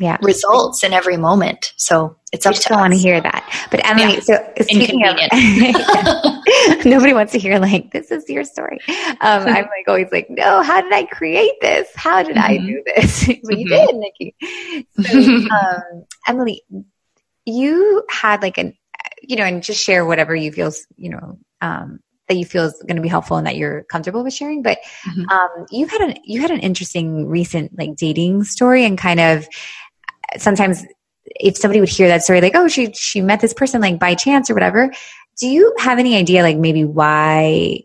yeah. 0.00 0.18
results 0.22 0.82
in 0.82 0.92
every 0.92 1.16
moment. 1.16 1.72
So 1.76 2.16
it's 2.32 2.46
up 2.46 2.54
to 2.54 2.74
us. 2.74 2.80
want 2.80 2.92
to 2.92 2.98
hear 2.98 3.20
that. 3.20 3.68
But 3.70 3.86
Emily, 3.86 4.14
yeah. 4.14 4.20
so 4.20 4.52
speaking 4.62 5.06
of, 5.06 5.16
nobody 6.84 7.12
wants 7.12 7.32
to 7.32 7.38
hear 7.38 7.58
like, 7.58 7.92
this 7.92 8.10
is 8.10 8.28
your 8.28 8.44
story. 8.44 8.80
Um, 8.88 9.18
I'm 9.20 9.46
like 9.46 9.86
always 9.86 10.10
like, 10.10 10.28
no, 10.30 10.62
how 10.62 10.80
did 10.80 10.92
I 10.92 11.04
create 11.04 11.54
this? 11.60 11.88
How 11.94 12.22
did 12.22 12.36
mm-hmm. 12.36 12.52
I 12.52 12.58
do 12.58 12.82
this? 12.86 13.26
but 13.26 13.36
mm-hmm. 13.36 13.58
you 13.58 13.68
did, 13.68 13.94
Nikki. 13.96 14.36
So, 15.00 15.18
um, 15.54 16.04
Emily, 16.26 16.62
you 17.44 18.04
had 18.10 18.42
like 18.42 18.58
an, 18.58 18.76
you 19.22 19.36
know, 19.36 19.44
and 19.44 19.62
just 19.62 19.82
share 19.82 20.04
whatever 20.04 20.34
you 20.34 20.50
feel, 20.50 20.72
you 20.96 21.10
know, 21.10 21.38
um, 21.60 22.00
that 22.28 22.36
you 22.36 22.44
feel 22.44 22.64
is 22.64 22.82
going 22.86 22.96
to 22.96 23.02
be 23.02 23.08
helpful 23.08 23.36
and 23.36 23.46
that 23.46 23.56
you're 23.56 23.84
comfortable 23.84 24.24
with 24.24 24.32
sharing. 24.32 24.62
But 24.62 24.78
mm-hmm. 25.06 25.28
um, 25.28 25.66
you 25.70 25.86
had 25.86 26.00
an 26.00 26.16
you 26.24 26.40
had 26.40 26.50
an 26.50 26.60
interesting 26.60 27.26
recent 27.26 27.76
like 27.78 27.96
dating 27.96 28.44
story 28.44 28.84
and 28.84 28.96
kind 28.96 29.20
of 29.20 29.46
sometimes 30.38 30.84
if 31.26 31.56
somebody 31.56 31.80
would 31.80 31.88
hear 31.88 32.08
that 32.08 32.22
story, 32.22 32.40
like, 32.40 32.54
oh, 32.54 32.68
she 32.68 32.92
she 32.92 33.20
met 33.20 33.40
this 33.40 33.54
person 33.54 33.80
like 33.80 33.98
by 33.98 34.14
chance 34.14 34.50
or 34.50 34.54
whatever. 34.54 34.92
Do 35.38 35.48
you 35.48 35.74
have 35.78 35.98
any 35.98 36.16
idea, 36.16 36.42
like 36.42 36.58
maybe 36.58 36.84
why 36.84 37.80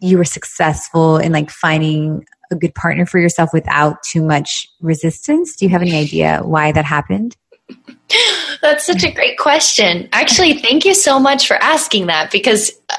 you 0.00 0.18
were 0.18 0.24
successful 0.24 1.16
in 1.16 1.32
like 1.32 1.50
finding 1.50 2.26
a 2.50 2.56
good 2.56 2.74
partner 2.74 3.06
for 3.06 3.18
yourself 3.18 3.50
without 3.52 4.02
too 4.02 4.22
much 4.22 4.68
resistance? 4.80 5.56
Do 5.56 5.64
you 5.64 5.70
have 5.70 5.82
any 5.82 5.96
idea 5.96 6.40
why 6.44 6.72
that 6.72 6.84
happened? 6.84 7.36
That's 8.62 8.86
such 8.86 9.04
a 9.04 9.10
great 9.10 9.38
question. 9.38 10.08
Actually, 10.12 10.54
thank 10.54 10.84
you 10.84 10.94
so 10.94 11.18
much 11.18 11.46
for 11.46 11.56
asking 11.56 12.06
that 12.06 12.30
because 12.30 12.72
uh, 12.88 12.96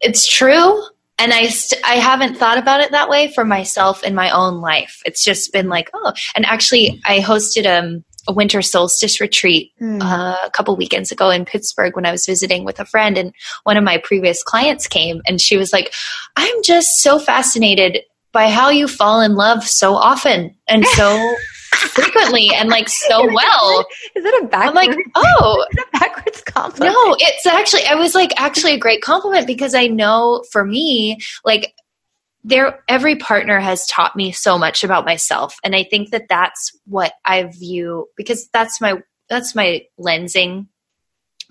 it's 0.00 0.26
true 0.26 0.82
and 1.18 1.32
I 1.32 1.48
st- 1.48 1.82
I 1.84 1.96
haven't 1.96 2.36
thought 2.36 2.58
about 2.58 2.80
it 2.80 2.92
that 2.92 3.08
way 3.08 3.32
for 3.32 3.44
myself 3.44 4.04
in 4.04 4.14
my 4.14 4.30
own 4.30 4.60
life. 4.60 5.02
It's 5.04 5.24
just 5.24 5.52
been 5.52 5.68
like, 5.68 5.90
oh, 5.92 6.12
and 6.36 6.46
actually, 6.46 7.00
I 7.04 7.18
hosted 7.18 7.66
um, 7.66 8.04
a 8.28 8.32
winter 8.32 8.62
solstice 8.62 9.20
retreat 9.20 9.72
mm. 9.80 10.00
uh, 10.00 10.36
a 10.44 10.50
couple 10.50 10.76
weekends 10.76 11.10
ago 11.10 11.30
in 11.30 11.44
Pittsburgh 11.44 11.96
when 11.96 12.06
I 12.06 12.12
was 12.12 12.24
visiting 12.24 12.64
with 12.64 12.78
a 12.78 12.84
friend, 12.84 13.18
and 13.18 13.32
one 13.64 13.76
of 13.76 13.84
my 13.84 13.98
previous 13.98 14.42
clients 14.44 14.86
came, 14.86 15.20
and 15.26 15.40
she 15.40 15.56
was 15.56 15.72
like, 15.72 15.92
"I'm 16.36 16.62
just 16.62 17.02
so 17.02 17.18
fascinated 17.18 17.98
by 18.32 18.48
how 18.48 18.70
you 18.70 18.86
fall 18.86 19.20
in 19.20 19.34
love 19.34 19.64
so 19.64 19.94
often 19.94 20.54
and 20.68 20.84
so 20.86 21.34
frequently 21.76 22.50
and 22.54 22.68
like 22.68 22.88
so 22.88 23.24
well. 23.32 23.86
Is 24.14 24.24
it 24.24 24.44
a 24.44 24.46
backwards? 24.46 24.78
I'm 24.78 24.88
like, 24.88 24.98
oh, 25.14 25.66
a 25.78 25.98
backwards 25.98 26.42
compliment? 26.42 26.94
No, 26.94 27.16
it's 27.18 27.46
actually. 27.46 27.84
I 27.84 27.94
was 27.94 28.14
like, 28.14 28.32
actually 28.40 28.74
a 28.74 28.78
great 28.78 29.02
compliment 29.02 29.46
because 29.46 29.74
I 29.74 29.86
know 29.86 30.44
for 30.50 30.64
me, 30.64 31.18
like 31.44 31.74
there 32.44 32.82
every 32.88 33.16
partner 33.16 33.60
has 33.60 33.86
taught 33.86 34.16
me 34.16 34.32
so 34.32 34.58
much 34.58 34.84
about 34.84 35.04
myself 35.04 35.56
and 35.64 35.74
i 35.74 35.82
think 35.82 36.10
that 36.10 36.28
that's 36.28 36.76
what 36.86 37.12
i 37.24 37.42
view 37.42 38.06
because 38.16 38.48
that's 38.52 38.80
my 38.80 39.02
that's 39.28 39.54
my 39.54 39.82
lensing 39.98 40.66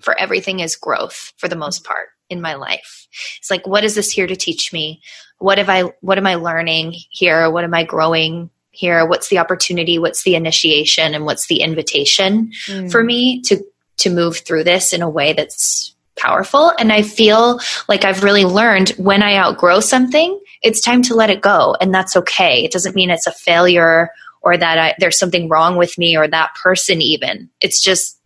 for 0.00 0.18
everything 0.18 0.60
is 0.60 0.76
growth 0.76 1.32
for 1.36 1.46
the 1.48 1.56
most 1.56 1.84
part 1.84 2.08
in 2.30 2.40
my 2.40 2.54
life 2.54 3.06
it's 3.38 3.50
like 3.50 3.66
what 3.66 3.84
is 3.84 3.94
this 3.94 4.10
here 4.10 4.26
to 4.26 4.36
teach 4.36 4.72
me 4.72 5.00
what 5.38 5.58
have 5.58 5.68
i 5.68 5.82
what 6.00 6.18
am 6.18 6.26
i 6.26 6.34
learning 6.34 6.94
here 7.10 7.50
what 7.50 7.64
am 7.64 7.74
i 7.74 7.84
growing 7.84 8.50
here 8.78 9.04
what's 9.04 9.28
the 9.28 9.38
opportunity 9.38 9.98
what's 9.98 10.22
the 10.22 10.36
initiation 10.36 11.14
and 11.14 11.24
what's 11.24 11.48
the 11.48 11.60
invitation 11.60 12.52
mm. 12.66 12.90
for 12.90 13.02
me 13.02 13.40
to 13.42 13.62
to 13.96 14.08
move 14.08 14.38
through 14.38 14.62
this 14.62 14.92
in 14.92 15.02
a 15.02 15.10
way 15.10 15.32
that's 15.32 15.94
powerful 16.16 16.72
and 16.78 16.92
i 16.92 17.02
feel 17.02 17.60
like 17.88 18.04
i've 18.04 18.22
really 18.22 18.44
learned 18.44 18.90
when 18.90 19.22
i 19.22 19.36
outgrow 19.36 19.80
something 19.80 20.38
it's 20.62 20.80
time 20.80 21.02
to 21.02 21.14
let 21.14 21.30
it 21.30 21.40
go 21.40 21.76
and 21.80 21.92
that's 21.92 22.16
okay 22.16 22.64
it 22.64 22.70
doesn't 22.70 22.94
mean 22.94 23.10
it's 23.10 23.26
a 23.26 23.32
failure 23.32 24.10
or 24.40 24.56
that 24.56 24.78
I, 24.78 24.94
there's 24.98 25.18
something 25.18 25.48
wrong 25.48 25.76
with 25.76 25.98
me 25.98 26.16
or 26.16 26.28
that 26.28 26.54
person 26.54 27.02
even 27.02 27.50
it's 27.60 27.82
just 27.82 28.18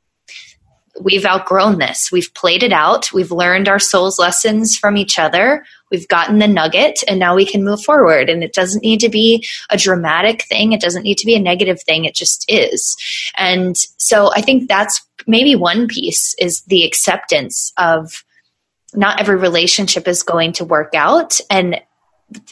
we've 1.00 1.24
outgrown 1.24 1.78
this. 1.78 2.10
We've 2.12 2.32
played 2.34 2.62
it 2.62 2.72
out. 2.72 3.12
We've 3.12 3.30
learned 3.30 3.68
our 3.68 3.78
soul's 3.78 4.18
lessons 4.18 4.76
from 4.76 4.96
each 4.96 5.18
other. 5.18 5.64
We've 5.92 6.08
gotten 6.08 6.38
the 6.38 6.48
nugget 6.48 7.04
and 7.06 7.20
now 7.20 7.36
we 7.36 7.46
can 7.46 7.62
move 7.62 7.84
forward. 7.84 8.28
And 8.28 8.42
it 8.42 8.54
doesn't 8.54 8.82
need 8.82 8.98
to 9.00 9.08
be 9.08 9.46
a 9.70 9.76
dramatic 9.76 10.42
thing. 10.44 10.72
It 10.72 10.80
doesn't 10.80 11.04
need 11.04 11.18
to 11.18 11.26
be 11.26 11.36
a 11.36 11.40
negative 11.40 11.80
thing. 11.82 12.04
It 12.04 12.14
just 12.14 12.44
is. 12.48 12.96
And 13.36 13.76
so 13.98 14.32
I 14.34 14.40
think 14.40 14.68
that's 14.68 15.00
maybe 15.26 15.54
one 15.54 15.86
piece 15.86 16.34
is 16.38 16.62
the 16.62 16.84
acceptance 16.84 17.72
of 17.76 18.24
not 18.94 19.20
every 19.20 19.36
relationship 19.36 20.08
is 20.08 20.22
going 20.22 20.52
to 20.54 20.64
work 20.64 20.94
out. 20.94 21.38
And 21.48 21.80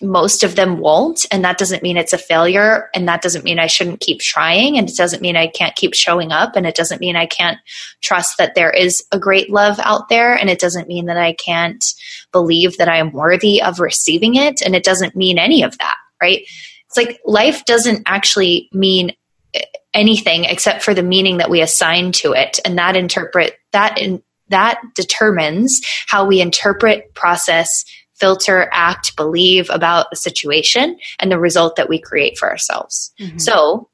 most 0.02 0.42
of 0.42 0.56
them 0.56 0.78
won't 0.78 1.26
and 1.30 1.44
that 1.44 1.58
doesn't 1.58 1.82
mean 1.82 1.96
it's 1.96 2.12
a 2.12 2.18
failure 2.18 2.90
and 2.94 3.06
that 3.08 3.22
doesn't 3.22 3.44
mean 3.44 3.58
i 3.58 3.66
shouldn't 3.66 4.00
keep 4.00 4.20
trying 4.20 4.76
and 4.76 4.88
it 4.88 4.96
doesn't 4.96 5.22
mean 5.22 5.36
i 5.36 5.46
can't 5.46 5.76
keep 5.76 5.94
showing 5.94 6.32
up 6.32 6.56
and 6.56 6.66
it 6.66 6.74
doesn't 6.74 7.00
mean 7.00 7.16
i 7.16 7.26
can't 7.26 7.58
trust 8.00 8.38
that 8.38 8.54
there 8.54 8.70
is 8.70 9.04
a 9.12 9.18
great 9.18 9.50
love 9.50 9.78
out 9.82 10.08
there 10.08 10.34
and 10.34 10.50
it 10.50 10.58
doesn't 10.58 10.88
mean 10.88 11.06
that 11.06 11.16
i 11.16 11.32
can't 11.32 11.84
believe 12.32 12.76
that 12.76 12.88
i 12.88 12.96
am 12.96 13.12
worthy 13.12 13.62
of 13.62 13.80
receiving 13.80 14.34
it 14.34 14.62
and 14.62 14.74
it 14.74 14.84
doesn't 14.84 15.16
mean 15.16 15.38
any 15.38 15.62
of 15.62 15.76
that 15.78 15.96
right? 16.20 16.42
It's 16.86 16.96
like 16.96 17.20
life 17.24 17.64
doesn't 17.64 18.02
actually 18.06 18.68
mean 18.72 19.12
eh, 19.54 19.62
anything 19.94 20.44
except 20.44 20.82
for 20.82 20.94
the 20.94 21.02
meaning 21.02 21.38
that 21.38 21.50
we 21.50 21.62
assign 21.62 22.12
to 22.12 22.32
it 22.32 22.58
and 22.64 22.78
that 22.78 22.96
interpret 22.96 23.54
that 23.72 23.98
in 23.98 24.22
that 24.48 24.80
determines 24.96 25.80
how 26.08 26.24
we 26.24 26.40
interpret 26.40 27.14
process 27.14 27.84
filter, 28.20 28.68
act, 28.70 29.16
believe 29.16 29.70
about 29.70 30.06
a 30.12 30.16
situation 30.16 30.98
and 31.18 31.32
the 31.32 31.38
result 31.38 31.76
that 31.76 31.88
we 31.88 31.98
create 31.98 32.38
for 32.38 32.50
ourselves. 32.50 33.12
Mm-hmm. 33.18 33.38
So 33.38 33.88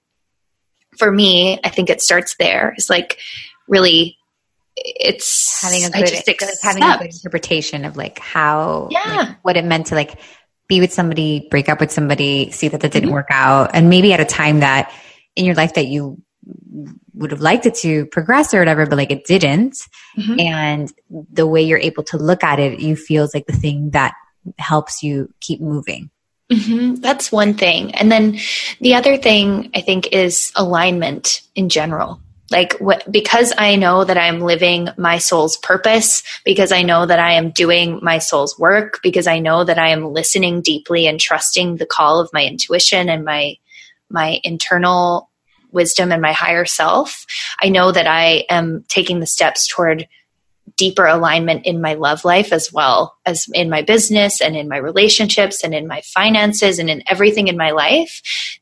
for 0.99 1.11
me, 1.11 1.61
I 1.65 1.69
think 1.69 1.89
it 1.89 2.03
starts 2.03 2.37
there. 2.37 2.75
It's 2.77 2.91
like 2.91 3.19
really 3.69 4.19
it's 4.77 5.63
having 5.63 5.85
a 5.85 5.91
good, 5.91 6.11
having 6.63 6.83
a 6.83 6.99
good 6.99 7.15
interpretation 7.15 7.85
of 7.85 7.97
like 7.97 8.19
how 8.19 8.89
yeah. 8.91 9.17
Like, 9.17 9.45
what 9.45 9.57
it 9.57 9.65
meant 9.65 9.87
to 9.87 9.95
like 9.95 10.19
be 10.69 10.81
with 10.81 10.93
somebody, 10.93 11.47
break 11.51 11.69
up 11.69 11.81
with 11.81 11.93
somebody, 11.93 12.51
see 12.51 12.69
that 12.69 12.81
that 12.81 12.93
didn't 12.93 13.09
mm-hmm. 13.09 13.15
work 13.15 13.29
out, 13.31 13.71
and 13.73 13.89
maybe 13.89 14.13
at 14.13 14.21
a 14.21 14.25
time 14.25 14.61
that 14.61 14.93
in 15.35 15.45
your 15.45 15.55
life 15.55 15.75
that 15.75 15.87
you 15.87 16.21
would 17.15 17.31
have 17.33 17.41
liked 17.41 17.67
it 17.67 17.75
to 17.75 18.07
progress 18.07 18.55
or 18.55 18.59
whatever, 18.59 18.87
but 18.87 18.97
like 18.97 19.11
it 19.11 19.25
didn't. 19.25 19.77
Mm-hmm. 20.17 20.41
And 20.41 20.93
the 21.33 21.47
way 21.47 21.63
you're 21.63 21.79
able 21.79 22.05
to 22.05 22.19
look 22.19 22.45
at 22.45 22.59
it, 22.59 22.81
you 22.81 22.97
feels 22.97 23.35
like 23.35 23.47
the 23.47 23.53
thing 23.53 23.91
that 23.91 24.15
helps 24.59 25.03
you 25.03 25.33
keep 25.41 25.61
moving. 25.61 26.11
Mm-hmm. 26.53 26.97
That's 26.97 27.33
one 27.33 27.55
thing. 27.55 27.95
And 27.95 28.13
then 28.13 28.39
the 28.81 28.95
other 28.95 29.17
thing 29.17 29.71
I 29.75 29.81
think 29.81 30.13
is 30.13 30.53
alignment 30.55 31.43
in 31.55 31.69
general. 31.69 32.21
Like 32.49 32.75
what, 32.79 33.11
because 33.11 33.53
I 33.59 33.75
know 33.75 34.05
that 34.05 34.17
I'm 34.17 34.39
living 34.39 34.89
my 34.97 35.19
soul's 35.19 35.57
purpose, 35.57 36.23
because 36.45 36.71
I 36.71 36.83
know 36.83 37.05
that 37.05 37.19
I 37.19 37.33
am 37.33 37.51
doing 37.51 37.99
my 38.03 38.19
soul's 38.19 38.57
work, 38.57 39.01
because 39.03 39.27
I 39.27 39.41
know 39.41 39.65
that 39.65 39.81
I 39.81 39.89
am 39.89 40.13
listening 40.13 40.61
deeply 40.61 41.09
and 41.09 41.19
trusting 41.19 41.79
the 41.79 41.87
call 41.87 42.21
of 42.21 42.31
my 42.33 42.45
intuition 42.45 43.09
and 43.09 43.25
my, 43.25 43.57
my 44.09 44.39
internal 44.45 45.29
wisdom 45.77 46.11
and 46.11 46.21
my 46.21 46.33
higher 46.33 46.65
self. 46.65 47.25
I 47.63 47.69
know 47.69 47.93
that 47.93 48.09
I 48.09 48.47
am 48.51 48.85
taking 48.89 49.21
the 49.21 49.27
steps 49.27 49.69
toward 49.69 50.09
deeper 50.77 51.07
alignment 51.07 51.65
in 51.65 51.81
my 51.81 51.95
love 51.95 52.25
life 52.25 52.53
as 52.53 52.73
well 52.73 53.17
as 53.25 53.47
in 53.55 53.71
my 53.71 53.83
business 53.83 54.41
and 54.41 54.57
in 54.57 54.69
my 54.69 54.77
relationships 54.77 55.63
and 55.63 55.73
in 55.73 55.87
my 55.87 56.01
finances 56.03 56.79
and 56.79 56.91
in 56.91 57.03
everything 57.07 57.49
in 57.49 57.57
my 57.57 57.71
life 57.71 58.21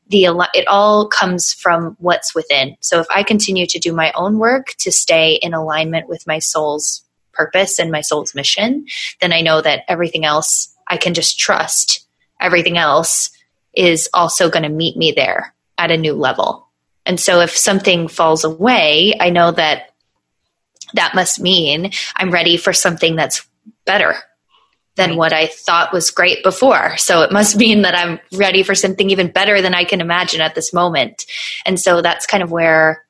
the 0.09 0.25
it 0.53 0.67
all 0.67 1.07
comes 1.07 1.53
from 1.53 1.95
what's 1.99 2.35
within 2.35 2.75
so 2.79 2.99
if 2.99 3.07
i 3.09 3.23
continue 3.23 3.65
to 3.65 3.79
do 3.79 3.91
my 3.91 4.11
own 4.13 4.37
work 4.37 4.67
to 4.77 4.91
stay 4.91 5.33
in 5.41 5.53
alignment 5.53 6.07
with 6.07 6.25
my 6.27 6.37
soul's 6.37 7.03
purpose 7.33 7.79
and 7.79 7.91
my 7.91 8.01
soul's 8.01 8.35
mission 8.35 8.85
then 9.19 9.33
i 9.33 9.41
know 9.41 9.59
that 9.59 9.83
everything 9.87 10.25
else 10.25 10.73
i 10.87 10.97
can 10.97 11.13
just 11.13 11.39
trust 11.39 12.07
everything 12.39 12.77
else 12.77 13.31
is 13.75 14.07
also 14.13 14.49
going 14.49 14.63
to 14.63 14.69
meet 14.69 14.95
me 14.95 15.11
there 15.11 15.53
at 15.77 15.91
a 15.91 15.97
new 15.97 16.13
level 16.13 16.64
and 17.05 17.19
so 17.19 17.41
if 17.41 17.55
something 17.55 18.07
falls 18.07 18.43
away 18.43 19.13
i 19.19 19.29
know 19.29 19.51
that 19.51 19.91
that 20.93 21.15
must 21.15 21.39
mean 21.39 21.91
I'm 22.15 22.31
ready 22.31 22.57
for 22.57 22.73
something 22.73 23.15
that's 23.15 23.45
better 23.85 24.15
than 24.95 25.11
right. 25.11 25.17
what 25.17 25.33
I 25.33 25.47
thought 25.47 25.93
was 25.93 26.11
great 26.11 26.43
before. 26.43 26.97
So 26.97 27.21
it 27.21 27.31
must 27.31 27.55
mean 27.57 27.83
that 27.83 27.95
I'm 27.95 28.19
ready 28.33 28.63
for 28.63 28.75
something 28.75 29.09
even 29.09 29.31
better 29.31 29.61
than 29.61 29.73
I 29.73 29.83
can 29.83 30.01
imagine 30.01 30.41
at 30.41 30.55
this 30.55 30.73
moment. 30.73 31.25
And 31.65 31.79
so 31.79 32.01
that's 32.01 32.25
kind 32.25 32.43
of 32.43 32.51
where 32.51 33.05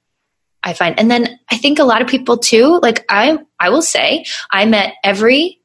I 0.64 0.74
find. 0.74 1.00
And 1.00 1.12
then 1.12 1.40
I 1.50 1.58
think 1.58 1.78
a 1.78 1.84
lot 1.84 2.02
of 2.02 2.08
people 2.08 2.38
too, 2.38 2.80
like 2.82 3.06
I 3.10 3.38
I 3.60 3.70
will 3.70 3.84
say, 3.84 4.26
I 4.52 4.66
met 4.66 4.96
every 5.04 5.60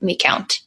let 0.00 0.06
me 0.06 0.16
count. 0.16 0.60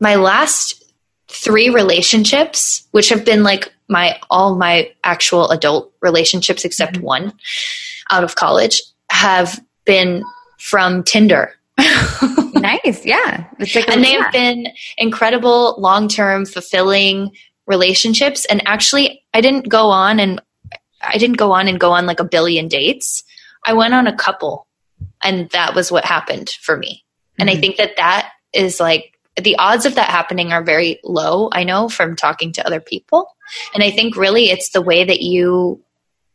My 0.00 0.14
last 0.14 0.84
three 1.28 1.68
relationships, 1.68 2.86
which 2.90 3.10
have 3.10 3.24
been 3.24 3.42
like 3.42 3.72
my 3.88 4.18
all 4.30 4.54
my 4.54 4.90
actual 5.04 5.50
adult 5.50 5.92
relationships 6.00 6.64
except 6.64 6.94
mm-hmm. 6.94 7.04
one 7.04 7.32
out 8.10 8.24
of 8.24 8.36
college, 8.36 8.82
have 9.10 9.60
been 9.84 10.24
from 10.58 11.02
Tinder. 11.02 11.54
nice. 12.54 13.04
Yeah. 13.04 13.44
Like 13.58 13.88
and 13.88 14.02
they 14.02 14.12
have 14.12 14.32
been 14.32 14.68
incredible, 14.96 15.76
long 15.78 16.08
term, 16.08 16.44
fulfilling 16.44 17.32
relationships. 17.66 18.44
And 18.46 18.66
actually, 18.66 19.22
I 19.32 19.40
didn't 19.40 19.68
go 19.68 19.90
on 19.90 20.18
and 20.18 20.40
I 21.00 21.18
didn't 21.18 21.36
go 21.36 21.52
on 21.52 21.68
and 21.68 21.78
go 21.78 21.92
on 21.92 22.06
like 22.06 22.20
a 22.20 22.24
billion 22.24 22.66
dates. 22.68 23.22
I 23.64 23.74
went 23.74 23.94
on 23.94 24.06
a 24.06 24.16
couple, 24.16 24.66
and 25.22 25.48
that 25.50 25.74
was 25.74 25.92
what 25.92 26.04
happened 26.04 26.50
for 26.50 26.76
me. 26.76 27.04
Mm-hmm. 27.04 27.40
And 27.40 27.50
I 27.50 27.52
mm-hmm. 27.52 27.60
think 27.60 27.76
that 27.76 27.96
that 27.96 28.30
is 28.52 28.80
like 28.80 29.17
the 29.42 29.56
odds 29.56 29.86
of 29.86 29.94
that 29.94 30.10
happening 30.10 30.52
are 30.52 30.62
very 30.62 31.00
low. 31.04 31.48
I 31.52 31.64
know 31.64 31.88
from 31.88 32.16
talking 32.16 32.52
to 32.52 32.66
other 32.66 32.80
people. 32.80 33.28
And 33.74 33.82
I 33.82 33.90
think 33.90 34.16
really 34.16 34.50
it's 34.50 34.70
the 34.70 34.82
way 34.82 35.04
that 35.04 35.20
you 35.20 35.82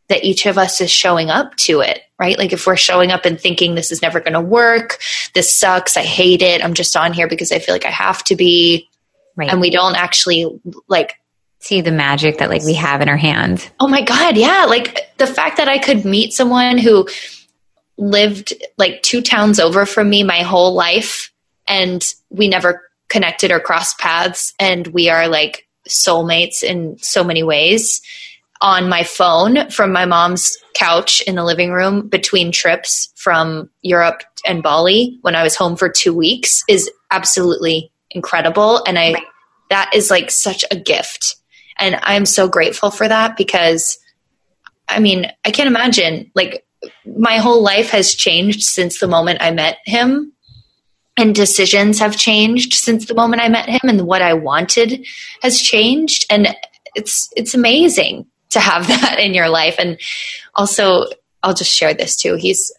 that 0.10 0.24
each 0.24 0.46
of 0.46 0.58
us 0.58 0.82
is 0.82 0.92
showing 0.92 1.30
up 1.30 1.56
to 1.56 1.80
it, 1.80 2.02
right? 2.20 2.38
Like 2.38 2.52
if 2.52 2.68
we're 2.68 2.76
showing 2.76 3.12
up 3.12 3.26
and 3.26 3.40
thinking 3.40 3.74
this 3.74 3.92
is 3.92 4.02
never 4.02 4.20
going 4.20 4.34
to 4.34 4.42
work, 4.42 5.00
this 5.34 5.58
sucks, 5.58 5.96
I 5.96 6.02
hate 6.02 6.42
it, 6.42 6.64
I'm 6.64 6.74
just 6.74 6.98
on 6.98 7.14
here 7.14 7.28
because 7.28 7.54
I 7.54 7.60
feel 7.60 7.74
like 7.74 7.86
I 7.86 7.92
have 7.92 8.24
to 8.26 8.36
be. 8.36 8.90
Right. 9.36 9.50
And 9.50 9.62
we 9.62 9.70
don't 9.70 9.96
actually 9.96 10.46
like 10.88 11.16
see 11.60 11.82
the 11.82 11.92
magic 11.92 12.38
that 12.40 12.50
like 12.50 12.64
we 12.64 12.74
have 12.74 13.02
in 13.02 13.10
our 13.10 13.18
hand. 13.18 13.72
Oh 13.80 13.88
my 13.88 14.02
god, 14.02 14.38
yeah, 14.38 14.66
like 14.66 15.18
the 15.18 15.26
fact 15.26 15.58
that 15.58 15.70
I 15.70 15.80
could 15.80 16.06
meet 16.06 16.34
someone 16.34 16.78
who 16.78 17.08
lived 17.98 18.54
like 18.78 19.02
two 19.02 19.22
towns 19.22 19.60
over 19.60 19.86
from 19.86 20.10
me 20.10 20.24
my 20.24 20.42
whole 20.42 20.74
life 20.74 21.32
and 21.68 22.04
we 22.30 22.48
never 22.48 22.82
connected 23.14 23.52
or 23.52 23.60
crossed 23.60 24.00
paths 24.00 24.56
and 24.60 24.88
we 24.88 25.08
are 25.08 25.28
like 25.28 25.68
soulmates 25.88 26.64
in 26.64 26.98
so 26.98 27.24
many 27.24 27.44
ways 27.44 28.02
on 28.60 28.90
my 28.90 29.04
phone 29.04 29.70
from 29.70 29.92
my 29.92 30.04
mom's 30.04 30.58
couch 30.74 31.22
in 31.28 31.36
the 31.36 31.44
living 31.44 31.72
room 31.72 32.08
between 32.08 32.52
trips 32.52 33.14
from 33.16 33.70
Europe 33.84 34.24
and 34.48 34.64
Bali 34.64 35.20
when 35.22 35.36
I 35.36 35.44
was 35.44 35.56
home 35.56 35.76
for 35.76 35.90
two 35.90 36.12
weeks 36.12 36.64
is 36.68 36.90
absolutely 37.12 37.92
incredible. 38.10 38.84
And 38.88 38.98
I, 38.98 39.14
right. 39.14 39.24
that 39.70 39.92
is 39.94 40.10
like 40.10 40.32
such 40.32 40.66
a 40.72 40.76
gift. 40.76 41.36
And 41.78 42.00
I'm 42.02 42.26
so 42.26 42.48
grateful 42.48 42.90
for 42.90 43.08
that 43.08 43.38
because 43.38 44.00
I 44.90 45.00
mean, 45.00 45.32
I 45.46 45.52
can't 45.52 45.68
imagine 45.68 46.32
like 46.34 46.66
my 47.06 47.38
whole 47.38 47.62
life 47.62 47.92
has 47.92 48.16
changed 48.16 48.64
since 48.64 49.00
the 49.00 49.08
moment 49.08 49.38
I 49.40 49.52
met 49.52 49.78
him 49.86 50.34
and 51.18 51.36
decisions 51.36 52.00
have 52.00 52.18
changed 52.18 52.74
since 52.74 53.06
the 53.06 53.14
moment 53.14 53.42
I 53.42 53.50
met 53.50 53.70
him 53.70 53.82
and 53.84 54.02
what 54.08 54.22
I 54.22 54.34
wanted 54.34 55.06
has 55.42 55.62
changed 55.62 56.26
and 56.30 56.56
it's 56.96 57.30
it's 57.36 57.54
amazing 57.54 58.26
to 58.54 58.60
have 58.60 58.88
that 58.88 59.20
in 59.20 59.34
your 59.34 59.50
life. 59.50 59.76
And 59.78 60.00
also, 60.56 61.06
I'll 61.42 61.54
just 61.54 61.76
share 61.76 61.94
this 61.94 62.16
too. 62.16 62.36
He's 62.36 62.72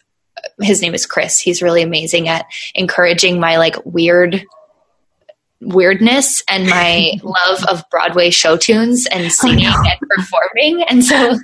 his 0.61 0.81
name 0.81 0.93
is 0.93 1.05
Chris. 1.05 1.39
He's 1.39 1.61
really 1.61 1.81
amazing 1.81 2.27
at 2.27 2.45
encouraging 2.75 3.39
my 3.39 3.57
like 3.57 3.77
weird 3.85 4.43
weirdness 5.61 6.43
and 6.49 6.67
my 6.67 7.13
love 7.23 7.63
of 7.69 7.83
Broadway 7.89 8.29
show 8.29 8.57
tunes 8.57 9.07
and 9.07 9.31
singing 9.31 9.65
and 9.65 9.99
performing. 10.09 10.83
And 10.83 11.03
so 11.03 11.37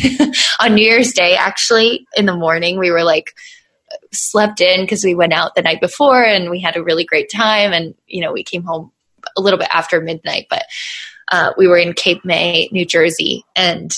on 0.60 0.74
New 0.74 0.84
Year's 0.84 1.12
Day, 1.12 1.34
actually, 1.36 2.06
in 2.16 2.26
the 2.26 2.36
morning, 2.36 2.78
we 2.78 2.90
were 2.90 3.04
like, 3.04 3.32
slept 4.12 4.60
in 4.60 4.82
because 4.82 5.04
we 5.04 5.14
went 5.14 5.32
out 5.32 5.54
the 5.54 5.62
night 5.62 5.80
before 5.80 6.22
and 6.22 6.50
we 6.50 6.60
had 6.60 6.76
a 6.76 6.82
really 6.82 7.04
great 7.04 7.30
time. 7.30 7.72
And, 7.72 7.94
you 8.06 8.20
know, 8.20 8.32
we 8.32 8.44
came 8.44 8.62
home 8.62 8.92
a 9.36 9.40
little 9.40 9.58
bit 9.58 9.68
after 9.70 10.00
midnight, 10.00 10.46
but 10.50 10.64
uh, 11.30 11.52
we 11.56 11.66
were 11.66 11.78
in 11.78 11.94
Cape 11.94 12.24
May, 12.24 12.68
New 12.72 12.84
Jersey, 12.84 13.44
and 13.56 13.92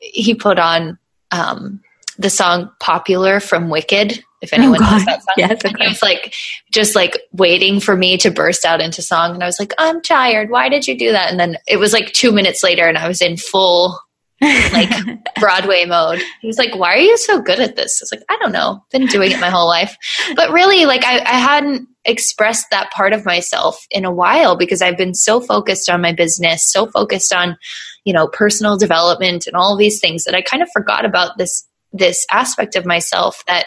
he 0.00 0.34
put 0.34 0.58
on 0.58 0.98
um, 1.30 1.82
the 2.18 2.30
song 2.30 2.70
"Popular" 2.80 3.40
from 3.40 3.68
Wicked. 3.68 4.24
If 4.40 4.54
anyone 4.54 4.82
oh 4.82 4.90
knows 4.90 5.04
that 5.04 5.22
song, 5.22 5.34
yes, 5.36 5.60
and 5.62 5.76
he 5.76 5.86
was 5.86 6.02
like 6.02 6.34
just 6.72 6.96
like 6.96 7.18
waiting 7.32 7.80
for 7.80 7.94
me 7.94 8.16
to 8.18 8.30
burst 8.30 8.64
out 8.64 8.80
into 8.80 9.02
song, 9.02 9.34
and 9.34 9.42
I 9.42 9.46
was 9.46 9.60
like, 9.60 9.74
"I'm 9.78 10.00
tired. 10.00 10.50
Why 10.50 10.68
did 10.68 10.86
you 10.86 10.96
do 10.96 11.12
that?" 11.12 11.30
And 11.30 11.38
then 11.38 11.58
it 11.66 11.76
was 11.76 11.92
like 11.92 12.12
two 12.12 12.32
minutes 12.32 12.62
later, 12.62 12.86
and 12.86 12.96
I 12.96 13.06
was 13.06 13.20
in 13.20 13.36
full 13.36 14.00
like 14.40 14.90
Broadway 15.40 15.84
mode. 15.84 16.20
He's 16.40 16.58
like, 16.58 16.74
"Why 16.74 16.94
are 16.94 16.98
you 16.98 17.16
so 17.16 17.40
good 17.40 17.60
at 17.60 17.76
this?" 17.76 18.00
I 18.00 18.04
was 18.04 18.12
like, 18.12 18.24
"I 18.28 18.36
don't 18.40 18.52
know. 18.52 18.84
Been 18.90 19.06
doing 19.06 19.32
it 19.32 19.40
my 19.40 19.50
whole 19.50 19.68
life." 19.68 19.96
But 20.34 20.52
really, 20.52 20.86
like 20.86 21.04
I, 21.04 21.18
I 21.18 21.38
hadn't 21.38 21.88
expressed 22.04 22.66
that 22.70 22.90
part 22.90 23.12
of 23.12 23.26
myself 23.26 23.86
in 23.90 24.04
a 24.04 24.12
while 24.12 24.56
because 24.56 24.80
I've 24.80 24.96
been 24.96 25.14
so 25.14 25.40
focused 25.40 25.90
on 25.90 26.00
my 26.00 26.12
business, 26.12 26.70
so 26.70 26.86
focused 26.86 27.34
on, 27.34 27.58
you 28.04 28.12
know, 28.12 28.26
personal 28.26 28.78
development 28.78 29.46
and 29.46 29.54
all 29.54 29.76
these 29.76 30.00
things 30.00 30.24
that 30.24 30.34
I 30.34 30.42
kind 30.42 30.62
of 30.62 30.70
forgot 30.72 31.04
about 31.04 31.36
this 31.38 31.66
this 31.92 32.24
aspect 32.30 32.76
of 32.76 32.86
myself 32.86 33.42
that 33.46 33.66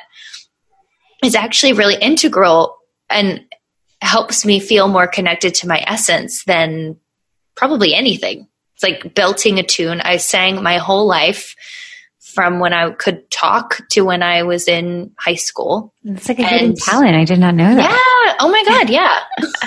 is 1.23 1.35
actually 1.35 1.73
really 1.73 1.95
integral 1.95 2.77
and 3.09 3.41
helps 4.01 4.45
me 4.45 4.59
feel 4.59 4.87
more 4.87 5.07
connected 5.07 5.55
to 5.55 5.67
my 5.67 5.83
essence 5.87 6.43
than 6.45 6.97
probably 7.55 7.93
anything 7.93 8.47
like 8.83 9.13
belting 9.13 9.59
a 9.59 9.63
tune. 9.63 10.01
I 10.01 10.17
sang 10.17 10.61
my 10.61 10.77
whole 10.77 11.07
life 11.07 11.55
from 12.33 12.59
when 12.59 12.73
I 12.73 12.91
could 12.91 13.29
talk 13.29 13.79
to 13.91 14.01
when 14.01 14.23
I 14.23 14.43
was 14.43 14.67
in 14.67 15.11
high 15.19 15.35
school. 15.35 15.93
It's 16.03 16.27
like 16.27 16.39
a 16.39 16.43
and, 16.43 16.51
hidden 16.51 16.75
talent. 16.75 17.15
I 17.15 17.25
did 17.25 17.39
not 17.39 17.55
know 17.55 17.75
that. 17.75 17.89
Yeah. 17.89 18.35
Oh 18.39 18.49
my 18.49 18.63
God. 18.65 18.89
Yeah. 18.89 19.19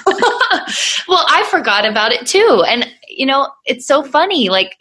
well, 1.09 1.25
I 1.29 1.47
forgot 1.51 1.87
about 1.87 2.12
it 2.12 2.27
too. 2.27 2.64
And, 2.67 2.93
you 3.09 3.25
know, 3.25 3.49
it's 3.64 3.87
so 3.87 4.03
funny. 4.03 4.49
Like, 4.49 4.77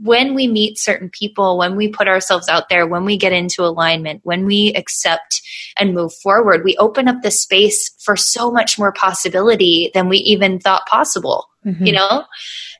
when 0.00 0.34
we 0.34 0.46
meet 0.46 0.78
certain 0.78 1.10
people, 1.10 1.58
when 1.58 1.76
we 1.76 1.86
put 1.86 2.08
ourselves 2.08 2.48
out 2.48 2.70
there, 2.70 2.86
when 2.86 3.04
we 3.04 3.18
get 3.18 3.32
into 3.32 3.62
alignment, 3.62 4.20
when 4.24 4.46
we 4.46 4.72
accept 4.74 5.42
and 5.78 5.94
move 5.94 6.14
forward, 6.14 6.64
we 6.64 6.76
open 6.78 7.08
up 7.08 7.20
the 7.22 7.30
space 7.30 7.90
for 8.02 8.16
so 8.16 8.50
much 8.50 8.78
more 8.78 8.92
possibility 8.92 9.90
than 9.92 10.08
we 10.08 10.16
even 10.18 10.58
thought 10.58 10.86
possible, 10.86 11.46
mm-hmm. 11.64 11.84
you 11.84 11.92
know? 11.92 12.24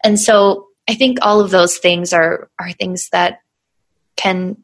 And 0.03 0.19
so 0.19 0.69
I 0.89 0.95
think 0.95 1.19
all 1.23 1.41
of 1.41 1.51
those 1.51 1.79
things 1.79 2.13
are 2.13 2.51
are 2.59 2.73
things 2.73 3.09
that 3.11 3.41
can 4.17 4.63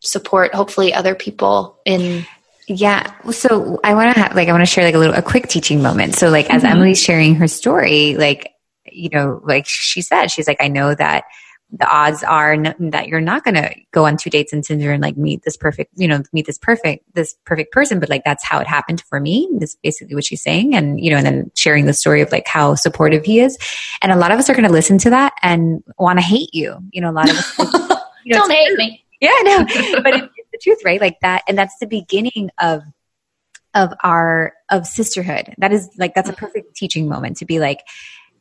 support 0.00 0.54
hopefully 0.54 0.94
other 0.94 1.14
people 1.14 1.78
in 1.84 2.24
yeah 2.66 3.12
so 3.30 3.78
i 3.84 3.94
want 3.94 4.14
to 4.14 4.20
have 4.20 4.34
like 4.34 4.48
i 4.48 4.52
want 4.52 4.62
to 4.62 4.66
share 4.66 4.84
like 4.84 4.94
a 4.94 4.98
little 4.98 5.14
a 5.14 5.22
quick 5.22 5.46
teaching 5.46 5.82
moment 5.82 6.14
so 6.14 6.30
like 6.30 6.48
as 6.48 6.62
mm-hmm. 6.62 6.72
emily's 6.72 7.00
sharing 7.00 7.34
her 7.34 7.46
story 7.46 8.16
like 8.16 8.54
you 8.90 9.10
know 9.10 9.40
like 9.44 9.64
she 9.66 10.00
said 10.00 10.30
she's 10.30 10.48
like 10.48 10.56
i 10.60 10.68
know 10.68 10.94
that 10.94 11.24
the 11.72 11.86
odds 11.86 12.24
are 12.24 12.54
n- 12.54 12.74
that 12.90 13.08
you're 13.08 13.20
not 13.20 13.44
going 13.44 13.54
to 13.54 13.74
go 13.92 14.04
on 14.06 14.16
two 14.16 14.30
dates 14.30 14.52
in 14.52 14.62
Tinder 14.62 14.92
and 14.92 15.02
like 15.02 15.16
meet 15.16 15.42
this 15.44 15.56
perfect, 15.56 15.92
you 15.96 16.08
know, 16.08 16.22
meet 16.32 16.46
this 16.46 16.58
perfect, 16.58 17.04
this 17.14 17.36
perfect 17.44 17.72
person. 17.72 18.00
But 18.00 18.08
like, 18.08 18.24
that's 18.24 18.44
how 18.44 18.58
it 18.58 18.66
happened 18.66 19.02
for 19.08 19.20
me. 19.20 19.48
That's 19.58 19.76
basically 19.76 20.14
what 20.14 20.24
she's 20.24 20.42
saying. 20.42 20.74
And, 20.74 21.02
you 21.02 21.10
know, 21.10 21.16
and 21.16 21.26
then 21.26 21.50
sharing 21.54 21.86
the 21.86 21.92
story 21.92 22.22
of 22.22 22.32
like 22.32 22.48
how 22.48 22.74
supportive 22.74 23.24
he 23.24 23.40
is. 23.40 23.56
And 24.02 24.10
a 24.10 24.16
lot 24.16 24.32
of 24.32 24.38
us 24.38 24.50
are 24.50 24.54
going 24.54 24.66
to 24.66 24.72
listen 24.72 24.98
to 24.98 25.10
that 25.10 25.32
and 25.42 25.82
want 25.98 26.18
to 26.18 26.24
hate 26.24 26.52
you. 26.52 26.76
You 26.92 27.02
know, 27.02 27.10
a 27.10 27.12
lot 27.12 27.30
of 27.30 27.36
us, 27.36 27.58
you 28.24 28.34
know, 28.34 28.40
don't 28.40 28.50
hate 28.50 28.76
me. 28.76 29.04
Yeah, 29.20 29.34
no, 29.42 29.58
know. 29.58 29.64
but 30.02 30.14
it's 30.14 30.50
the 30.52 30.58
truth, 30.60 30.78
right? 30.84 31.00
Like 31.00 31.20
that. 31.20 31.42
And 31.46 31.56
that's 31.56 31.78
the 31.78 31.86
beginning 31.86 32.50
of, 32.58 32.82
of 33.74 33.92
our, 34.02 34.54
of 34.70 34.86
sisterhood. 34.86 35.54
That 35.58 35.72
is 35.72 35.88
like, 35.98 36.14
that's 36.14 36.28
a 36.28 36.32
mm-hmm. 36.32 36.44
perfect 36.44 36.74
teaching 36.74 37.08
moment 37.08 37.36
to 37.36 37.44
be 37.44 37.60
like, 37.60 37.80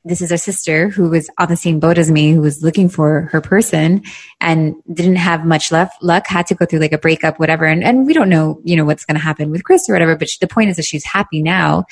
this 0.05 0.21
is 0.21 0.31
a 0.31 0.37
sister 0.37 0.89
who 0.89 1.09
was 1.09 1.29
on 1.37 1.49
the 1.49 1.57
same 1.57 1.79
boat 1.79 1.97
as 1.97 2.09
me, 2.09 2.31
who 2.31 2.41
was 2.41 2.63
looking 2.63 2.87
for 2.87 3.29
her 3.31 3.41
person 3.41 4.01
and 4.39 4.75
didn't 4.91 5.17
have 5.17 5.45
much 5.45 5.71
left, 5.71 6.01
luck, 6.01 6.25
had 6.25 6.47
to 6.47 6.55
go 6.55 6.65
through 6.65 6.79
like 6.79 6.93
a 6.93 6.97
breakup, 6.97 7.37
whatever. 7.37 7.65
And, 7.65 7.83
and 7.83 8.05
we 8.05 8.13
don't 8.13 8.29
know, 8.29 8.61
you 8.63 8.77
know, 8.77 8.85
what's 8.85 9.05
going 9.05 9.17
to 9.17 9.23
happen 9.23 9.51
with 9.51 9.65
Chris 9.65 9.89
or 9.89 9.93
whatever, 9.93 10.15
but 10.15 10.29
she, 10.29 10.37
the 10.39 10.47
point 10.47 10.69
is 10.69 10.77
that 10.77 10.85
she's 10.85 11.03
happy 11.03 11.41
now. 11.41 11.83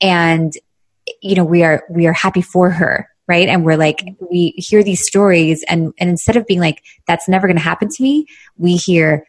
And, 0.00 0.52
you 1.20 1.34
know, 1.34 1.44
we 1.44 1.64
are, 1.64 1.84
we 1.90 2.06
are 2.06 2.12
happy 2.12 2.42
for 2.42 2.70
her. 2.70 3.10
Right. 3.28 3.48
And 3.48 3.64
we're 3.64 3.76
like, 3.76 4.04
we 4.30 4.54
hear 4.56 4.84
these 4.84 5.04
stories 5.04 5.64
and, 5.64 5.92
and 5.98 6.08
instead 6.08 6.36
of 6.36 6.46
being 6.46 6.60
like, 6.60 6.84
that's 7.08 7.28
never 7.28 7.48
going 7.48 7.56
to 7.56 7.62
happen 7.62 7.88
to 7.88 8.02
me, 8.02 8.26
we 8.56 8.76
hear 8.76 9.26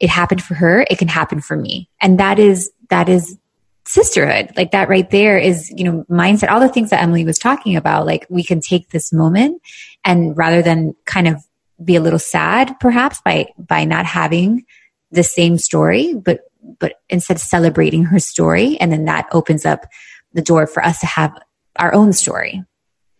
it 0.00 0.08
happened 0.08 0.42
for 0.42 0.54
her. 0.54 0.86
It 0.88 0.98
can 0.98 1.08
happen 1.08 1.42
for 1.42 1.54
me. 1.54 1.90
And 2.00 2.18
that 2.18 2.38
is, 2.38 2.70
that 2.88 3.10
is 3.10 3.36
sisterhood 3.94 4.50
like 4.56 4.72
that 4.72 4.88
right 4.88 5.10
there 5.10 5.38
is 5.38 5.70
you 5.70 5.84
know 5.84 6.04
mindset 6.10 6.50
all 6.50 6.58
the 6.58 6.68
things 6.68 6.90
that 6.90 7.00
emily 7.00 7.24
was 7.24 7.38
talking 7.38 7.76
about 7.76 8.04
like 8.04 8.26
we 8.28 8.42
can 8.42 8.60
take 8.60 8.90
this 8.90 9.12
moment 9.12 9.62
and 10.04 10.36
rather 10.36 10.62
than 10.62 10.96
kind 11.04 11.28
of 11.28 11.36
be 11.84 11.94
a 11.94 12.00
little 12.00 12.18
sad 12.18 12.74
perhaps 12.80 13.20
by 13.24 13.46
by 13.56 13.84
not 13.84 14.04
having 14.04 14.64
the 15.12 15.22
same 15.22 15.56
story 15.56 16.12
but 16.12 16.40
but 16.80 16.94
instead 17.08 17.38
celebrating 17.38 18.02
her 18.02 18.18
story 18.18 18.76
and 18.80 18.90
then 18.90 19.04
that 19.04 19.28
opens 19.30 19.64
up 19.64 19.86
the 20.32 20.42
door 20.42 20.66
for 20.66 20.84
us 20.84 20.98
to 20.98 21.06
have 21.06 21.32
our 21.78 21.94
own 21.94 22.12
story 22.12 22.64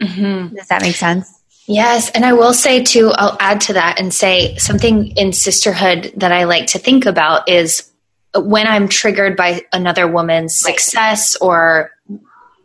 mm-hmm. 0.03 0.57
does 0.57 0.67
that 0.67 0.83
make 0.83 0.97
sense 0.97 1.41
Yes. 1.67 2.11
And 2.11 2.27
I 2.27 2.35
will 2.35 2.53
say 2.53 2.83
too, 2.83 3.11
I'll 3.15 3.39
add 3.41 3.63
to 3.63 3.73
that 3.73 3.99
and 3.99 4.13
say 4.13 4.55
something 4.57 5.17
in 5.17 5.33
sisterhood 5.33 6.13
that 6.17 6.31
I 6.31 6.45
like 6.45 6.67
to 6.69 6.79
think 6.79 7.07
about 7.07 7.49
is 7.49 7.91
when 8.35 8.67
I'm 8.67 8.89
triggered 8.89 9.37
by 9.37 9.65
another 9.73 10.09
woman's 10.09 10.57
success 10.57 11.37
or, 11.37 11.91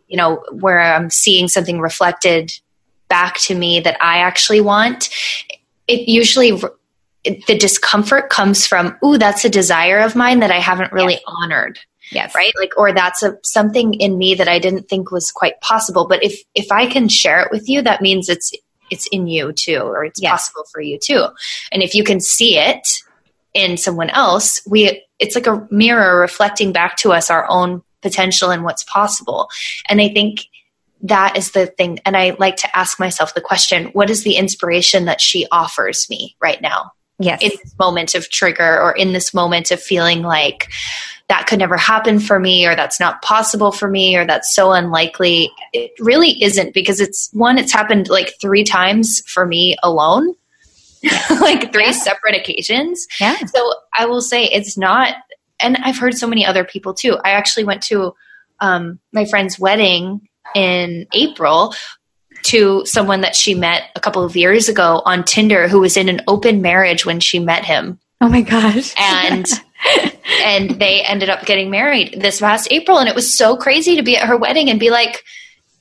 you 0.08 0.16
know, 0.16 0.42
where 0.52 0.80
I'm 0.80 1.10
seeing 1.10 1.48
something 1.48 1.80
reflected 1.80 2.52
back 3.08 3.38
to 3.40 3.54
me 3.54 3.80
that 3.80 3.96
I 4.02 4.18
actually 4.18 4.60
want, 4.60 5.08
it 5.86 6.08
usually, 6.08 6.60
it, 7.24 7.46
the 7.46 7.56
discomfort 7.56 8.30
comes 8.30 8.66
from, 8.66 8.96
ooh, 9.04 9.18
that's 9.18 9.44
a 9.44 9.50
desire 9.50 9.98
of 9.98 10.16
mine 10.16 10.40
that 10.40 10.50
I 10.50 10.58
haven't 10.58 10.92
really 10.92 11.14
yes. 11.14 11.22
honored. 11.26 11.78
Yes. 12.12 12.34
Right. 12.34 12.52
Like, 12.58 12.76
or 12.76 12.92
that's 12.92 13.22
a, 13.22 13.38
something 13.44 13.94
in 13.94 14.18
me 14.18 14.34
that 14.34 14.48
I 14.48 14.58
didn't 14.58 14.88
think 14.88 15.12
was 15.12 15.30
quite 15.30 15.60
possible. 15.60 16.08
But 16.08 16.24
if, 16.24 16.42
if 16.54 16.72
I 16.72 16.86
can 16.86 17.08
share 17.08 17.40
it 17.40 17.52
with 17.52 17.68
you, 17.68 17.82
that 17.82 18.00
means 18.00 18.28
it's, 18.28 18.50
it's 18.90 19.06
in 19.12 19.28
you 19.28 19.52
too, 19.52 19.78
or 19.78 20.04
it's 20.04 20.20
yes. 20.20 20.32
possible 20.32 20.64
for 20.72 20.80
you 20.80 20.98
too. 20.98 21.26
And 21.70 21.82
if 21.82 21.94
you 21.94 22.02
can 22.02 22.18
see 22.18 22.58
it 22.58 22.88
in 23.54 23.76
someone 23.76 24.10
else, 24.10 24.60
we 24.66 25.04
it's 25.18 25.34
like 25.34 25.46
a 25.46 25.66
mirror 25.70 26.18
reflecting 26.18 26.72
back 26.72 26.96
to 26.98 27.12
us 27.12 27.30
our 27.30 27.48
own 27.48 27.82
potential 28.02 28.50
and 28.50 28.64
what's 28.64 28.84
possible. 28.84 29.48
And 29.88 30.00
I 30.00 30.08
think 30.08 30.46
that 31.02 31.36
is 31.36 31.52
the 31.52 31.66
thing. 31.66 31.98
And 32.04 32.16
I 32.16 32.36
like 32.38 32.56
to 32.56 32.76
ask 32.76 32.98
myself 32.98 33.34
the 33.34 33.40
question, 33.40 33.86
what 33.86 34.10
is 34.10 34.22
the 34.22 34.36
inspiration 34.36 35.06
that 35.06 35.20
she 35.20 35.46
offers 35.50 36.08
me 36.10 36.36
right 36.40 36.60
now? 36.60 36.92
Yes. 37.18 37.42
In 37.42 37.50
this 37.50 37.78
moment 37.78 38.14
of 38.14 38.30
trigger 38.30 38.80
or 38.80 38.92
in 38.92 39.12
this 39.12 39.34
moment 39.34 39.70
of 39.70 39.82
feeling 39.82 40.22
like 40.22 40.70
that 41.28 41.46
could 41.46 41.58
never 41.58 41.76
happen 41.76 42.18
for 42.18 42.40
me 42.40 42.66
or 42.66 42.74
that's 42.74 42.98
not 42.98 43.20
possible 43.22 43.72
for 43.72 43.88
me 43.88 44.16
or 44.16 44.26
that's 44.26 44.54
so 44.54 44.72
unlikely. 44.72 45.50
It 45.74 45.92
really 46.00 46.42
isn't 46.42 46.72
because 46.72 46.98
it's 46.98 47.28
one, 47.32 47.58
it's 47.58 47.72
happened 47.72 48.08
like 48.08 48.34
three 48.40 48.64
times 48.64 49.20
for 49.26 49.46
me 49.46 49.76
alone. 49.82 50.34
like 51.40 51.72
three 51.72 51.86
yeah. 51.86 51.92
separate 51.92 52.36
occasions. 52.36 53.06
Yeah. 53.20 53.36
So 53.46 53.72
I 53.96 54.06
will 54.06 54.20
say 54.20 54.44
it's 54.44 54.76
not, 54.76 55.16
and 55.58 55.76
I've 55.78 55.98
heard 55.98 56.16
so 56.16 56.26
many 56.26 56.44
other 56.44 56.64
people 56.64 56.94
too. 56.94 57.16
I 57.24 57.30
actually 57.30 57.64
went 57.64 57.82
to 57.84 58.14
um, 58.60 58.98
my 59.12 59.24
friend's 59.24 59.58
wedding 59.58 60.28
in 60.54 61.06
April 61.12 61.74
to 62.42 62.84
someone 62.86 63.20
that 63.22 63.36
she 63.36 63.54
met 63.54 63.84
a 63.94 64.00
couple 64.00 64.24
of 64.24 64.36
years 64.36 64.68
ago 64.68 65.02
on 65.04 65.24
Tinder 65.24 65.68
who 65.68 65.80
was 65.80 65.96
in 65.96 66.08
an 66.08 66.22
open 66.26 66.62
marriage 66.62 67.04
when 67.04 67.20
she 67.20 67.38
met 67.38 67.64
him. 67.64 67.98
Oh 68.20 68.28
my 68.28 68.42
gosh. 68.42 68.94
And 68.98 69.46
and 70.42 70.70
they 70.80 71.02
ended 71.02 71.30
up 71.30 71.44
getting 71.44 71.70
married 71.70 72.20
this 72.20 72.40
past 72.40 72.68
April 72.70 72.98
and 72.98 73.08
it 73.08 73.14
was 73.14 73.36
so 73.36 73.56
crazy 73.56 73.96
to 73.96 74.02
be 74.02 74.16
at 74.16 74.26
her 74.26 74.36
wedding 74.36 74.70
and 74.70 74.80
be 74.80 74.90
like 74.90 75.22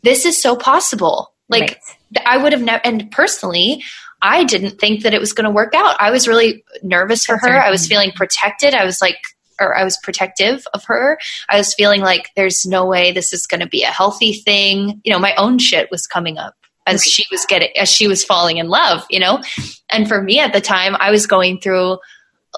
this 0.03 0.26
is 0.26 0.41
so 0.41 0.55
possible. 0.55 1.34
Like 1.49 1.80
right. 2.15 2.26
I 2.26 2.38
would 2.38 2.53
have 2.53 2.61
never 2.61 2.82
and 2.86 3.11
personally 3.11 3.84
I 4.22 4.43
didn't 4.43 4.80
think 4.80 5.03
that 5.03 5.13
it 5.13 5.20
was 5.20 5.34
going 5.34 5.45
to 5.45 5.51
work 5.51 5.74
out. 5.74 5.95
I 5.99 6.11
was 6.11 6.28
really 6.28 6.63
nervous 6.84 7.26
for 7.26 7.38
her. 7.38 7.61
I 7.61 7.70
was 7.70 7.88
feeling 7.88 8.11
protected. 8.11 8.74
I 8.74 8.86
was 8.86 9.01
like, 9.01 9.17
or 9.59 9.76
I 9.76 9.84
was 9.84 9.97
protective 10.03 10.65
of 10.74 10.84
her. 10.86 11.17
I 11.49 11.57
was 11.57 11.74
feeling 11.74 12.01
like 12.01 12.30
there's 12.36 12.65
no 12.65 12.86
way 12.86 13.11
this 13.11 13.34
is 13.34 13.45
going 13.45 13.59
to 13.59 13.67
be 13.67 13.84
a 13.84 13.88
healthy 13.88 14.34
thing. 14.34 15.01
You 15.03 15.11
know, 15.11 15.20
my 15.20 15.36
own 15.36 15.59
shit 15.59 15.89
was 15.91 16.07
coming 16.07 16.38
up 16.38 16.55
as 16.88 17.03
she 17.03 17.26
was 17.32 17.45
getting, 17.45 17.70
as 17.78 17.89
she 17.89 18.07
was 18.07 18.24
falling 18.24 18.57
in 18.57 18.67
love, 18.67 19.05
you 19.09 19.20
know? 19.20 19.41
And 19.89 20.07
for 20.07 20.22
me 20.22 20.39
at 20.39 20.53
the 20.53 20.61
time, 20.61 20.95
I 20.99 21.11
was 21.11 21.28
going 21.28 21.59
through 21.59 21.97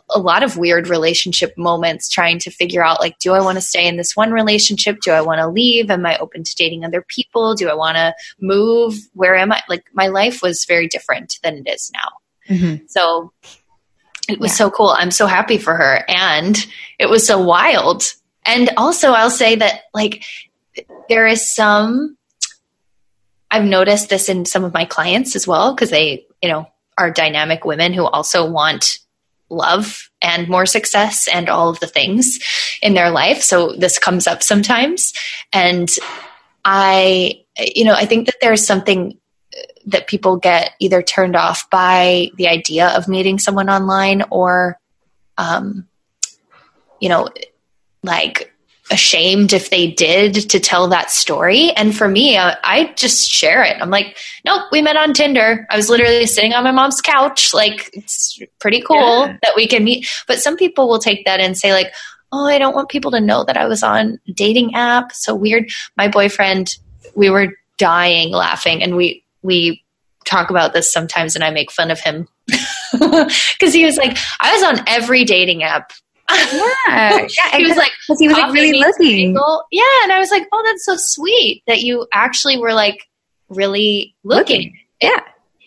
a 0.09 0.19
lot 0.19 0.43
of 0.43 0.57
weird 0.57 0.87
relationship 0.87 1.57
moments 1.57 2.09
trying 2.09 2.39
to 2.39 2.49
figure 2.49 2.83
out 2.83 2.99
like 2.99 3.17
do 3.19 3.33
i 3.33 3.41
want 3.41 3.57
to 3.57 3.61
stay 3.61 3.87
in 3.87 3.97
this 3.97 4.15
one 4.15 4.31
relationship? 4.31 4.99
Do 5.01 5.11
i 5.11 5.21
want 5.21 5.39
to 5.39 5.47
leave? 5.47 5.91
Am 5.91 6.05
i 6.05 6.17
open 6.17 6.43
to 6.43 6.55
dating 6.55 6.85
other 6.85 7.01
people? 7.01 7.55
Do 7.55 7.69
i 7.69 7.73
want 7.73 7.97
to 7.97 8.13
move? 8.39 8.95
Where 9.13 9.35
am 9.35 9.51
i? 9.51 9.61
Like 9.67 9.85
my 9.93 10.07
life 10.07 10.41
was 10.41 10.65
very 10.65 10.87
different 10.87 11.39
than 11.43 11.57
it 11.57 11.69
is 11.69 11.91
now. 11.93 12.55
Mm-hmm. 12.55 12.85
so 12.87 13.31
it 14.27 14.39
was 14.39 14.51
yeah. 14.51 14.55
so 14.55 14.71
cool. 14.71 14.89
I'm 14.89 15.11
so 15.11 15.25
happy 15.25 15.57
for 15.57 15.75
her. 15.75 16.03
And 16.07 16.57
it 16.99 17.09
was 17.09 17.25
so 17.25 17.39
wild. 17.39 18.03
And 18.45 18.69
also 18.77 19.11
i'll 19.11 19.29
say 19.29 19.55
that 19.55 19.81
like 19.93 20.23
there 21.09 21.27
is 21.27 21.53
some 21.53 22.17
i've 23.51 23.65
noticed 23.65 24.09
this 24.09 24.29
in 24.29 24.45
some 24.45 24.63
of 24.63 24.73
my 24.73 24.85
clients 24.85 25.35
as 25.35 25.45
well 25.45 25.75
because 25.75 25.89
they 25.89 26.25
you 26.41 26.49
know 26.49 26.65
are 26.97 27.11
dynamic 27.11 27.65
women 27.65 27.93
who 27.93 28.05
also 28.05 28.49
want 28.49 28.99
love 29.51 30.09
and 30.21 30.47
more 30.47 30.65
success 30.65 31.27
and 31.27 31.49
all 31.49 31.69
of 31.69 31.79
the 31.79 31.87
things 31.87 32.39
in 32.81 32.93
their 32.93 33.11
life. 33.11 33.41
So 33.41 33.73
this 33.73 33.99
comes 33.99 34.25
up 34.27 34.41
sometimes. 34.41 35.13
And 35.53 35.89
I, 36.63 37.43
you 37.57 37.83
know, 37.83 37.93
I 37.93 38.05
think 38.05 38.27
that 38.27 38.37
there's 38.41 38.65
something 38.65 39.17
that 39.87 40.07
people 40.07 40.37
get 40.37 40.71
either 40.79 41.01
turned 41.01 41.35
off 41.35 41.69
by 41.69 42.29
the 42.35 42.47
idea 42.47 42.89
of 42.89 43.07
meeting 43.07 43.39
someone 43.39 43.69
online 43.69 44.23
or, 44.29 44.79
um, 45.37 45.87
you 46.99 47.09
know, 47.09 47.29
like 48.03 48.53
ashamed 48.91 49.53
if 49.53 49.69
they 49.69 49.89
did 49.89 50.49
to 50.49 50.59
tell 50.59 50.87
that 50.89 51.09
story. 51.09 51.71
And 51.71 51.95
for 51.95 52.07
me, 52.07 52.37
I, 52.37 52.57
I, 52.63 52.93
just 52.95 53.29
share 53.29 53.63
it. 53.63 53.81
I'm 53.81 53.89
like, 53.89 54.17
nope, 54.45 54.65
we 54.71 54.81
met 54.81 54.97
on 54.97 55.13
Tinder. 55.13 55.65
I 55.69 55.77
was 55.77 55.89
literally 55.89 56.27
sitting 56.27 56.53
on 56.53 56.65
my 56.65 56.71
mom's 56.71 57.01
couch. 57.01 57.53
Like, 57.53 57.89
it's 57.93 58.39
pretty 58.59 58.81
cool 58.81 59.27
yeah. 59.27 59.37
that 59.41 59.53
we 59.55 59.67
can 59.67 59.85
meet. 59.85 60.07
But 60.27 60.39
some 60.39 60.57
people 60.57 60.89
will 60.89 60.99
take 60.99 61.25
that 61.25 61.39
and 61.39 61.57
say, 61.57 61.71
like, 61.71 61.93
oh, 62.33 62.45
I 62.45 62.59
don't 62.59 62.75
want 62.75 62.89
people 62.89 63.11
to 63.11 63.21
know 63.21 63.43
that 63.45 63.57
I 63.57 63.65
was 63.65 63.81
on 63.81 64.19
dating 64.33 64.75
app. 64.75 65.13
So 65.13 65.33
weird. 65.33 65.69
My 65.95 66.07
boyfriend, 66.07 66.75
we 67.15 67.29
were 67.29 67.53
dying 67.77 68.31
laughing 68.31 68.83
and 68.83 68.95
we, 68.95 69.23
we 69.41 69.83
talk 70.25 70.49
about 70.49 70.73
this 70.73 70.91
sometimes 70.91 71.35
and 71.35 71.43
I 71.43 71.49
make 71.49 71.71
fun 71.71 71.91
of 71.91 71.99
him 71.99 72.27
because 72.91 73.73
he 73.73 73.85
was 73.85 73.97
like, 73.97 74.17
I 74.39 74.53
was 74.53 74.63
on 74.63 74.83
every 74.87 75.23
dating 75.23 75.63
app 75.63 75.93
yeah, 76.33 77.27
yeah 77.51 77.57
he 77.57 77.65
was 77.65 77.77
like 77.77 77.91
because 78.07 78.19
he 78.19 78.27
was 78.27 78.37
like 78.37 78.53
really 78.53 78.79
looking. 78.79 79.33
Yeah, 79.71 80.03
and 80.03 80.11
I 80.11 80.19
was 80.19 80.31
like, 80.31 80.47
oh, 80.51 80.63
that's 80.65 80.85
so 80.85 80.95
sweet 80.97 81.63
that 81.67 81.81
you 81.81 82.07
actually 82.13 82.57
were 82.57 82.73
like 82.73 83.07
really 83.49 84.15
looking. 84.23 84.57
looking. 84.57 84.77
Yeah, 85.01 85.19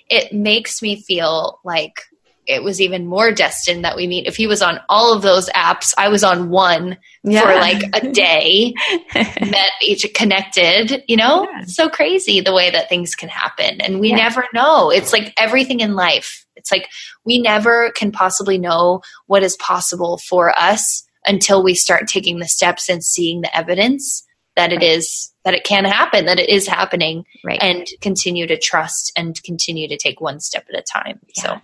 it, 0.09 0.25
it 0.25 0.33
makes 0.33 0.83
me 0.83 1.01
feel 1.01 1.61
like 1.65 2.01
it 2.47 2.63
was 2.63 2.81
even 2.81 3.07
more 3.07 3.33
destined 3.33 3.85
that 3.85 3.97
we 3.97 4.07
meet. 4.07 4.27
If 4.27 4.37
he 4.37 4.47
was 4.47 4.63
on 4.63 4.81
all 4.89 5.15
of 5.15 5.23
those 5.23 5.49
apps, 5.51 5.95
I 5.97 6.09
was 6.09 6.23
on 6.23 6.51
one 6.51 6.99
yeah. 7.23 7.41
for 7.41 7.55
like 7.55 7.83
a 7.95 8.11
day, 8.13 8.75
met 9.15 9.71
each 9.83 10.07
connected, 10.15 11.05
you 11.09 11.17
know? 11.17 11.49
Yeah. 11.51 11.65
So 11.67 11.89
crazy 11.89 12.41
the 12.41 12.53
way 12.53 12.71
that 12.71 12.89
things 12.89 13.15
can 13.15 13.29
happen. 13.29 13.81
And 13.81 14.01
we 14.01 14.11
yeah. 14.11 14.17
never 14.17 14.47
know. 14.53 14.91
It's 14.91 15.13
like 15.13 15.33
everything 15.39 15.81
in 15.81 15.95
life. 15.95 16.44
It's 16.57 16.71
like 16.73 16.89
we 17.25 17.39
never 17.39 17.91
can 17.93 18.13
possibly 18.13 18.59
know 18.59 19.03
what 19.27 19.43
is 19.43 19.57
possible 19.57 20.19
for 20.29 20.57
us 20.59 21.05
until 21.27 21.63
we 21.63 21.75
start 21.75 22.07
taking 22.07 22.39
the 22.39 22.49
steps 22.49 22.89
and 22.89 23.03
seeing 23.03 23.41
the 23.41 23.57
evidence 23.57 24.25
that 24.57 24.73
it 24.73 24.83
is 24.83 25.33
that 25.45 25.55
it 25.55 25.65
can 25.65 25.85
happen, 25.85 26.27
that 26.27 26.39
it 26.39 26.49
is 26.49 26.67
happening, 26.67 27.25
Right. 27.45 27.59
and 27.63 27.87
continue 28.01 28.47
to 28.47 28.57
trust 28.59 29.13
and 29.17 29.43
continue 29.43 29.89
to 29.89 29.97
take 29.97 30.21
one 30.21 30.39
step 30.41 30.65
at 30.73 30.79
a 30.79 30.83
time. 30.83 31.21
So 31.35 31.59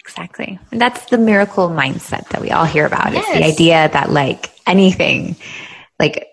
Exactly. 0.00 0.56
And 0.70 0.80
that's 0.80 1.06
the 1.06 1.18
miracle 1.18 1.68
mindset 1.68 2.28
that 2.28 2.40
we 2.40 2.52
all 2.52 2.64
hear 2.64 2.86
about. 2.86 3.12
It's 3.12 3.26
the 3.32 3.44
idea 3.44 3.88
that 3.92 4.10
like 4.12 4.50
anything, 4.66 5.34
like 5.98 6.28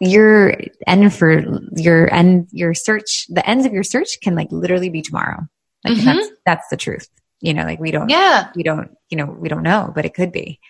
your 0.00 0.56
end 0.88 1.14
for 1.14 1.44
your 1.76 2.12
end, 2.12 2.48
your 2.50 2.74
search, 2.74 3.26
the 3.28 3.48
ends 3.48 3.64
of 3.64 3.72
your 3.72 3.84
search 3.84 4.18
can 4.22 4.34
like 4.34 4.48
literally 4.50 4.88
be 4.88 5.02
tomorrow. 5.02 5.38
Like 5.84 5.98
Mhm. 5.98 6.04
that's, 6.04 6.28
that's 6.44 6.68
the 6.70 6.76
truth. 6.76 7.08
You 7.42 7.52
know, 7.54 7.64
like 7.64 7.80
we 7.80 7.90
don't, 7.90 8.08
yeah, 8.08 8.50
we 8.56 8.62
don't, 8.62 8.96
you 9.10 9.16
know, 9.18 9.26
we 9.26 9.48
don't 9.50 9.62
know, 9.64 9.92
but 9.94 10.04
it 10.06 10.14
could 10.14 10.30
be. 10.32 10.60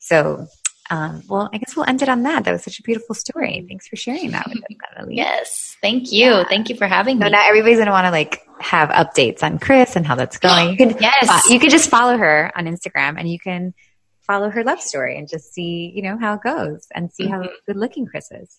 So, 0.00 0.46
um, 0.90 1.22
well, 1.28 1.48
I 1.52 1.58
guess 1.58 1.76
we'll 1.76 1.84
end 1.86 2.02
it 2.02 2.08
on 2.08 2.22
that. 2.24 2.44
That 2.44 2.52
was 2.52 2.64
such 2.64 2.78
a 2.80 2.82
beautiful 2.82 3.14
story. 3.14 3.64
Thanks 3.68 3.86
for 3.86 3.96
sharing 3.96 4.30
that 4.32 4.46
with 4.48 4.56
us, 4.58 4.62
Natalie. 4.96 5.16
yes, 5.16 5.76
thank 5.82 6.10
you, 6.10 6.26
Yeah. 6.30 6.44
thank 6.48 6.68
you 6.70 6.76
for 6.76 6.86
having 6.86 7.18
So 7.18 7.26
me. 7.26 7.30
now 7.30 7.46
everybody's 7.46 7.78
gonna 7.78 7.90
want 7.92 8.06
to 8.06 8.10
like 8.10 8.40
have 8.60 8.88
updates 8.88 9.42
on 9.42 9.58
Chris 9.58 9.94
and 9.94 10.06
how 10.06 10.14
that's 10.16 10.38
going. 10.38 10.70
You 10.70 10.76
could 10.76 10.96
Yes. 11.00 11.50
you 11.50 11.60
could 11.60 11.70
just 11.70 11.88
follow 11.90 12.16
her 12.16 12.50
on 12.56 12.64
Instagram 12.64 13.16
and 13.18 13.30
you 13.30 13.38
can 13.38 13.74
follow 14.22 14.48
her 14.50 14.64
love 14.64 14.80
story 14.80 15.18
and 15.18 15.28
just 15.28 15.52
see 15.52 15.92
you 15.94 16.00
know 16.02 16.16
how 16.18 16.34
it 16.34 16.42
goes 16.42 16.86
and 16.94 17.12
see 17.12 17.26
how 17.26 17.42
good 17.66 17.76
looking 17.76 18.06
Chris 18.06 18.30
is. 18.32 18.58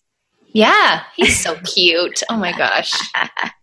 Yeah, 0.56 1.02
he's 1.16 1.40
so 1.42 1.56
cute. 1.66 2.22
Oh 2.30 2.38
my 2.38 2.52
gosh, 2.58 2.94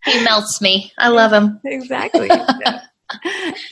he 0.03 0.21
melts 0.25 0.61
me. 0.61 0.91
I 0.97 1.07
love 1.07 1.31
him. 1.31 1.61
Exactly. 1.63 2.29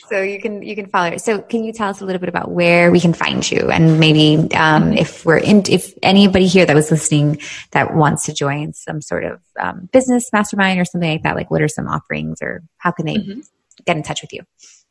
so 0.08 0.20
you 0.20 0.40
can 0.40 0.62
you 0.62 0.74
can 0.74 0.86
follow 0.86 1.10
her. 1.12 1.18
So 1.18 1.40
can 1.40 1.64
you 1.64 1.72
tell 1.72 1.88
us 1.90 2.00
a 2.00 2.04
little 2.04 2.20
bit 2.20 2.28
about 2.28 2.50
where 2.50 2.90
we 2.90 3.00
can 3.00 3.12
find 3.12 3.48
you 3.50 3.70
and 3.70 3.98
maybe 4.00 4.52
um, 4.54 4.92
if 4.92 5.24
we're 5.24 5.38
in 5.38 5.62
if 5.68 5.92
anybody 6.02 6.46
here 6.46 6.66
that 6.66 6.74
was 6.74 6.90
listening 6.90 7.40
that 7.72 7.94
wants 7.94 8.26
to 8.26 8.34
join 8.34 8.72
some 8.72 9.00
sort 9.00 9.24
of 9.24 9.40
um, 9.58 9.88
business 9.92 10.32
mastermind 10.32 10.80
or 10.80 10.84
something 10.84 11.10
like 11.10 11.22
that, 11.22 11.36
like 11.36 11.50
what 11.50 11.62
are 11.62 11.68
some 11.68 11.88
offerings 11.88 12.40
or 12.42 12.62
how 12.78 12.90
can 12.90 13.06
they 13.06 13.16
Mhm. 13.16 13.46
get 13.86 13.96
in 13.96 14.02
touch 14.02 14.22
with 14.22 14.32
you? 14.32 14.42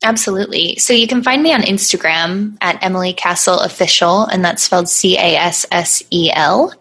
Absolutely. 0.02 0.78
So 0.78 0.94
you 0.94 1.08
can 1.08 1.24
find 1.24 1.44
me 1.44 1.54
on 1.54 1.62
Instagram 1.62 2.58
at 2.62 2.82
Emily 2.82 3.12
Cassel 3.12 3.60
Official, 3.60 4.24
and 4.26 4.46
that's 4.46 4.64
spelled 4.64 4.88
C 4.88 5.18
A 5.18 5.36
S 5.36 5.66
S 5.72 6.02
E 6.10 6.32
L. 6.34 6.74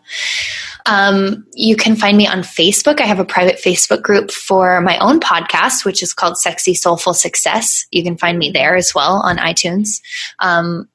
Um, 0.87 1.45
you 1.53 1.75
can 1.77 1.97
find 1.97 2.17
me 2.17 2.29
on 2.29 2.39
Facebook. 2.39 3.01
I 3.01 3.07
have 3.07 3.19
a 3.19 3.25
private 3.25 3.61
Facebook 3.63 4.03
group 4.03 4.31
for 4.31 4.81
my 4.81 4.99
own 4.99 5.19
podcast, 5.19 5.85
which 5.85 6.03
is 6.03 6.15
called 6.15 6.39
Sexy 6.39 6.75
Soulful 6.75 7.13
Success. 7.13 7.87
You 7.91 8.05
can 8.05 8.17
find 8.17 8.39
me 8.39 8.51
there 8.53 8.77
as 8.77 8.95
well 8.95 9.17
on 9.17 9.37
iTunes 9.37 10.01
um, 10.39 10.89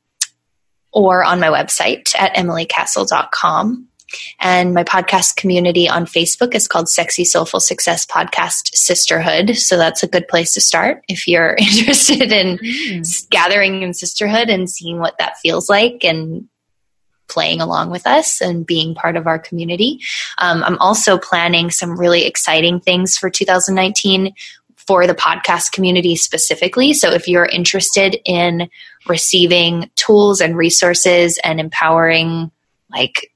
or 0.94 1.26
on 1.26 1.42
my 1.42 1.48
website 1.48 2.16
at 2.18 2.36
emilycassel.com. 2.36 3.88
And 4.40 4.74
my 4.74 4.84
podcast 4.84 5.36
community 5.36 5.88
on 5.88 6.06
Facebook 6.06 6.56
is 6.56 6.68
called 6.68 6.90
Sexy 6.90 7.26
Soulful 7.26 7.60
Success 7.60 8.06
Podcast 8.06 8.76
Sisterhood. 8.76 9.56
So 9.58 9.78
that's 9.78 10.04
a 10.04 10.08
good 10.08 10.28
place 10.28 10.54
to 10.54 10.62
start 10.62 11.04
if 11.08 11.28
you're 11.28 11.56
interested 11.58 12.32
in 12.32 12.60
s- 13.00 13.28
gathering 13.30 13.82
in 13.82 13.94
sisterhood 13.94 14.50
and 14.50 14.70
seeing 14.70 15.00
what 15.00 15.18
that 15.20 15.38
feels 15.38 15.70
like 15.70 16.04
and 16.04 16.48
playing 17.28 17.62
along 17.62 17.90
with 17.90 18.06
us 18.06 18.42
and 18.42 18.66
being 18.66 18.94
part 18.94 19.16
of 19.16 19.28
our 19.28 19.40
community. 19.40 20.00
Um, 20.38 20.64
I'm 20.64 20.78
also 20.80 21.18
planning 21.18 21.72
some 21.72 22.00
really 22.00 22.26
exciting 22.26 22.80
things 22.80 23.18
for 23.18 23.30
2019 23.30 24.34
for 24.76 25.08
the 25.08 25.16
podcast 25.16 25.72
community 25.72 26.16
specifically. 26.16 26.94
So 26.94 27.12
if 27.12 27.28
you're 27.28 27.46
interested 27.46 28.18
in 28.26 28.70
receiving 29.08 29.90
tools 29.96 30.42
and 30.42 30.58
resources 30.58 31.40
and 31.44 31.60
empowering 31.60 32.52
like 32.92 33.33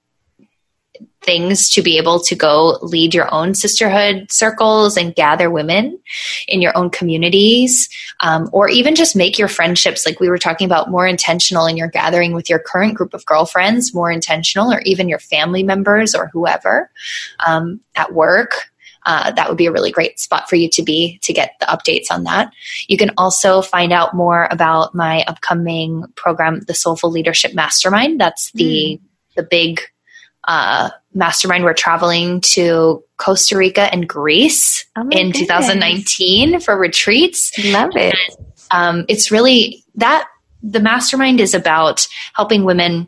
things 1.27 1.69
to 1.69 1.81
be 1.81 1.97
able 1.97 2.21
to 2.21 2.35
go 2.35 2.79
lead 2.81 3.13
your 3.13 3.31
own 3.33 3.53
sisterhood 3.53 4.31
circles 4.31 4.95
and 4.95 5.13
gather 5.13 5.51
women 5.51 5.99
in 6.47 6.61
your 6.61 6.75
own 6.75 6.89
communities 6.89 7.89
um, 8.21 8.49
or 8.53 8.69
even 8.69 8.95
just 8.95 9.13
make 9.13 9.37
your 9.37 9.49
friendships 9.49 10.05
like 10.05 10.21
we 10.21 10.29
were 10.29 10.37
talking 10.37 10.65
about 10.65 10.89
more 10.89 11.05
intentional 11.05 11.65
in 11.65 11.75
your 11.75 11.89
gathering 11.89 12.33
with 12.33 12.49
your 12.49 12.59
current 12.59 12.95
group 12.95 13.13
of 13.13 13.25
girlfriends 13.25 13.93
more 13.93 14.09
intentional 14.09 14.71
or 14.71 14.79
even 14.85 15.09
your 15.09 15.19
family 15.19 15.63
members 15.63 16.15
or 16.15 16.27
whoever 16.27 16.89
um, 17.45 17.81
at 17.97 18.13
work 18.13 18.69
uh, 19.05 19.31
that 19.31 19.49
would 19.49 19.57
be 19.57 19.65
a 19.65 19.71
really 19.71 19.91
great 19.91 20.19
spot 20.19 20.49
for 20.49 20.55
you 20.55 20.69
to 20.69 20.83
be 20.83 21.17
to 21.23 21.31
get 21.31 21.55
the 21.61 21.65
updates 21.65 22.11
on 22.11 22.25
that. 22.25 22.51
You 22.89 22.97
can 22.97 23.11
also 23.17 23.61
find 23.61 23.93
out 23.93 24.13
more 24.13 24.49
about 24.51 24.93
my 24.93 25.23
upcoming 25.27 26.03
program, 26.15 26.59
the 26.67 26.73
Soulful 26.73 27.09
Leadership 27.09 27.53
Mastermind. 27.53 28.19
That's 28.19 28.51
the 28.51 28.99
the 29.37 29.43
big 29.43 29.79
uh, 30.47 30.89
mastermind. 31.13 31.63
We're 31.63 31.73
traveling 31.73 32.41
to 32.41 33.03
Costa 33.17 33.57
Rica 33.57 33.93
and 33.93 34.07
Greece 34.07 34.85
Oh 34.95 35.01
in 35.09 35.31
goodness. 35.31 35.39
2019 35.39 36.59
for 36.59 36.77
retreats. 36.77 37.51
Love 37.65 37.91
it. 37.95 38.15
Um, 38.71 39.05
it's 39.07 39.31
really 39.31 39.83
that 39.95 40.27
the 40.63 40.79
mastermind 40.79 41.39
is 41.39 41.53
about 41.53 42.07
helping 42.33 42.63
women 42.63 43.07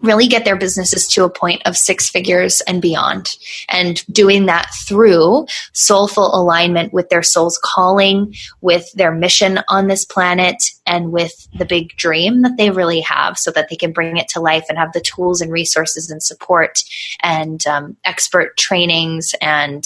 really 0.00 0.26
get 0.26 0.44
their 0.44 0.56
businesses 0.56 1.08
to 1.08 1.24
a 1.24 1.30
point 1.30 1.62
of 1.64 1.76
six 1.76 2.08
figures 2.08 2.60
and 2.62 2.82
beyond. 2.82 3.36
And 3.68 4.04
doing 4.12 4.46
that 4.46 4.70
through 4.86 5.46
soulful 5.72 6.34
alignment 6.34 6.92
with 6.92 7.08
their 7.08 7.22
soul's 7.22 7.58
calling 7.62 8.34
with 8.60 8.92
their 8.92 9.12
mission 9.12 9.60
on 9.68 9.86
this 9.86 10.04
planet 10.04 10.62
and 10.86 11.12
with 11.12 11.48
the 11.58 11.64
big 11.64 11.96
dream 11.96 12.42
that 12.42 12.56
they 12.56 12.70
really 12.70 13.00
have 13.00 13.38
so 13.38 13.50
that 13.52 13.68
they 13.70 13.76
can 13.76 13.92
bring 13.92 14.16
it 14.16 14.28
to 14.28 14.40
life 14.40 14.66
and 14.68 14.78
have 14.78 14.92
the 14.92 15.00
tools 15.00 15.40
and 15.40 15.50
resources 15.50 16.10
and 16.10 16.22
support 16.22 16.82
and 17.22 17.66
um, 17.66 17.96
expert 18.04 18.56
trainings 18.56 19.34
and 19.40 19.84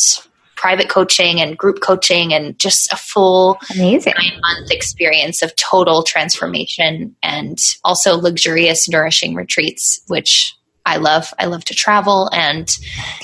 private 0.61 0.91
coaching 0.91 1.41
and 1.41 1.57
group 1.57 1.81
coaching 1.81 2.35
and 2.35 2.59
just 2.59 2.93
a 2.93 2.97
full 2.97 3.57
Amazing. 3.75 4.13
nine 4.19 4.41
month 4.43 4.71
experience 4.71 5.41
of 5.41 5.57
total 5.57 6.03
transformation 6.03 7.17
and 7.23 7.59
also 7.83 8.17
luxurious, 8.19 8.87
nourishing 8.87 9.35
retreats, 9.35 10.03
which 10.09 10.55
I 10.85 10.99
love. 10.99 11.33
I 11.39 11.47
love 11.47 11.65
to 11.65 11.75
travel 11.75 12.29
and 12.33 12.69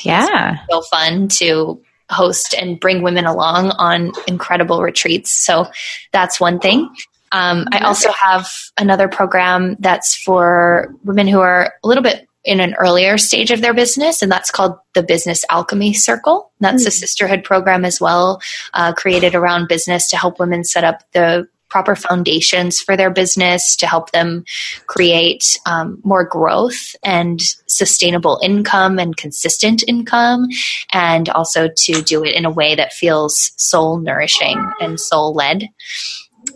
Yeah. 0.03 0.57
so 0.71 0.81
fun 0.81 1.29
to 1.41 1.79
host 2.11 2.55
and 2.55 2.81
bring 2.81 3.03
women 3.03 3.27
along 3.27 3.71
on 3.73 4.13
incredible 4.27 4.81
retreats. 4.81 5.31
So 5.31 5.67
that's 6.13 6.41
one 6.41 6.59
thing. 6.59 6.89
Um, 7.33 7.67
I 7.73 7.81
also 7.81 8.11
have 8.13 8.49
another 8.79 9.09
program 9.09 9.77
that's 9.81 10.15
for 10.15 10.95
women 11.05 11.27
who 11.27 11.41
are 11.41 11.75
a 11.85 11.87
little 11.89 12.03
bit 12.03 12.26
in 12.47 12.61
an 12.61 12.75
earlier 12.75 13.19
stage 13.19 13.51
of 13.51 13.61
their 13.61 13.75
business, 13.75 14.23
and 14.23 14.33
that's 14.33 14.51
called 14.51 14.79
the 14.95 15.03
Business 15.03 15.45
Alchemy 15.51 15.93
Circle. 15.93 16.53
That's 16.61 16.87
a 16.87 16.91
sisterhood 16.91 17.45
program 17.45 17.85
as 17.85 18.01
well, 18.01 18.41
uh, 18.73 18.95
created 18.95 19.35
around 19.35 19.69
business 19.69 20.09
to 20.11 20.17
help 20.17 20.39
women 20.39 20.65
set 20.65 20.85
up 20.85 21.03
the 21.13 21.49
proper 21.69 21.97
foundations 21.97 22.81
for 22.81 22.97
their 22.97 23.11
business 23.11 23.75
to 23.75 23.87
help 23.89 24.13
them 24.13 24.45
create 24.87 25.59
um, 25.67 26.01
more 26.05 26.25
growth 26.25 26.95
and 27.03 27.41
sustainable 27.67 28.39
income 28.43 29.01
and 29.01 29.17
consistent 29.17 29.83
income, 29.89 30.47
and 30.93 31.29
also 31.31 31.69
to 31.77 32.01
do 32.03 32.25
it 32.25 32.35
in 32.37 32.45
a 32.45 32.51
way 32.51 32.77
that 32.77 32.93
feels 32.93 33.51
soul 33.57 33.99
nourishing 33.99 34.65
and 34.81 35.01
soul 35.01 35.35
led. 35.35 35.69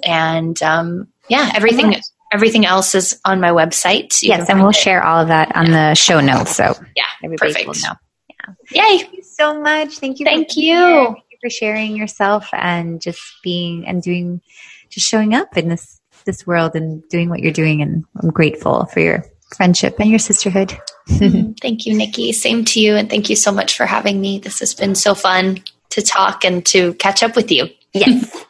And 0.05 0.63
um, 0.63 1.09
yeah, 1.29 1.51
everything. 1.55 1.97
Everything 2.33 2.65
else 2.67 2.95
is 2.95 3.19
on 3.25 3.41
my 3.41 3.51
website. 3.51 4.23
You 4.23 4.29
Yes, 4.31 4.49
and 4.49 4.61
we'll 4.61 4.71
it. 4.71 4.77
share 4.77 5.03
all 5.03 5.21
of 5.23 5.29
that 5.29 5.55
on 5.57 5.71
the 5.71 5.95
show 5.95 6.21
notes, 6.21 6.55
so 6.57 6.75
Yeah, 6.97 7.05
everybody 7.25 7.53
perfect. 7.53 7.67
will 7.67 7.75
know. 7.75 7.95
Yeah. 8.73 8.83
Yay! 8.89 8.99
Thank 8.99 9.13
you 9.15 9.23
so 9.23 9.61
much. 9.61 9.99
Thank 9.99 10.19
you. 10.21 10.25
Thank 10.27 10.57
you. 10.57 10.75
Thank 10.75 11.19
you 11.31 11.39
for 11.43 11.51
sharing 11.51 11.97
yourself 11.97 12.49
and 12.53 13.01
just 13.01 13.21
being 13.43 13.87
and 13.87 14.03
doing, 14.03 14.41
just 14.91 15.07
showing 15.07 15.35
up 15.35 15.57
in 15.57 15.69
this 15.69 16.01
this 16.27 16.47
world 16.47 16.75
and 16.75 17.03
doing 17.09 17.31
what 17.31 17.41
you're 17.41 17.53
doing. 17.53 17.81
And 17.83 18.05
I'm 18.23 18.31
grateful 18.31 18.85
for 18.87 19.01
your 19.01 19.25
friendship 19.57 19.97
and 19.99 20.11
your 20.11 20.19
sisterhood. 20.19 20.79
Mm-hmm. 21.09 21.53
Thank 21.61 21.87
you, 21.87 21.95
Nikki. 21.97 22.33
Same 22.33 22.65
to 22.67 22.81
you, 22.81 22.95
and 22.95 23.09
thank 23.11 23.29
you 23.31 23.37
so 23.37 23.51
much 23.51 23.77
for 23.77 23.87
having 23.87 24.21
me. 24.21 24.39
This 24.39 24.61
has 24.61 24.75
been 24.75 24.95
so 24.95 25.15
fun 25.15 25.63
to 25.91 26.03
talk 26.03 26.45
and 26.45 26.65
to 26.67 26.95
catch 26.95 27.23
up 27.25 27.35
with 27.35 27.51
you. 27.51 27.69
Yes. 27.93 28.45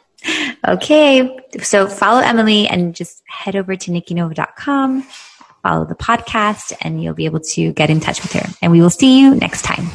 okay. 0.67 1.39
So 1.61 1.87
follow 1.87 2.21
Emily 2.21 2.67
and 2.67 2.95
just 2.95 3.23
head 3.27 3.55
over 3.55 3.75
to 3.75 3.91
nikkinovo.com, 3.91 5.03
follow 5.63 5.85
the 5.85 5.95
podcast, 5.95 6.73
and 6.81 7.01
you'll 7.01 7.13
be 7.13 7.25
able 7.25 7.39
to 7.39 7.71
get 7.73 7.89
in 7.89 7.99
touch 7.99 8.21
with 8.21 8.33
her. 8.33 8.47
And 8.61 8.71
we 8.71 8.81
will 8.81 8.89
see 8.89 9.19
you 9.19 9.35
next 9.35 9.63
time. 9.63 9.87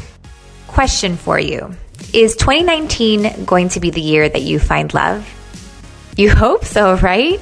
Question 0.68 1.16
for 1.16 1.39
you 1.39 1.74
Is 2.12 2.37
2019 2.37 3.45
going 3.45 3.70
to 3.70 3.81
be 3.81 3.91
the 3.91 4.01
year 4.01 4.29
that 4.29 4.43
you 4.43 4.59
find 4.59 4.93
love? 4.93 5.33
You 6.16 6.31
hope 6.31 6.64
so, 6.64 6.97
right? 6.97 7.41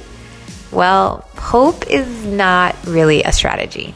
Well, 0.71 1.27
hope 1.37 1.87
is 1.87 2.25
not 2.25 2.75
really 2.85 3.23
a 3.23 3.31
strategy. 3.31 3.93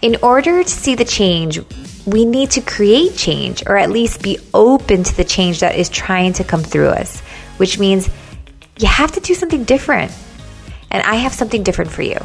In 0.00 0.16
order 0.22 0.62
to 0.62 0.68
see 0.68 0.94
the 0.94 1.04
change, 1.04 1.60
we 2.06 2.24
need 2.24 2.50
to 2.52 2.60
create 2.60 3.16
change 3.16 3.62
or 3.66 3.76
at 3.76 3.90
least 3.90 4.22
be 4.22 4.38
open 4.52 5.02
to 5.04 5.16
the 5.16 5.24
change 5.24 5.60
that 5.60 5.76
is 5.76 5.88
trying 5.88 6.34
to 6.34 6.44
come 6.44 6.62
through 6.62 6.88
us, 6.88 7.20
which 7.58 7.78
means 7.78 8.08
you 8.78 8.88
have 8.88 9.12
to 9.12 9.20
do 9.20 9.34
something 9.34 9.64
different. 9.64 10.12
And 10.90 11.02
I 11.02 11.16
have 11.16 11.32
something 11.32 11.62
different 11.62 11.90
for 11.90 12.02
you. 12.02 12.18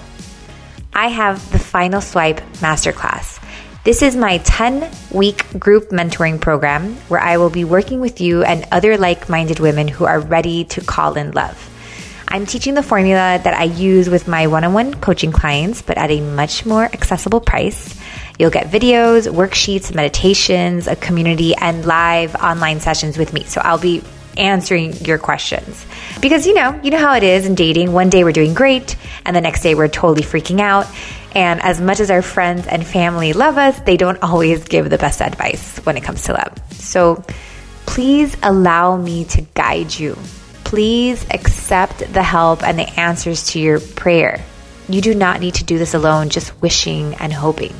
I 0.93 1.07
have 1.07 1.51
the 1.51 1.59
Final 1.59 2.01
Swipe 2.01 2.39
Masterclass. 2.61 3.43
This 3.83 4.01
is 4.01 4.15
my 4.15 4.39
10 4.39 4.91
week 5.11 5.57
group 5.57 5.89
mentoring 5.89 6.41
program 6.41 6.95
where 7.07 7.21
I 7.21 7.37
will 7.37 7.49
be 7.49 7.63
working 7.63 8.01
with 8.01 8.19
you 8.19 8.43
and 8.43 8.65
other 8.71 8.97
like 8.97 9.29
minded 9.29 9.59
women 9.59 9.87
who 9.87 10.05
are 10.05 10.19
ready 10.19 10.65
to 10.65 10.81
call 10.81 11.15
in 11.15 11.31
love. 11.31 11.65
I'm 12.27 12.45
teaching 12.45 12.75
the 12.75 12.83
formula 12.83 13.39
that 13.43 13.53
I 13.53 13.63
use 13.63 14.09
with 14.09 14.27
my 14.27 14.45
one 14.47 14.63
on 14.63 14.73
one 14.73 14.93
coaching 14.93 15.31
clients, 15.31 15.81
but 15.81 15.97
at 15.97 16.11
a 16.11 16.21
much 16.21 16.65
more 16.65 16.83
accessible 16.83 17.41
price. 17.41 17.99
You'll 18.37 18.51
get 18.51 18.67
videos, 18.67 19.31
worksheets, 19.31 19.95
meditations, 19.95 20.87
a 20.87 20.95
community, 20.95 21.55
and 21.55 21.85
live 21.85 22.35
online 22.35 22.81
sessions 22.81 23.17
with 23.17 23.33
me. 23.33 23.45
So 23.45 23.61
I'll 23.61 23.79
be 23.79 24.03
answering 24.37 24.93
your 24.93 25.17
questions. 25.17 25.85
Because 26.21 26.45
you 26.47 26.53
know, 26.53 26.79
you 26.83 26.91
know 26.91 26.97
how 26.97 27.15
it 27.15 27.23
is 27.23 27.45
in 27.45 27.55
dating. 27.55 27.91
One 27.91 28.09
day 28.09 28.23
we're 28.23 28.31
doing 28.31 28.53
great, 28.53 28.95
and 29.25 29.35
the 29.35 29.41
next 29.41 29.61
day 29.61 29.75
we're 29.75 29.87
totally 29.87 30.23
freaking 30.23 30.59
out. 30.59 30.87
And 31.35 31.61
as 31.61 31.79
much 31.79 31.99
as 31.99 32.09
our 32.09 32.21
friends 32.21 32.65
and 32.67 32.85
family 32.85 33.33
love 33.33 33.57
us, 33.57 33.79
they 33.81 33.97
don't 33.97 34.17
always 34.23 34.63
give 34.63 34.89
the 34.89 34.97
best 34.97 35.21
advice 35.21 35.77
when 35.79 35.97
it 35.97 36.03
comes 36.03 36.23
to 36.23 36.33
love. 36.33 36.57
So 36.71 37.23
please 37.85 38.35
allow 38.43 38.97
me 38.97 39.25
to 39.25 39.41
guide 39.53 39.97
you. 39.97 40.17
Please 40.63 41.25
accept 41.31 42.13
the 42.13 42.23
help 42.23 42.63
and 42.63 42.77
the 42.77 42.87
answers 42.99 43.47
to 43.51 43.59
your 43.59 43.79
prayer. 43.79 44.43
You 44.87 45.01
do 45.01 45.13
not 45.13 45.39
need 45.39 45.55
to 45.55 45.63
do 45.63 45.77
this 45.77 45.93
alone, 45.93 46.29
just 46.29 46.59
wishing 46.61 47.15
and 47.15 47.31
hoping. 47.33 47.73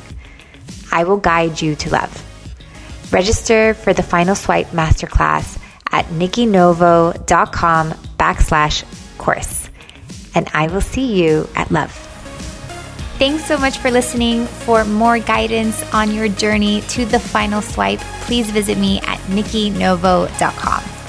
I 0.92 1.04
will 1.04 1.16
guide 1.16 1.60
you 1.60 1.76
to 1.76 1.90
love. 1.90 3.12
Register 3.12 3.74
for 3.74 3.92
the 3.92 4.02
Final 4.02 4.34
Swipe 4.34 4.68
Masterclass 4.68 5.59
at 5.92 6.06
nikkinovo.com 6.06 7.90
backslash 8.18 8.84
course. 9.18 9.68
And 10.34 10.48
I 10.54 10.68
will 10.68 10.80
see 10.80 11.22
you 11.22 11.48
at 11.56 11.70
love. 11.70 11.92
Thanks 13.18 13.44
so 13.44 13.58
much 13.58 13.78
for 13.78 13.90
listening. 13.90 14.46
For 14.46 14.84
more 14.84 15.18
guidance 15.18 15.82
on 15.92 16.14
your 16.14 16.28
journey 16.28 16.80
to 16.88 17.04
the 17.04 17.20
final 17.20 17.60
swipe, 17.60 18.00
please 18.22 18.50
visit 18.50 18.78
me 18.78 19.00
at 19.00 19.18
nikkinovo.com. 19.28 20.99